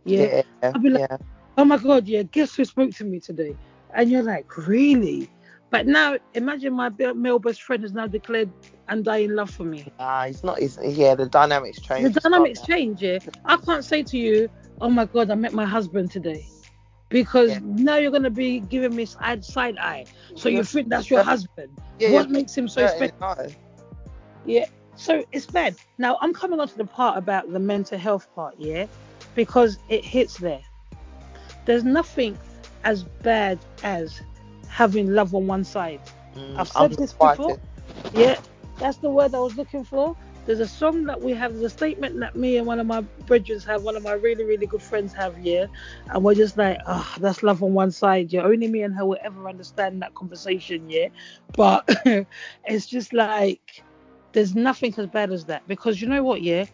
Yeah. 0.07 0.41
yeah, 0.63 0.73
I'll 0.75 0.81
be 0.81 0.89
like- 0.89 1.11
yeah. 1.11 1.19
Oh 1.59 1.67
my 1.67 1.77
god, 1.77 2.09
yeah. 2.09 2.23
Guess 2.23 2.55
who 2.57 2.65
spoke 2.65 2.93
to 2.93 3.05
me 3.05 3.21
today? 3.21 3.55
And 3.95 4.11
you're 4.11 4.23
like, 4.23 4.57
really? 4.57 5.29
But 5.71 5.87
now 5.87 6.17
imagine 6.33 6.73
my 6.73 6.89
male 7.15 7.39
best 7.39 7.63
friend 7.63 7.83
has 7.83 7.93
now 7.93 8.07
declared 8.07 8.51
and 8.89 9.01
undying 9.01 9.35
love 9.35 9.51
for 9.51 9.65
me. 9.65 9.85
Nah, 9.99 10.25
he's 10.25 10.43
not. 10.43 10.59
He's, 10.59 10.79
yeah, 10.83 11.15
the 11.15 11.27
dynamics 11.27 11.81
change. 11.83 12.15
The 12.15 12.21
dynamics 12.21 12.63
change, 12.63 13.03
yeah. 13.03 13.19
I 13.45 13.59
can't 13.59 13.85
say 13.85 14.03
to 14.05 14.17
you, 14.17 14.49
oh 14.81 14.89
my 14.89 15.05
god, 15.05 15.31
I 15.31 15.35
met 15.35 15.53
my 15.53 15.67
husband 15.67 16.11
today. 16.11 16.47
Because 17.13 17.51
Yeah. 17.51 17.61
now 17.63 17.97
you're 17.97 18.11
gonna 18.11 18.31
be 18.31 18.61
giving 18.61 18.97
me 18.97 19.05
side 19.05 19.45
side 19.45 19.77
eye. 19.79 20.07
So 20.35 20.49
you 20.49 20.65
think 20.65 20.89
that's 20.89 21.11
your 21.11 21.23
husband. 21.23 21.79
Yeah, 21.99 22.13
what 22.13 22.27
yeah. 22.27 22.33
makes 22.33 22.57
him 22.57 22.69
so 22.69 22.81
Yeah, 22.81 22.89
special? 22.89 23.55
Yeah. 24.47 24.65
So 24.97 25.25
it's 25.33 25.47
bad. 25.47 25.77
Now 25.99 26.19
I'm 26.21 26.33
coming 26.33 26.59
on 26.61 26.69
to 26.69 26.77
the 26.77 26.85
part 26.85 27.19
about 27.19 27.53
the 27.53 27.59
mental 27.59 27.99
health 27.99 28.27
part, 28.35 28.55
yeah, 28.59 28.87
because 29.35 29.79
it 29.89 30.05
hits 30.05 30.39
there. 30.39 30.63
There's 31.67 31.85
nothing 31.85 32.39
as 32.85 33.05
bad 33.05 33.59
as 33.83 34.23
having 34.69 35.13
love 35.15 35.35
on 35.35 35.47
one 35.47 35.65
side. 35.65 36.01
Mm, 36.35 36.59
I've 36.59 36.69
said 36.69 36.93
this 36.93 37.13
before. 37.13 37.59
Yeah, 38.13 38.39
that's 38.79 38.97
the 38.99 39.11
word 39.11 39.35
I 39.35 39.39
was 39.39 39.57
looking 39.57 39.85
for. 39.85 40.17
There's 40.45 40.61
a 40.61 40.67
song 40.67 41.05
that 41.05 41.21
we 41.21 41.33
have, 41.33 41.53
there's 41.53 41.65
a 41.65 41.71
statement 41.71 42.19
that 42.19 42.35
me 42.35 42.57
and 42.57 42.67
one 42.67 42.81
of 42.81 42.87
my 42.87 43.03
brethren 43.27 43.61
have, 43.61 43.83
one 43.83 43.97
of 43.97 44.03
my 44.03 44.13
really, 44.13 44.45
really 44.45 44.67
good 44.67 44.83
friends 44.83 45.13
have, 45.15 45.39
yeah. 45.39 45.67
And 46.09 46.25
we're 46.25 46.35
just 46.35 46.57
like, 46.57 46.79
oh, 46.87 47.15
that's 47.21 47.45
love 47.45 47.63
on 47.63 47.75
one 47.75 47.93
side, 47.93 48.33
yeah. 48.33 48.43
Only 48.43 48.67
me 48.67 48.83
and 48.83 48.93
her 48.95 49.07
will 49.07 49.19
ever 49.23 49.49
understand 49.49 50.03
that 50.03 50.15
conversation, 50.15 50.91
yeah. 50.91 51.09
But 51.57 51.89
it's 52.65 52.87
just 52.87 53.13
like, 53.13 53.85
there's 54.33 54.57
nothing 54.57 54.93
as 54.97 55.07
bad 55.07 55.31
as 55.31 55.45
that. 55.45 55.67
Because 55.69 56.03
you 56.03 56.09
know 56.09 56.25
what, 56.25 56.43
yeah? 56.43 56.65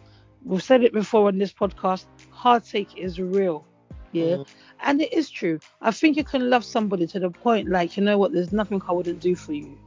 We've 0.43 0.63
said 0.63 0.83
it 0.83 0.93
before 0.93 1.27
on 1.27 1.37
this 1.37 1.53
podcast 1.53 2.05
heartache 2.31 2.97
is 2.97 3.19
real, 3.19 3.65
yeah. 4.13 4.37
Mm. 4.37 4.47
And 4.81 5.01
it 5.01 5.13
is 5.13 5.29
true. 5.29 5.59
I 5.81 5.91
think 5.91 6.17
you 6.17 6.23
can 6.23 6.49
love 6.49 6.65
somebody 6.65 7.05
to 7.07 7.19
the 7.19 7.29
point, 7.29 7.69
like, 7.69 7.97
you 7.97 8.03
know 8.03 8.17
what, 8.17 8.31
there's 8.31 8.51
nothing 8.51 8.81
I 8.87 8.93
wouldn't 8.93 9.19
do 9.19 9.35
for 9.35 9.53
you. 9.53 9.77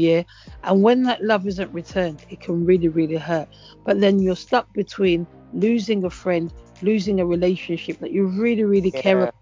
Yeah. 0.00 0.22
And 0.64 0.82
when 0.82 1.02
that 1.04 1.22
love 1.22 1.46
isn't 1.46 1.72
returned, 1.72 2.24
it 2.30 2.40
can 2.40 2.64
really, 2.64 2.88
really 2.88 3.16
hurt. 3.16 3.48
But 3.84 4.00
then 4.00 4.18
you're 4.20 4.36
stuck 4.36 4.72
between 4.72 5.26
losing 5.52 6.04
a 6.04 6.10
friend, 6.10 6.52
losing 6.82 7.20
a 7.20 7.26
relationship 7.26 7.98
that 8.00 8.12
you 8.12 8.26
really, 8.26 8.64
really 8.64 8.90
care 8.92 9.20
about, 9.22 9.34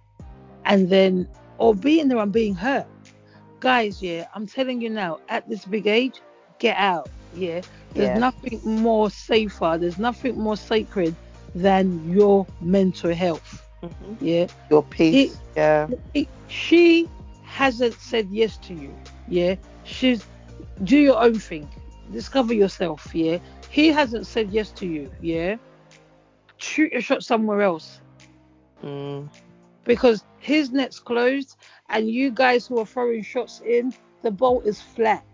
and 0.64 0.88
then, 0.88 1.28
or 1.59 1.74
being 1.74 2.09
there 2.09 2.18
and 2.18 2.32
being 2.32 2.54
hurt. 2.54 2.86
Guys, 3.61 4.02
yeah, 4.02 4.26
I'm 4.34 4.46
telling 4.46 4.80
you 4.80 4.90
now, 4.90 5.18
at 5.28 5.48
this 5.48 5.64
big 5.64 5.86
age, 5.86 6.20
get 6.59 6.76
out. 6.76 7.09
Yeah. 7.34 7.62
There's 7.94 8.11
Yeah. 8.11 8.18
nothing 8.18 8.61
more 8.64 9.11
safer, 9.11 9.76
there's 9.80 9.98
nothing 9.98 10.38
more 10.38 10.56
sacred 10.56 11.14
than 11.54 12.11
your 12.11 12.46
mental 12.61 13.14
health. 13.14 13.62
Mhm. 13.82 14.16
Yeah. 14.20 14.46
Your 14.70 14.82
peace. 14.82 15.38
yeah. 15.56 15.88
She 16.48 17.09
hasn't 17.42 17.94
said 17.94 18.28
yes 18.30 18.59
to 18.66 18.74
you. 18.74 18.94
Yeah. 19.28 19.56
She's 19.84 20.26
do 20.83 20.97
your 20.99 21.22
own 21.22 21.39
thing. 21.39 21.68
Discover 22.11 22.55
yourself. 22.55 23.14
Yeah. 23.14 23.39
He 23.70 23.89
hasn't 23.89 24.26
said 24.26 24.51
yes 24.51 24.70
to 24.72 24.87
you. 24.87 25.11
Yeah. 25.20 25.57
Shoot 26.59 26.93
your 26.93 27.01
shot 27.03 27.22
somewhere 27.22 27.62
else 27.62 28.01
Mm. 28.85 29.29
because 29.85 30.24
his 30.39 30.70
net's 30.70 30.99
closed 31.01 31.57
and 31.89 32.09
you 32.09 32.31
guys 32.31 32.66
who 32.66 32.79
are 32.79 32.87
throwing 32.87 33.22
shots 33.22 33.61
in, 33.61 33.93
the 34.22 34.31
ball 34.31 34.61
is 34.62 34.81
flat 34.81 35.24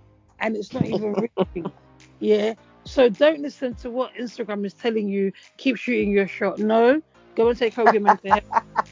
and 0.41 0.57
it's 0.57 0.73
not 0.73 0.87
even 0.87 1.13
reaching. 1.37 1.73
Yeah. 2.21 2.55
So 2.85 3.09
don't 3.09 3.41
listen 3.41 3.75
to 3.77 3.91
what 3.91 4.15
Instagram 4.15 4.65
is 4.67 4.75
telling 4.75 5.09
you. 5.09 5.33
Keep 5.57 5.77
shooting 5.77 6.11
your 6.11 6.27
shot. 6.27 6.59
No, 6.59 7.01
go 7.35 7.49
and 7.49 7.59
take 7.59 7.77
your 7.77 8.01
mental 8.01 8.33
health. 8.33 8.45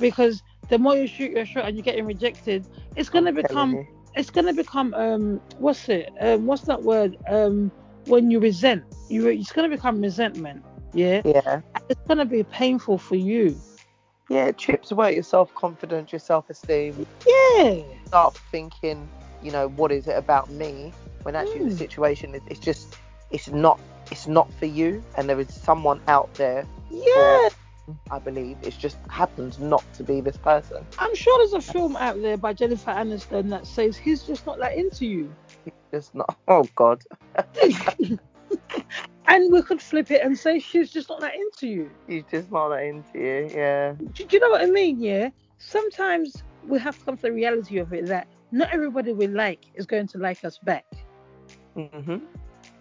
Because 0.00 0.42
the 0.68 0.78
more 0.78 0.96
you 0.96 1.06
shoot 1.06 1.30
your 1.32 1.44
shot 1.44 1.66
and 1.66 1.76
you're 1.76 1.82
getting 1.84 2.06
rejected, 2.06 2.66
it's 2.96 3.08
gonna 3.10 3.32
become. 3.32 3.86
It's 4.14 4.30
gonna 4.30 4.52
become 4.52 4.92
um 4.94 5.40
what's 5.58 5.88
it 5.88 6.10
um 6.20 6.46
what's 6.46 6.62
that 6.62 6.82
word 6.82 7.16
um 7.28 7.70
when 8.06 8.30
you 8.30 8.38
resent 8.40 8.84
you 9.08 9.26
it's 9.28 9.52
gonna 9.52 9.68
become 9.68 10.00
resentment. 10.00 10.64
Yeah. 10.92 11.22
Yeah. 11.24 11.60
It's 11.88 12.00
gonna 12.08 12.24
be 12.24 12.42
painful 12.44 12.98
for 12.98 13.16
you. 13.16 13.56
Yeah, 14.28 14.46
it 14.46 14.58
chips 14.58 14.90
away 14.92 15.08
at 15.08 15.14
your 15.14 15.22
self 15.24 15.52
confidence, 15.54 16.12
your 16.12 16.18
self 16.20 16.48
esteem. 16.50 17.06
Yeah. 17.26 17.82
Start 18.06 18.38
thinking, 18.50 19.08
you 19.42 19.50
know, 19.50 19.68
what 19.68 19.92
is 19.92 20.06
it 20.06 20.16
about 20.16 20.50
me? 20.50 20.92
When 21.22 21.36
actually 21.36 21.64
the 21.64 21.74
Mm. 21.74 21.78
situation 21.78 22.34
is 22.34 22.42
it's 22.46 22.60
just 22.60 22.96
it's 23.30 23.48
not 23.48 23.80
it's 24.10 24.26
not 24.26 24.52
for 24.54 24.66
you 24.66 25.02
and 25.16 25.28
there 25.28 25.38
is 25.38 25.52
someone 25.52 26.00
out 26.08 26.32
there, 26.34 26.66
Yeah. 26.90 27.48
I 28.10 28.18
believe. 28.18 28.56
It's 28.62 28.76
just 28.76 28.96
happens 29.08 29.58
not 29.58 29.84
to 29.94 30.04
be 30.04 30.20
this 30.20 30.36
person. 30.36 30.84
I'm 30.98 31.14
sure 31.14 31.38
there's 31.38 31.66
a 31.66 31.72
film 31.72 31.96
out 31.96 32.20
there 32.20 32.36
by 32.36 32.52
Jennifer 32.52 32.90
Aniston 32.90 33.50
that 33.50 33.66
says 33.66 33.96
he's 33.96 34.22
just 34.22 34.46
not 34.46 34.58
that 34.58 34.76
into 34.76 35.06
you. 35.06 35.34
He's 35.64 35.74
just 35.92 36.14
not 36.14 36.36
oh 36.48 36.68
god. 36.74 37.02
and 39.26 39.52
we 39.52 39.62
could 39.62 39.80
flip 39.80 40.10
it 40.10 40.22
and 40.22 40.38
say 40.38 40.58
she's 40.58 40.90
just 40.90 41.08
not 41.08 41.20
that 41.20 41.34
into 41.34 41.66
you. 41.66 41.90
He's 42.06 42.24
just 42.30 42.50
not 42.50 42.68
that 42.70 42.82
into 42.82 43.18
you. 43.18 43.50
Yeah. 43.52 43.92
Do, 43.92 44.24
do 44.24 44.36
you 44.36 44.40
know 44.40 44.50
what 44.50 44.62
I 44.62 44.66
mean? 44.66 45.00
Yeah. 45.00 45.30
Sometimes 45.58 46.42
we 46.66 46.78
have 46.78 46.98
to 46.98 47.04
come 47.04 47.16
to 47.16 47.22
the 47.22 47.32
reality 47.32 47.78
of 47.78 47.92
it 47.92 48.06
that 48.06 48.26
not 48.52 48.72
everybody 48.72 49.12
we 49.12 49.26
like 49.26 49.60
is 49.74 49.86
going 49.86 50.06
to 50.08 50.18
like 50.18 50.44
us 50.44 50.58
back. 50.58 50.84
hmm 51.74 52.16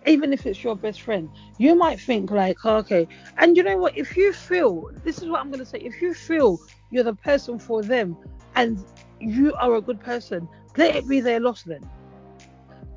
Even 0.05 0.33
if 0.33 0.45
it's 0.45 0.63
your 0.63 0.75
best 0.75 1.01
friend, 1.01 1.29
you 1.57 1.75
might 1.75 1.99
think 1.99 2.31
like, 2.31 2.57
okay. 2.65 3.07
And 3.37 3.55
you 3.57 3.63
know 3.63 3.77
what? 3.77 3.97
If 3.97 4.15
you 4.15 4.33
feel, 4.33 4.83
this 5.03 5.21
is 5.21 5.29
what 5.29 5.41
I'm 5.41 5.51
gonna 5.51 5.65
say. 5.65 5.79
If 5.79 6.01
you 6.01 6.13
feel 6.13 6.59
you're 6.89 7.03
the 7.03 7.15
person 7.15 7.59
for 7.59 7.83
them, 7.83 8.17
and 8.55 8.77
you 9.19 9.53
are 9.55 9.75
a 9.75 9.81
good 9.81 9.99
person, 9.99 10.49
let 10.77 10.95
it 10.95 11.07
be 11.07 11.19
their 11.21 11.39
loss 11.39 11.63
then. 11.63 11.89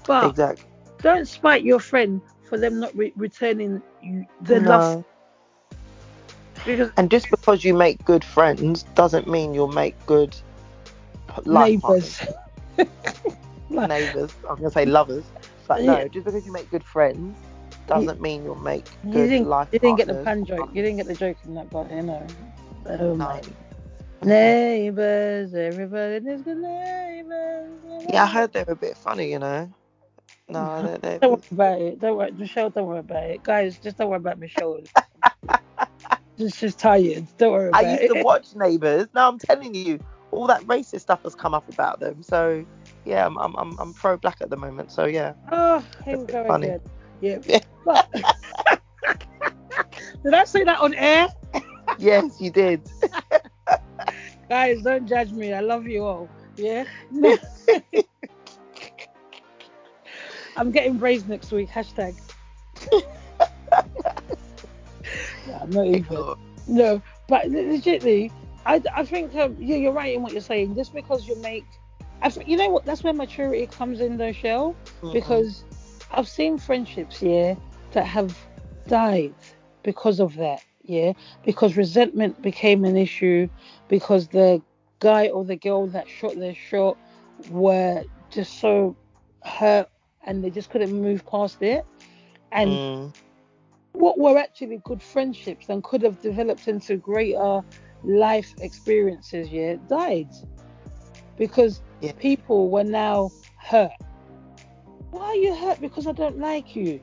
But 0.07 0.37
Exactly. 0.37 0.67
don't 1.03 1.27
spite 1.27 1.63
your 1.65 1.81
friend 1.81 2.23
for 2.49 2.59
them 2.59 2.79
not 2.81 2.95
re- 2.97 3.13
returning 3.17 3.83
you 4.01 4.27
the 4.41 4.61
love 4.61 4.87
No. 4.87 5.05
because 6.65 6.91
And 6.97 7.11
just 7.11 7.31
because 7.31 7.65
you 7.65 7.75
make 7.75 8.05
good 8.05 8.25
friends 8.25 8.85
doesn't 8.95 9.27
mean 9.27 9.55
you'll 9.55 9.69
make 9.69 9.97
good 10.07 10.37
life 11.45 11.77
neighbors. 11.81 12.21
neighbours. 13.75 14.33
I'm 14.49 14.57
gonna 14.57 14.71
say 14.71 14.85
lovers, 14.87 15.33
but 15.73 15.85
no, 15.85 16.09
just 16.09 16.25
because 16.27 16.45
you 16.45 16.53
make 16.53 16.71
good 16.71 16.85
friends 16.85 17.37
doesn't 17.87 18.21
mean 18.21 18.45
you'll 18.45 18.57
make 18.57 18.87
You 19.05 19.13
good 19.13 19.29
didn't, 19.29 19.49
life 19.49 19.69
you 19.73 19.79
didn't 19.79 19.97
get 19.97 20.07
the 20.09 20.15
pun 20.23 20.45
joke. 20.45 20.69
You 20.75 20.83
didn't 20.83 20.99
get 20.99 21.07
the 21.07 21.15
joke 21.15 21.37
in 21.45 21.55
that, 21.55 21.71
but 21.71 21.91
you 21.91 22.03
know. 22.03 22.27
Oh 22.87 23.15
No. 23.17 23.25
my. 23.25 23.43
Neighbors, 24.23 25.55
everybody 25.55 26.21
needs 26.21 26.43
good 26.43 26.59
neighbors. 26.59 27.71
Yeah, 28.09 28.25
I 28.25 28.27
heard 28.27 28.53
they 28.53 28.65
were 28.65 28.75
a 28.75 28.77
bit 28.77 28.97
funny, 28.97 29.33
you 29.33 29.39
know. 29.39 29.73
No, 30.49 30.83
they, 31.03 31.19
they, 31.19 31.19
Don't 31.21 31.31
worry 31.33 31.43
about 31.51 31.81
it. 31.81 32.01
Don't 32.01 32.17
worry, 32.19 32.33
Michelle. 32.33 32.71
Don't 32.71 32.87
worry 32.87 32.99
about 33.01 33.25
it, 33.25 33.43
guys. 33.43 33.79
Just 33.79 33.97
don't 33.97 34.11
worry 34.11 34.19
about 34.19 34.39
Michelle. 34.39 34.81
just, 36.39 36.59
she's 36.59 36.75
tired. 36.75 37.27
Don't 37.39 37.53
worry 37.53 37.71
about 37.71 37.85
I 37.85 37.91
used 37.93 38.03
it. 38.03 38.09
to 38.09 38.23
watch 38.23 38.55
Neighbours. 38.55 39.09
Now 39.15 39.29
I'm 39.29 39.39
telling 39.39 39.75
you, 39.75 39.99
all 40.31 40.47
that 40.49 40.63
racist 40.63 41.01
stuff 41.01 41.23
has 41.25 41.35
come 41.35 41.55
up 41.55 41.69
about 41.69 41.99
them. 42.01 42.23
So 42.23 42.65
yeah, 43.05 43.27
I'm 43.27 43.37
I'm 43.39 43.55
I'm, 43.57 43.79
I'm 43.79 43.95
pro 43.95 44.17
black 44.17 44.39
at 44.41 44.51
the 44.51 44.57
moment. 44.57 44.93
So 44.93 45.05
yeah. 45.07 45.35
Oh, 45.51 45.85
here 46.05 46.19
we 46.19 46.27
go 46.27 46.47
Funny. 46.47 46.79
Yeah. 47.21 47.39
Yeah. 47.47 47.61
But 47.85 48.09
did 50.25 50.35
I 50.35 50.45
say 50.45 50.63
that 50.65 50.79
on 50.81 50.95
air? 50.95 51.29
Yes, 51.99 52.41
you 52.41 52.51
did. 52.51 52.89
Guys, 54.49 54.83
don't 54.83 55.07
judge 55.09 55.33
me. 55.33 55.53
I 55.53 55.61
love 55.61 55.87
you 55.87 56.05
all. 56.05 56.29
Yeah. 56.57 56.85
I'm 60.57 60.71
getting 60.71 60.99
braids 60.99 61.27
next 61.27 61.51
week. 61.51 61.71
Hashtag. 61.71 62.15
yeah, 62.93 63.01
I'm 65.61 65.71
not 65.71 65.87
even. 65.87 66.35
No, 66.69 67.03
but 67.29 67.47
legitly, 67.47 68.31
I, 68.67 68.83
I 68.95 69.05
think 69.05 69.35
um, 69.35 69.57
yeah, 69.59 69.77
you're 69.77 69.93
right 69.93 70.15
in 70.15 70.23
what 70.23 70.33
you're 70.33 70.41
saying. 70.41 70.77
Just 70.77 70.95
because 70.95 71.27
you 71.27 71.37
make, 71.37 71.67
I 72.23 72.33
you 72.47 72.57
know 72.57 72.71
what? 72.71 72.85
That's 72.85 73.03
where 73.05 73.13
maturity 73.13 73.67
comes 73.67 74.01
in, 74.01 74.17
though, 74.17 74.33
Shell. 74.33 74.77
Mhm. 75.03 75.13
Because 75.13 75.65
I've 76.11 76.29
seen 76.29 76.59
friendships, 76.59 77.21
yeah, 77.23 77.55
that 77.93 78.07
have 78.07 78.39
died 78.89 79.35
because 79.83 80.21
of 80.21 80.35
that, 80.37 80.63
yeah, 80.83 81.13
because 81.45 81.77
resentment 81.77 82.41
became 82.41 82.85
an 82.85 82.97
issue, 82.97 83.49
because 83.89 84.29
the 84.29 84.63
guy 85.01 85.29
or 85.29 85.45
the 85.45 85.57
girl 85.57 85.87
that 85.89 86.09
shot 86.09 86.37
their 86.37 86.55
shot 86.55 86.97
were 87.51 88.05
just 88.31 88.59
so 88.61 88.97
hurt 89.45 89.89
and 90.25 90.45
they 90.45 90.51
just 90.51 90.71
couldn't 90.71 90.93
move 90.93 91.27
past 91.27 91.61
it, 91.63 91.85
and 92.53 92.79
Mm. 92.79 93.13
what 93.95 94.19
were 94.19 94.39
actually 94.39 94.81
good 94.85 95.03
friendships 95.03 95.69
and 95.69 95.83
could 95.83 96.03
have 96.03 96.21
developed 96.21 96.69
into 96.69 96.97
greater 96.97 97.63
life 98.05 98.55
experiences, 98.61 99.51
yeah, 99.51 99.77
died 99.89 100.29
because 101.37 101.81
Yeah. 102.01 102.13
people 102.19 102.69
were 102.71 102.85
now 102.85 103.31
hurt. 103.57 103.93
Why 105.11 105.25
are 105.25 105.35
you 105.35 105.55
hurt? 105.55 105.81
Because 105.81 106.07
I 106.07 106.13
don't 106.13 106.39
like 106.39 106.75
you. 106.75 107.01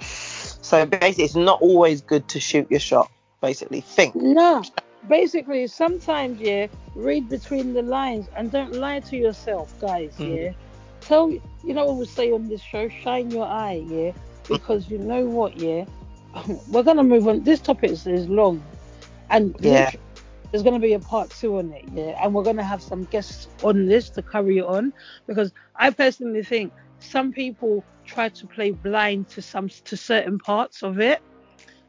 So 0.00 0.84
basically, 0.84 1.24
it's 1.24 1.36
not 1.36 1.62
always 1.62 2.00
good 2.00 2.26
to 2.28 2.40
shoot 2.40 2.68
your 2.70 2.80
shot. 2.80 3.10
Basically, 3.40 3.80
think. 3.80 4.14
No. 4.16 4.62
Basically, 5.08 5.66
sometimes, 5.68 6.40
yeah, 6.40 6.66
read 6.96 7.28
between 7.28 7.74
the 7.74 7.82
lines 7.82 8.28
and 8.36 8.50
don't 8.50 8.72
lie 8.72 8.98
to 9.00 9.16
yourself, 9.16 9.72
guys, 9.80 10.16
Mhm. 10.18 10.36
yeah. 10.36 10.52
Tell, 11.00 11.30
you 11.30 11.74
know 11.74 11.86
what 11.86 11.96
we 11.96 12.06
say 12.06 12.32
on 12.32 12.48
this 12.48 12.60
show, 12.60 12.88
shine 12.88 13.30
your 13.30 13.46
eye, 13.46 13.84
yeah, 13.86 14.10
because 14.48 14.90
you 14.90 14.98
know 14.98 15.24
what, 15.24 15.56
yeah, 15.56 15.84
we're 16.68 16.82
going 16.82 16.96
to 16.96 17.04
move 17.04 17.28
on. 17.28 17.44
This 17.44 17.60
topic 17.60 17.92
is, 17.92 18.06
is 18.06 18.28
long 18.28 18.60
and 19.30 19.54
Yeah. 19.60 19.92
There's 20.56 20.64
going 20.64 20.80
to 20.80 20.86
be 20.86 20.94
a 20.94 20.98
part 20.98 21.28
two 21.28 21.58
on 21.58 21.70
it, 21.70 21.84
yeah, 21.92 22.18
and 22.24 22.32
we're 22.32 22.42
going 22.42 22.56
to 22.56 22.64
have 22.64 22.82
some 22.82 23.04
guests 23.04 23.46
on 23.62 23.84
this 23.84 24.08
to 24.08 24.22
carry 24.22 24.56
it 24.56 24.64
on 24.64 24.90
because 25.26 25.52
I 25.74 25.90
personally 25.90 26.42
think 26.42 26.72
some 26.98 27.30
people 27.30 27.84
try 28.06 28.30
to 28.30 28.46
play 28.46 28.70
blind 28.70 29.28
to 29.28 29.42
some 29.42 29.68
to 29.68 29.96
certain 29.98 30.38
parts 30.38 30.82
of 30.82 30.98
it. 30.98 31.20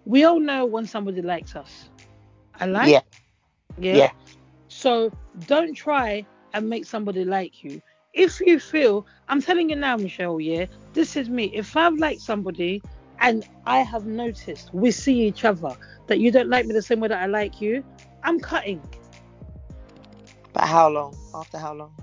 We 0.03 0.26
all 0.26 0.41
know 0.41 0.65
when 0.65 0.86
somebody 0.86 1.22
likes 1.22 1.55
us. 1.55 1.89
I 2.59 2.65
like. 2.65 2.89
Yeah. 2.89 3.01
Yeah. 3.78 3.95
Yeah. 3.95 4.11
So 4.68 5.13
don't 5.47 5.74
try 5.74 6.26
and 6.53 6.70
make 6.70 6.84
somebody 6.84 7.24
like 7.24 7.63
you. 7.63 7.82
If 8.11 8.41
you 8.41 8.59
feel, 8.59 9.05
I'm 9.30 9.41
telling 9.41 9.70
you 9.70 9.78
now, 9.78 9.95
Michelle, 9.95 10.41
yeah, 10.41 10.65
this 10.91 11.15
is 11.15 11.30
me. 11.30 11.45
If 11.53 11.78
I've 11.78 11.97
liked 11.99 12.20
somebody 12.20 12.84
and 13.22 13.47
I 13.65 13.80
have 13.80 14.05
noticed 14.05 14.74
we 14.74 14.91
see 14.91 15.22
each 15.22 15.45
other 15.45 15.74
that 16.07 16.20
you 16.20 16.32
don't 16.32 16.49
like 16.49 16.65
me 16.65 16.74
the 16.74 16.82
same 16.82 16.99
way 16.99 17.07
that 17.07 17.22
I 17.22 17.28
like 17.28 17.61
you, 17.61 17.82
I'm 18.28 18.42
cutting. 18.42 18.82
But 20.52 20.64
how 20.64 20.90
long? 20.90 21.16
After 21.34 21.58
how 21.58 21.74
long? 21.74 21.94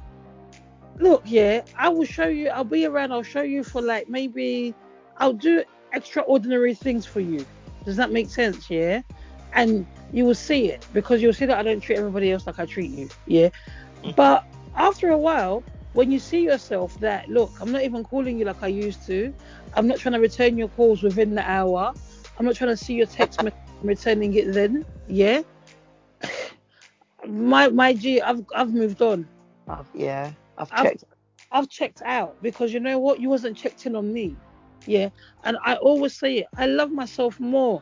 Look, 0.98 1.22
yeah, 1.26 1.60
I 1.76 1.90
will 1.90 2.06
show 2.06 2.28
you, 2.28 2.48
I'll 2.48 2.64
be 2.64 2.86
around, 2.86 3.12
I'll 3.12 3.22
show 3.22 3.42
you 3.42 3.62
for 3.62 3.82
like 3.82 4.08
maybe, 4.08 4.74
I'll 5.18 5.34
do 5.34 5.62
extraordinary 5.92 6.74
things 6.74 7.04
for 7.04 7.20
you. 7.20 7.44
Does 7.84 7.96
that 7.96 8.10
make 8.10 8.30
sense? 8.30 8.70
Yeah. 8.70 9.02
And 9.52 9.86
you 10.14 10.24
will 10.24 10.34
see 10.34 10.70
it 10.70 10.86
because 10.94 11.20
you'll 11.20 11.34
see 11.34 11.44
that 11.44 11.58
I 11.58 11.62
don't 11.62 11.80
treat 11.80 11.98
everybody 11.98 12.32
else 12.32 12.46
like 12.46 12.58
I 12.58 12.64
treat 12.64 12.90
you. 12.90 13.10
Yeah. 13.26 13.50
Mhm. 14.02 14.16
But 14.16 14.46
after 14.76 15.10
a 15.10 15.18
while, 15.18 15.62
when 15.92 16.10
you 16.10 16.18
see 16.18 16.42
yourself 16.42 16.98
that, 17.00 17.28
look, 17.28 17.52
I'm 17.60 17.70
not 17.70 17.82
even 17.82 18.02
calling 18.02 18.38
you 18.38 18.46
like 18.46 18.62
I 18.62 18.68
used 18.68 19.04
to, 19.08 19.34
I'm 19.74 19.86
not 19.86 19.98
trying 19.98 20.14
to 20.14 20.20
return 20.20 20.56
your 20.56 20.68
calls 20.68 21.02
within 21.02 21.34
the 21.34 21.48
hour, 21.48 21.92
I'm 22.38 22.46
not 22.46 22.54
trying 22.54 22.70
to 22.70 22.78
see 22.78 22.94
your 22.94 23.06
text 23.06 23.42
returning 23.82 24.32
it 24.34 24.54
then. 24.54 24.86
Yeah. 25.06 25.42
My 27.26 27.68
my 27.68 27.92
G, 27.94 28.20
I've 28.20 28.44
I've 28.54 28.72
moved 28.72 29.00
on. 29.02 29.26
I've, 29.68 29.88
yeah. 29.94 30.32
I've 30.58 30.68
I've- 30.72 30.88
checked. 30.88 31.04
I've 31.52 31.68
checked 31.68 32.02
out 32.04 32.42
because 32.42 32.72
you 32.74 32.80
know 32.80 32.98
what? 32.98 33.20
You 33.20 33.28
wasn't 33.28 33.56
checked 33.56 33.86
in 33.86 33.94
on 33.94 34.12
me. 34.12 34.36
Yeah. 34.86 35.10
And 35.44 35.56
I 35.64 35.76
always 35.76 36.12
say 36.16 36.38
it. 36.38 36.46
I 36.56 36.66
love 36.66 36.90
myself 36.90 37.38
more 37.38 37.80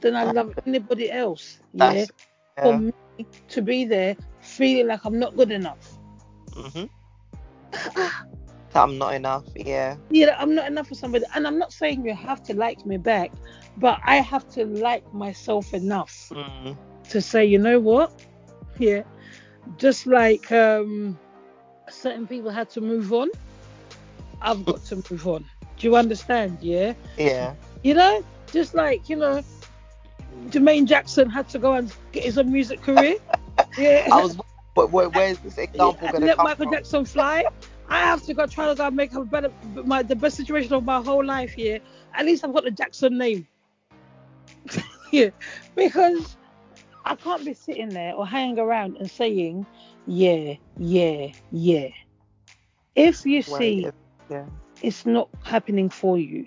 than 0.00 0.16
I 0.16 0.24
love 0.32 0.54
anybody 0.66 1.10
else. 1.10 1.60
Yeah. 1.74 1.92
That's. 1.92 2.10
For 2.62 2.78
me 2.78 2.92
to 3.48 3.62
be 3.62 3.84
there 3.84 4.16
feeling 4.40 4.86
like 4.88 5.04
I'm 5.04 5.18
not 5.18 5.36
good 5.36 5.50
enough. 5.50 5.98
That 7.72 8.10
I'm 8.74 8.98
not 8.98 9.14
enough. 9.14 9.44
Yeah. 9.56 9.96
Yeah, 10.10 10.36
I'm 10.38 10.54
not 10.54 10.66
enough 10.66 10.88
for 10.88 10.94
somebody. 10.94 11.24
And 11.34 11.46
I'm 11.46 11.58
not 11.58 11.72
saying 11.72 12.04
you 12.04 12.14
have 12.14 12.42
to 12.44 12.54
like 12.54 12.84
me 12.86 12.96
back, 12.98 13.32
but 13.78 13.98
I 14.04 14.16
have 14.16 14.48
to 14.50 14.64
like 14.66 15.12
myself 15.12 15.74
enough 15.74 16.30
Mm. 16.30 16.76
to 17.10 17.20
say, 17.20 17.44
you 17.44 17.58
know 17.58 17.80
what? 17.80 18.12
Yeah. 18.80 19.02
Just 19.76 20.06
like 20.06 20.50
um 20.50 21.18
certain 21.88 22.26
people 22.26 22.50
had 22.50 22.70
to 22.70 22.80
move 22.80 23.12
on, 23.12 23.28
I've 24.40 24.64
got 24.64 24.84
to 24.86 24.96
move 24.96 25.28
on. 25.28 25.44
Do 25.76 25.86
you 25.86 25.96
understand? 25.96 26.58
Yeah. 26.62 26.94
Yeah. 27.18 27.54
You 27.84 27.94
know, 27.94 28.24
just 28.50 28.74
like 28.74 29.08
you 29.08 29.16
know, 29.16 29.42
Jermaine 30.48 30.86
Jackson 30.86 31.28
had 31.28 31.48
to 31.50 31.58
go 31.58 31.74
and 31.74 31.92
get 32.12 32.24
his 32.24 32.38
own 32.38 32.50
music 32.50 32.82
career. 32.82 33.16
Yeah. 33.78 34.08
I 34.10 34.22
was. 34.22 34.38
Where, 34.74 34.86
where, 34.86 35.08
where's 35.10 35.38
this 35.40 35.58
example 35.58 35.98
and 36.00 36.12
going 36.12 36.22
to 36.22 36.26
let 36.28 36.36
come 36.36 36.44
Michael 36.44 36.64
from? 36.64 36.72
Jackson 36.72 37.04
fly. 37.04 37.44
I 37.88 37.98
have 37.98 38.22
to 38.22 38.34
go 38.34 38.46
try 38.46 38.68
to 38.68 38.74
go 38.74 38.86
and 38.86 38.96
make 38.96 39.12
a 39.12 39.22
better, 39.22 39.52
my 39.84 40.02
the 40.02 40.16
best 40.16 40.36
situation 40.36 40.72
of 40.72 40.84
my 40.84 41.00
whole 41.02 41.24
life 41.24 41.52
here. 41.52 41.78
At 42.14 42.24
least 42.24 42.42
I've 42.42 42.54
got 42.54 42.64
the 42.64 42.70
Jackson 42.70 43.18
name. 43.18 43.46
yeah, 45.12 45.28
because 45.76 46.36
I 47.04 47.16
can't 47.16 47.44
be 47.44 47.54
sitting 47.54 47.92
there 47.94 48.14
or 48.14 48.26
hanging 48.26 48.58
around 48.58 48.96
and 48.98 49.10
saying, 49.10 49.66
yeah, 50.06 50.54
yeah, 50.76 51.28
yeah. 51.50 51.88
If 52.94 53.24
you 53.24 53.42
see 53.42 53.92
yeah. 54.28 54.46
it's 54.82 55.06
not 55.06 55.28
happening 55.44 55.88
for 55.88 56.18
you. 56.18 56.46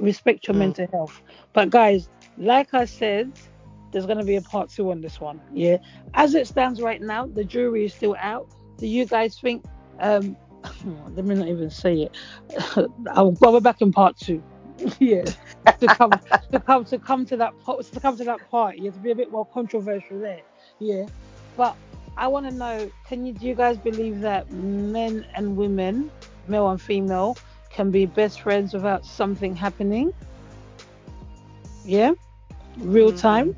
Respect 0.00 0.46
your 0.46 0.54
Mm. 0.54 0.58
mental 0.58 0.86
health. 0.92 1.22
But 1.52 1.70
guys, 1.70 2.08
like 2.36 2.74
I 2.74 2.84
said, 2.84 3.32
there's 3.92 4.06
gonna 4.06 4.24
be 4.24 4.36
a 4.36 4.42
part 4.42 4.70
two 4.70 4.90
on 4.90 5.00
this 5.00 5.20
one. 5.20 5.40
Yeah. 5.52 5.78
As 6.14 6.34
it 6.34 6.46
stands 6.46 6.80
right 6.80 7.00
now, 7.00 7.26
the 7.26 7.44
jury 7.44 7.84
is 7.84 7.94
still 7.94 8.16
out. 8.20 8.48
Do 8.78 8.86
you 8.86 9.06
guys 9.06 9.38
think 9.38 9.64
um 10.00 10.36
let 11.14 11.24
me 11.24 11.34
not 11.34 11.48
even 11.48 11.70
say 11.70 12.02
it. 12.02 12.16
I'll 13.10 13.32
go 13.32 13.60
back 13.60 13.80
in 13.80 13.92
part 13.92 14.16
two. 14.16 14.42
yeah. 15.00 15.24
To 15.80 15.88
come 15.88 16.20
to 16.52 16.60
come 16.60 16.84
to 16.86 16.98
come 16.98 17.26
to 17.26 17.36
that 17.36 17.52
to 17.92 18.00
come 18.00 18.16
to 18.16 18.24
that 18.24 18.48
part. 18.50 18.78
You 18.78 18.86
have 18.86 18.94
to 18.94 19.00
be 19.00 19.10
a 19.10 19.14
bit 19.16 19.30
more 19.30 19.46
controversial 19.46 20.20
there. 20.20 20.42
Yeah. 20.78 21.06
But 21.56 21.76
I 22.16 22.28
wanna 22.28 22.50
know, 22.50 22.90
can 23.04 23.26
you 23.26 23.32
do 23.32 23.46
you 23.46 23.54
guys 23.54 23.78
believe 23.78 24.20
that 24.20 24.50
men 24.50 25.26
and 25.34 25.56
women, 25.56 26.10
male 26.46 26.68
and 26.70 26.80
female, 26.80 27.38
can 27.70 27.90
be 27.90 28.06
best 28.06 28.40
friends 28.40 28.74
without 28.74 29.04
something 29.04 29.54
happening? 29.54 30.12
Yeah? 31.84 32.12
Real 32.76 33.12
Mm. 33.12 33.18
time? 33.20 33.56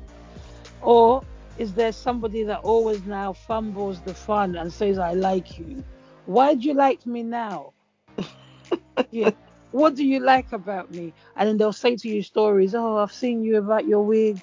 Or 0.81 1.23
is 1.57 1.73
there 1.73 1.91
somebody 1.91 2.43
that 2.43 2.59
always 2.59 3.05
now 3.05 3.33
fumbles 3.33 4.01
the 4.01 4.13
fun 4.13 4.55
and 4.55 4.71
says, 4.73 4.97
I 4.99 5.13
like 5.13 5.57
you? 5.59 5.83
Why 6.25 6.55
do 6.55 6.61
you 6.67 6.73
like 6.73 7.05
me 7.05 7.23
now? 7.23 7.73
yeah. 9.11 9.31
What 9.71 9.95
do 9.95 10.05
you 10.05 10.19
like 10.19 10.51
about 10.53 10.91
me? 10.91 11.13
And 11.35 11.49
then 11.49 11.57
they'll 11.57 11.73
say 11.73 11.95
to 11.97 12.09
you 12.09 12.21
stories, 12.23 12.75
Oh, 12.75 12.97
I've 12.97 13.13
seen 13.13 13.43
you 13.43 13.57
about 13.57 13.85
your 13.87 14.05
wig. 14.05 14.41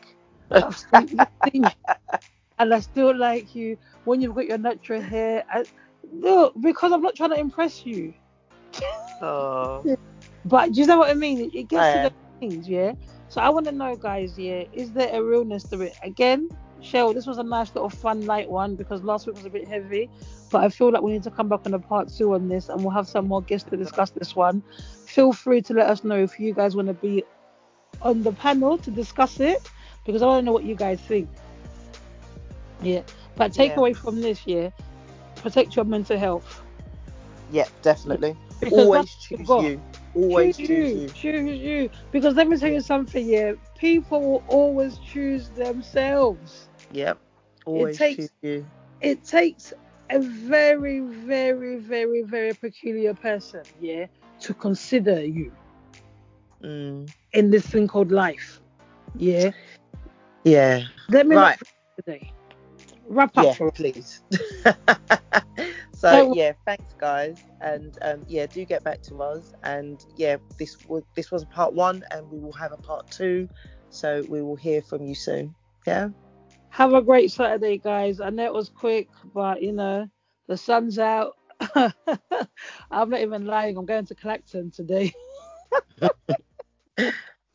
I've 0.61 0.77
seen, 0.79 1.27
seen 1.45 1.65
you. 1.67 1.71
And 2.59 2.75
I 2.75 2.81
still 2.81 3.17
like 3.17 3.55
you 3.55 3.79
when 4.05 4.21
you've 4.21 4.35
got 4.35 4.47
your 4.47 4.59
natural 4.59 5.01
hair. 5.03 5.45
I, 5.51 5.65
look, 6.13 6.55
because 6.61 6.93
I'm 6.93 7.03
not 7.03 7.15
trying 7.17 7.31
to 7.31 7.39
impress 7.39 7.85
you. 7.87 8.15
Oh. 9.23 9.87
But 10.45 10.73
do 10.73 10.81
you 10.81 10.87
know 10.87 10.99
what 10.99 11.11
I 11.11 11.15
mean? 11.15 11.51
It, 11.53 11.69
gets 11.69 11.91
Yeah. 11.91 11.93
to 11.93 11.99
the 12.01 12.13
things, 12.41 12.69
yeah. 12.69 12.93
So 13.29 13.41
I 13.41 13.51
want 13.51 13.67
to 13.67 13.73
know, 13.73 13.97
guys, 13.97 14.39
yeah, 14.39 14.65
is 14.73 14.93
there 14.93 15.15
a 15.15 15.23
realness 15.23 15.65
to 15.67 15.81
it? 15.83 15.95
Again, 16.03 16.51
Shell, 16.81 17.13
this 17.15 17.27
was 17.27 17.39
a 17.39 17.43
nice 17.43 17.75
little 17.75 17.91
fun 17.91 18.25
light 18.27 18.49
one 18.49 18.77
because 18.77 19.03
last 19.03 19.27
week 19.27 19.37
was 19.37 19.45
a 19.47 19.51
bit 19.51 19.67
heavy. 19.69 20.09
But 20.51 20.65
I 20.65 20.69
feel 20.69 20.91
like 20.91 21.03
we 21.03 21.13
need 21.13 21.23
to 21.25 21.31
come 21.31 21.49
back 21.49 21.61
on 21.67 21.75
a 21.75 21.79
part 21.79 22.09
two 22.09 22.35
on 22.35 22.49
this, 22.49 22.69
and 22.69 22.81
we'll 22.83 22.93
have 22.93 23.09
some 23.09 23.27
more 23.27 23.43
guests 23.43 23.69
to 23.71 23.77
discuss 23.77 24.11
this 24.11 24.35
one. 24.35 24.63
Feel 25.07 25.33
free 25.33 25.61
to 25.63 25.75
let 25.75 25.89
us 25.89 26.05
know 26.05 26.17
if 26.17 26.39
you 26.39 26.55
guys 26.55 26.75
want 26.77 26.89
to 26.89 26.95
be 26.95 27.25
on 28.03 28.23
the 28.23 28.33
panel 28.33 28.79
to 28.79 28.91
discuss 28.91 29.41
it 29.41 29.71
because 30.05 30.23
I 30.23 30.27
want 30.27 30.43
to 30.43 30.47
know 30.47 30.53
what 30.53 30.65
you 30.65 30.75
guys 30.75 31.01
think. 31.01 31.29
Yeah. 32.81 33.03
But 33.37 33.53
take 33.53 33.71
Yeah. 33.71 33.79
away 33.79 33.93
from 33.95 34.21
this, 34.21 34.47
yeah, 34.47 34.71
protect 35.37 35.77
your 35.77 35.85
mental 35.85 36.19
health. 36.19 36.63
Yeah, 37.51 37.67
definitely. 37.83 38.37
Because 38.61 38.89
Always 38.89 39.15
choose 39.15 39.47
got. 39.47 39.63
you. 39.63 39.83
Always 40.15 40.57
choose, 40.57 40.69
choose 40.69 40.95
you, 40.95 41.03
you. 41.03 41.09
choose 41.15 41.59
you. 41.59 41.91
Because 42.11 42.35
let 42.35 42.49
me 42.49 42.57
tell 42.57 42.71
you 42.71 42.81
something, 42.81 43.27
yeah. 43.27 43.53
People 43.77 44.21
will 44.21 44.45
always 44.49 44.99
choose 44.99 45.51
themselves. 45.51 46.68
Yep. 46.93 47.19
Always 47.67 47.99
takes- 47.99 48.31
you. 48.43 48.67
It 49.01 49.25
takes 49.25 49.73
a 50.11 50.19
very, 50.19 51.01
very, 51.01 51.77
very, 51.79 52.23
very 52.23 52.55
peculiar 52.55 53.15
person, 53.15 53.63
yeah, 53.81 54.07
to 54.41 54.55
consider 54.55 55.25
you 55.25 55.53
Mm. 56.63 57.09
in 57.33 57.51
this 57.51 57.67
thing 57.67 57.87
called 57.87 58.11
life. 58.11 58.61
Yeah. 59.15 59.53
Yeah. 60.45 60.85
Let 61.11 61.27
me 61.27 61.37
Right. 61.37 61.59
today. 61.97 62.33
Wrap 63.07 63.37
up 63.39 63.45
Yeah, 63.45 63.53
for 63.55 63.71
please. 63.71 64.23
So- 65.95 66.29
so 66.29 66.35
yeah, 66.35 66.53
thanks 66.65 66.95
guys, 66.99 67.43
and 67.61 67.99
um, 68.03 68.25
yeah, 68.29 68.47
do 68.47 68.65
get 68.65 68.85
back 68.85 69.03
to 69.03 69.21
us. 69.21 69.53
And 69.65 70.05
yeah, 70.17 70.37
this 70.57 70.77
was 70.87 71.03
this 71.17 71.33
was 71.33 71.45
part 71.47 71.75
one, 71.75 72.05
and 72.13 72.31
we 72.31 72.39
will 72.39 72.53
have 72.53 72.71
a 72.73 72.77
part 72.77 73.11
two. 73.11 73.49
So 73.91 74.23
we 74.29 74.41
will 74.43 74.55
hear 74.55 74.81
from 74.81 75.05
you 75.05 75.17
soon. 75.17 75.55
Yeah. 75.89 76.11
Have 76.79 76.95
a 76.95 77.03
great 77.03 77.33
Saturday, 77.33 77.77
guys. 77.79 78.21
I 78.21 78.31
know 78.31 78.45
it 78.45 78.53
was 78.55 78.69
quick, 78.69 79.09
but 79.35 79.61
you 79.61 79.73
know, 79.73 80.09
the 80.47 80.57
sun's 80.57 80.97
out. 81.01 81.37
I'm 81.75 83.11
not 83.11 83.21
even 83.21 83.47
lying. 83.47 83.77
I'm 83.77 83.85
going 83.85 84.07
to 84.07 84.15
Clacton 84.15 84.71
today. 84.71 85.13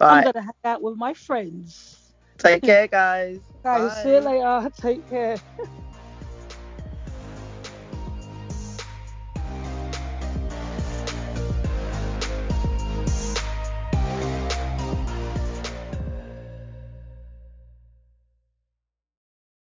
I'm 0.02 0.24
gonna 0.24 0.42
hang 0.42 0.52
out 0.66 0.82
with 0.82 0.98
my 0.98 1.14
friends. 1.14 2.14
Take 2.38 2.64
care, 2.64 2.86
guys. 2.86 3.40
Guys, 3.64 3.94
Bye. 3.94 4.04
see 4.04 4.10
you 4.10 4.20
later. 4.20 4.70
Take 4.82 5.10
care. 5.10 5.38